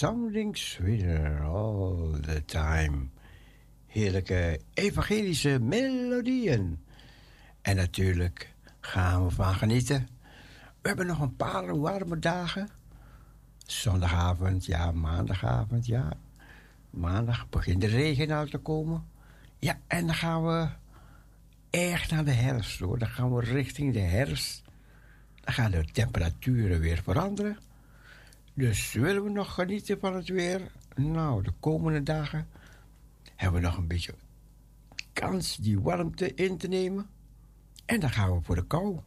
Sounding 0.00 0.56
sweeter 0.56 1.44
all 1.44 2.16
the 2.22 2.44
time. 2.44 3.08
Heerlijke 3.86 4.60
evangelische 4.74 5.58
melodieën. 5.58 6.84
En 7.62 7.76
natuurlijk 7.76 8.54
gaan 8.80 9.24
we 9.24 9.30
van 9.30 9.54
genieten. 9.54 10.08
We 10.80 10.88
hebben 10.88 11.06
nog 11.06 11.20
een 11.20 11.36
paar 11.36 11.80
warme 11.80 12.18
dagen. 12.18 12.68
Zondagavond, 13.66 14.64
ja, 14.64 14.92
maandagavond, 14.92 15.86
ja. 15.86 16.12
Maandag 16.90 17.48
begint 17.48 17.80
de 17.80 17.86
regen 17.86 18.32
uit 18.32 18.50
te 18.50 18.58
komen. 18.58 19.04
Ja, 19.58 19.78
en 19.86 20.06
dan 20.06 20.14
gaan 20.14 20.46
we 20.46 20.68
echt 21.70 22.10
naar 22.10 22.24
de 22.24 22.32
herfst 22.32 22.78
hoor. 22.78 22.98
Dan 22.98 23.08
gaan 23.08 23.34
we 23.34 23.40
richting 23.40 23.92
de 23.92 24.00
herfst. 24.00 24.62
Dan 25.40 25.54
gaan 25.54 25.70
de 25.70 25.84
temperaturen 25.84 26.80
weer 26.80 27.02
veranderen. 27.02 27.58
Dus 28.60 28.92
willen 28.92 29.24
we 29.24 29.30
nog 29.30 29.54
genieten 29.54 30.00
van 30.00 30.14
het 30.14 30.28
weer? 30.28 30.72
Nou, 30.94 31.42
de 31.42 31.52
komende 31.60 32.02
dagen 32.02 32.48
hebben 33.36 33.60
we 33.60 33.66
nog 33.66 33.76
een 33.76 33.86
beetje 33.88 34.14
kans 35.12 35.56
die 35.56 35.80
warmte 35.80 36.34
in 36.34 36.56
te 36.56 36.68
nemen. 36.68 37.06
En 37.86 38.00
dan 38.00 38.10
gaan 38.10 38.36
we 38.36 38.42
voor 38.42 38.54
de 38.54 38.66
kou. 38.66 38.98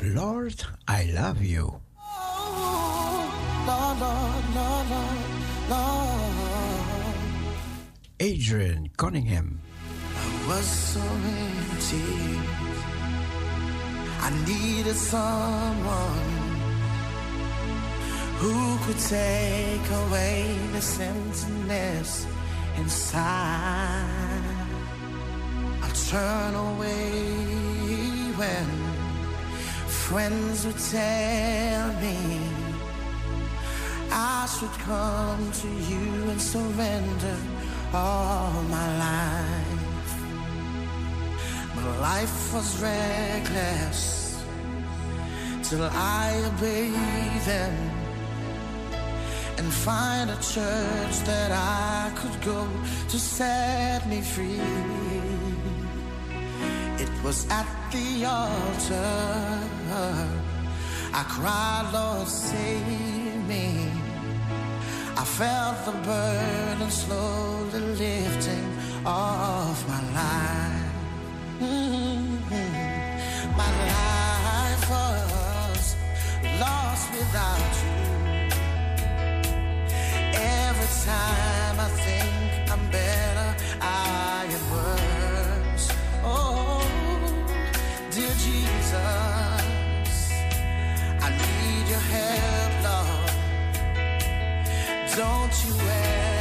Lord, 0.00 0.70
I 0.90 1.12
love 1.12 1.48
you. 1.48 1.72
Lord. 5.68 6.16
Adrian 8.16 8.90
Cunningham. 8.94 9.65
Was 10.48 10.66
so 10.66 11.00
empty. 11.00 12.38
I 14.20 14.30
needed 14.46 14.94
someone 14.94 16.36
who 18.38 18.78
could 18.84 19.00
take 19.00 19.90
away 20.04 20.56
the 20.72 20.82
emptiness 21.02 22.28
inside. 22.76 24.44
I 25.82 25.88
turn 26.10 26.54
away 26.54 27.10
when 28.40 28.66
friends 29.88 30.64
would 30.64 30.78
tell 30.78 31.92
me 32.00 32.40
I 34.12 34.46
should 34.46 34.76
come 34.86 35.50
to 35.50 35.68
you 35.90 36.30
and 36.30 36.40
surrender 36.40 37.36
all 37.92 38.62
my 38.70 38.98
life. 38.98 39.85
My 41.76 41.98
life 42.00 42.54
was 42.54 42.82
reckless 42.82 44.42
till 45.62 45.84
I 45.84 46.42
obeyed 46.50 47.42
them 47.52 47.74
and 49.58 49.72
find 49.72 50.30
a 50.30 50.36
church 50.36 51.16
that 51.30 51.50
I 51.52 52.12
could 52.16 52.40
go 52.42 52.68
to 53.08 53.18
set 53.18 54.08
me 54.08 54.20
free. 54.20 54.60
It 56.98 57.10
was 57.24 57.46
at 57.50 57.66
the 57.92 58.24
altar 58.24 59.36
I 61.12 61.22
cried, 61.28 61.90
Lord, 61.94 62.28
save 62.28 63.48
me. 63.48 63.90
I 65.16 65.24
felt 65.24 65.84
the 65.86 65.92
burden 65.92 66.90
slowly 66.90 67.80
lifting 67.80 68.68
off 69.06 69.88
my 69.88 70.02
life. 70.12 70.85
Mm-hmm. 71.58 73.56
My 73.56 73.70
life 73.88 74.90
was 74.90 75.96
lost 76.60 77.10
without 77.12 77.74
you. 77.82 77.96
Every 80.34 80.90
time 81.04 81.80
I 81.80 81.88
think 82.04 82.70
I'm 82.70 82.84
better, 82.90 83.56
I 83.80 84.46
am 84.50 84.64
worse. 84.70 85.88
Oh, 86.22 86.84
dear 88.10 88.34
Jesus, 88.46 88.94
I 91.22 91.28
need 91.40 91.88
your 91.88 92.04
help, 92.16 92.72
Lord. 92.84 93.32
Don't 95.16 95.54
you 95.64 95.72
ever. 95.88 96.35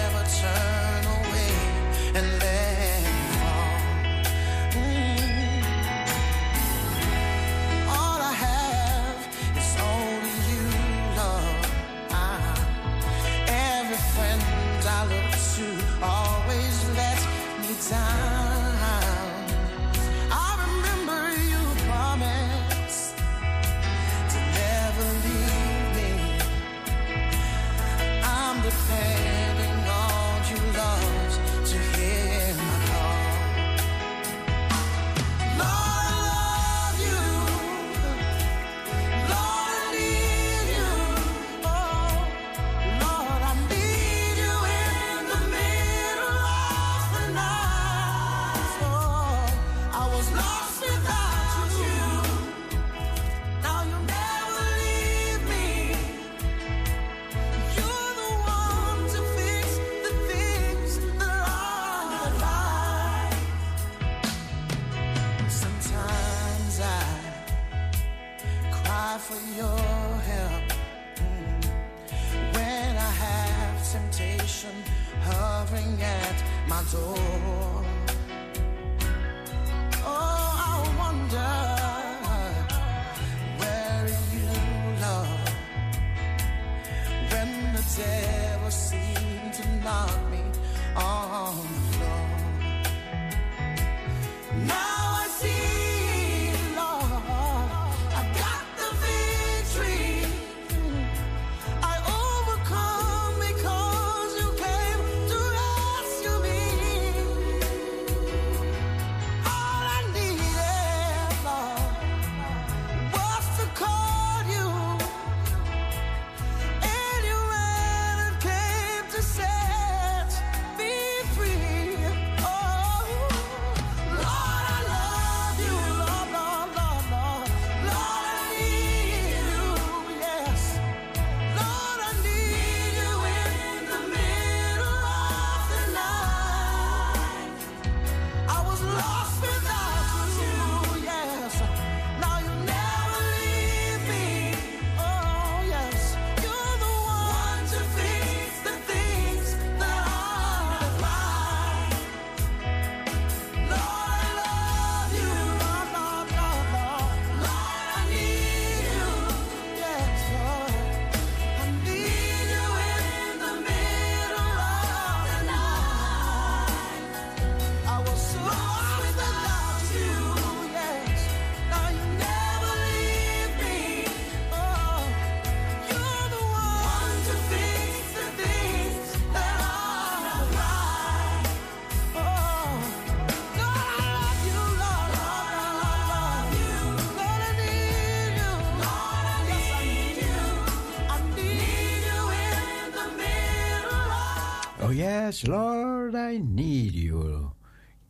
Yes, 195.26 195.47
Lord, 195.47 196.14
I 196.14 196.38
need 196.38 196.93
you 196.93 197.53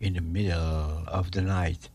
in 0.02 0.16
the 0.16 0.20
middle 0.20 1.06
of 1.08 1.32
the 1.32 1.42
night. 1.42 1.88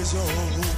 is. 0.00 0.69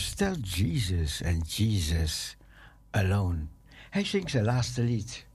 just 0.00 0.18
tell 0.18 0.36
Jesus 0.36 1.20
and 1.20 1.46
Jesus 1.46 2.34
alone. 2.94 3.50
I 3.94 4.02
think 4.02 4.32
the 4.32 4.42
last 4.42 4.78
elite. 4.78 5.26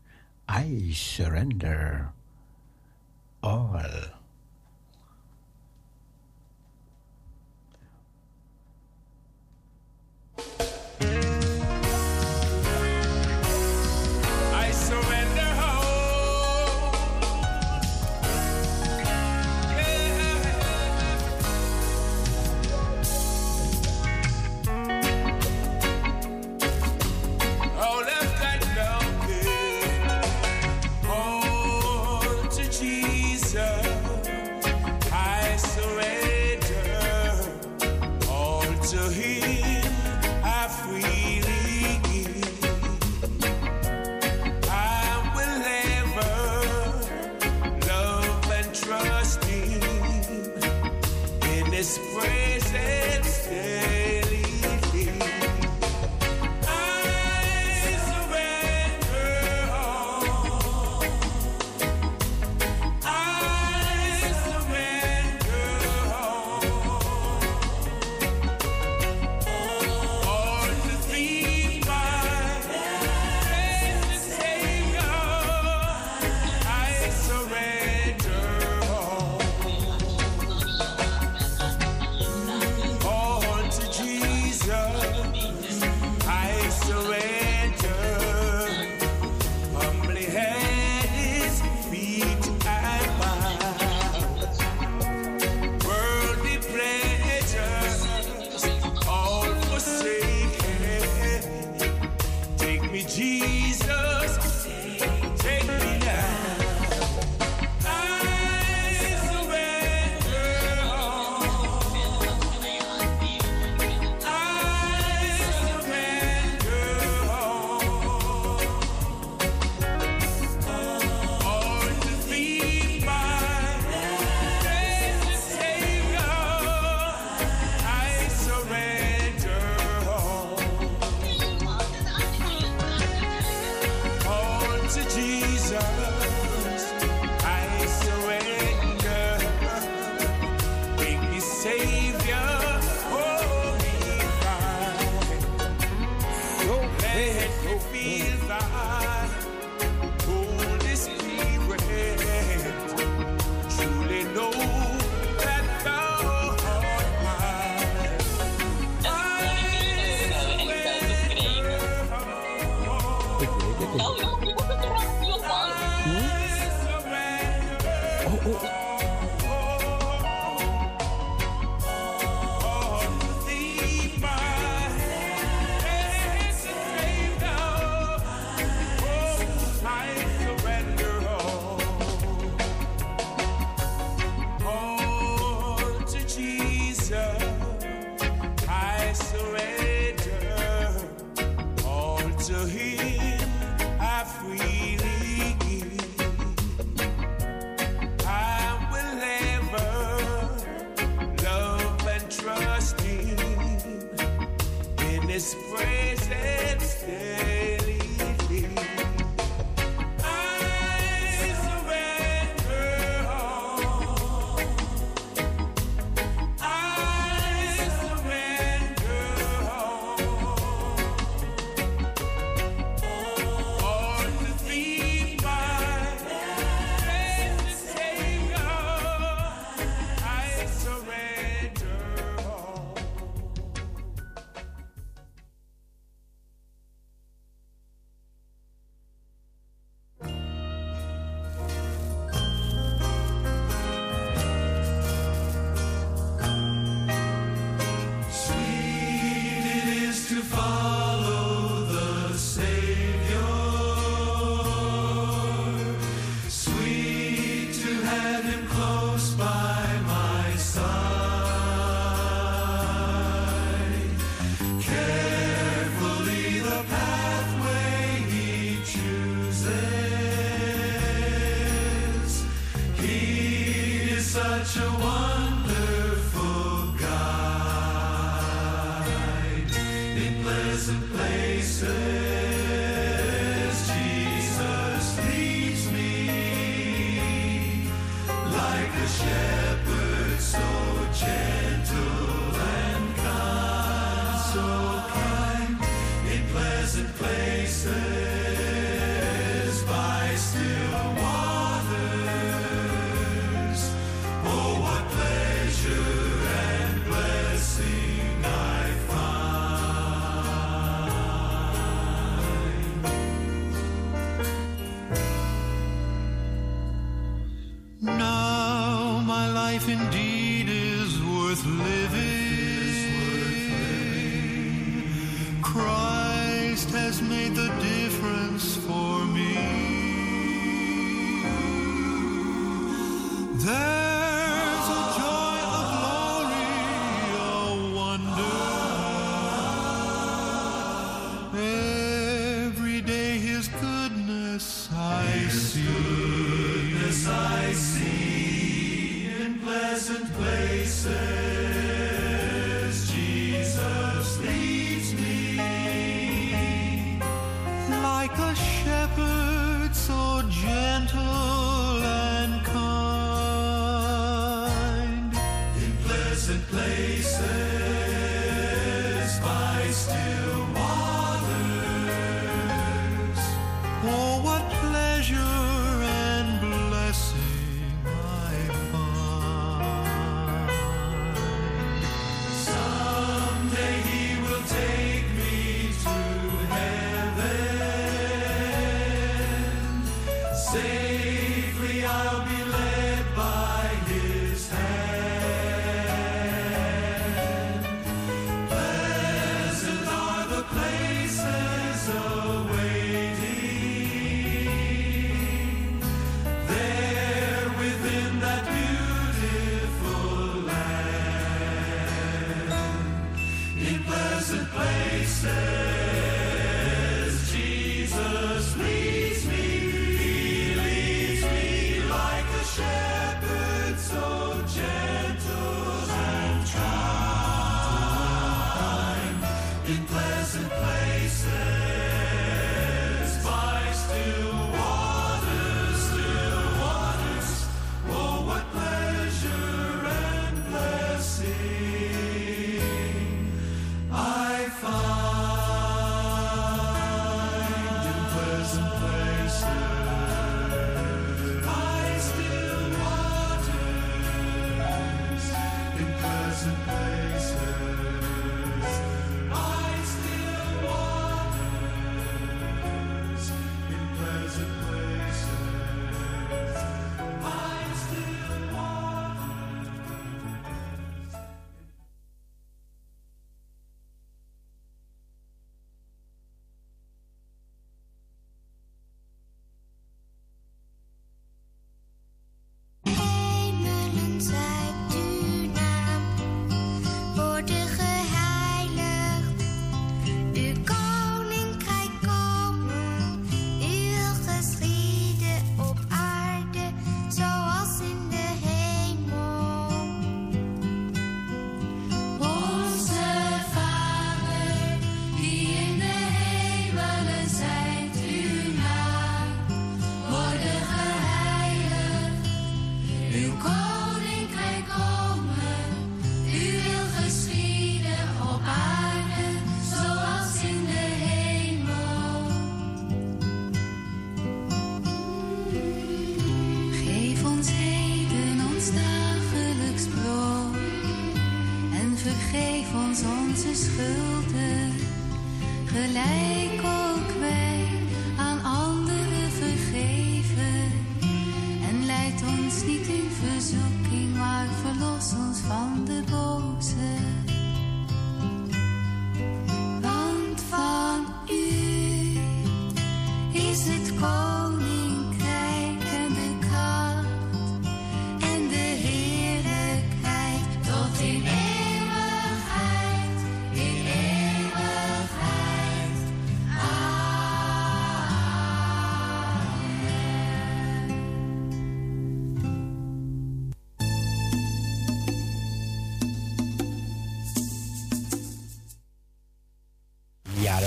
I 0.50 0.90
surrender 0.92 2.10
all. 3.44 4.25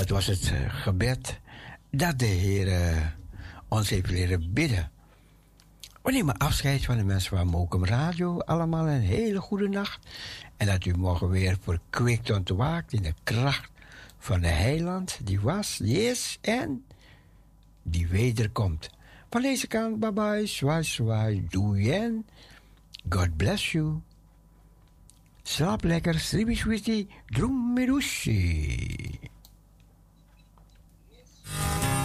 Dat 0.09 0.17
was 0.17 0.27
het 0.27 0.53
eh, 0.53 0.75
gebed 0.75 1.41
dat 1.91 2.19
de 2.19 2.27
Heer 2.27 2.69
eh, 2.69 3.07
ons 3.69 3.91
heeft 3.91 4.11
leren 4.11 4.53
bidden. 4.53 4.91
We 6.03 6.13
nemen 6.13 6.37
afscheid 6.37 6.85
van 6.85 6.97
de 6.97 7.05
mensen 7.05 7.37
van 7.37 7.47
Mokum 7.47 7.85
Radio. 7.85 8.39
Allemaal 8.39 8.89
een 8.89 9.01
hele 9.01 9.41
goede 9.41 9.69
nacht. 9.69 9.99
En 10.57 10.67
dat 10.67 10.85
u 10.85 10.97
morgen 10.97 11.29
weer 11.29 11.57
verkwikt 11.61 12.31
ontwaakt 12.31 12.93
in 12.93 13.03
de 13.03 13.15
kracht 13.23 13.71
van 14.19 14.41
de 14.41 14.49
heiland. 14.49 15.19
Die 15.23 15.41
was, 15.41 15.77
die 15.77 16.03
is 16.03 16.39
en 16.41 16.85
die 17.83 18.09
wederkomt. 18.09 18.91
Van 19.31 19.43
deze 19.43 19.67
kant, 19.67 20.01
bye 20.01 20.13
bye, 20.13 20.47
zwaai 20.47 20.85
zwaai, 20.85 21.47
doei 21.49 21.91
en 21.91 22.27
God 23.09 23.37
bless 23.37 23.73
you. 23.73 24.01
Slaap 25.43 25.85
lekker, 25.85 26.19
slibi 26.19 26.57
sweetie, 26.57 27.09
droom 27.27 27.75
Bye. 31.57 31.98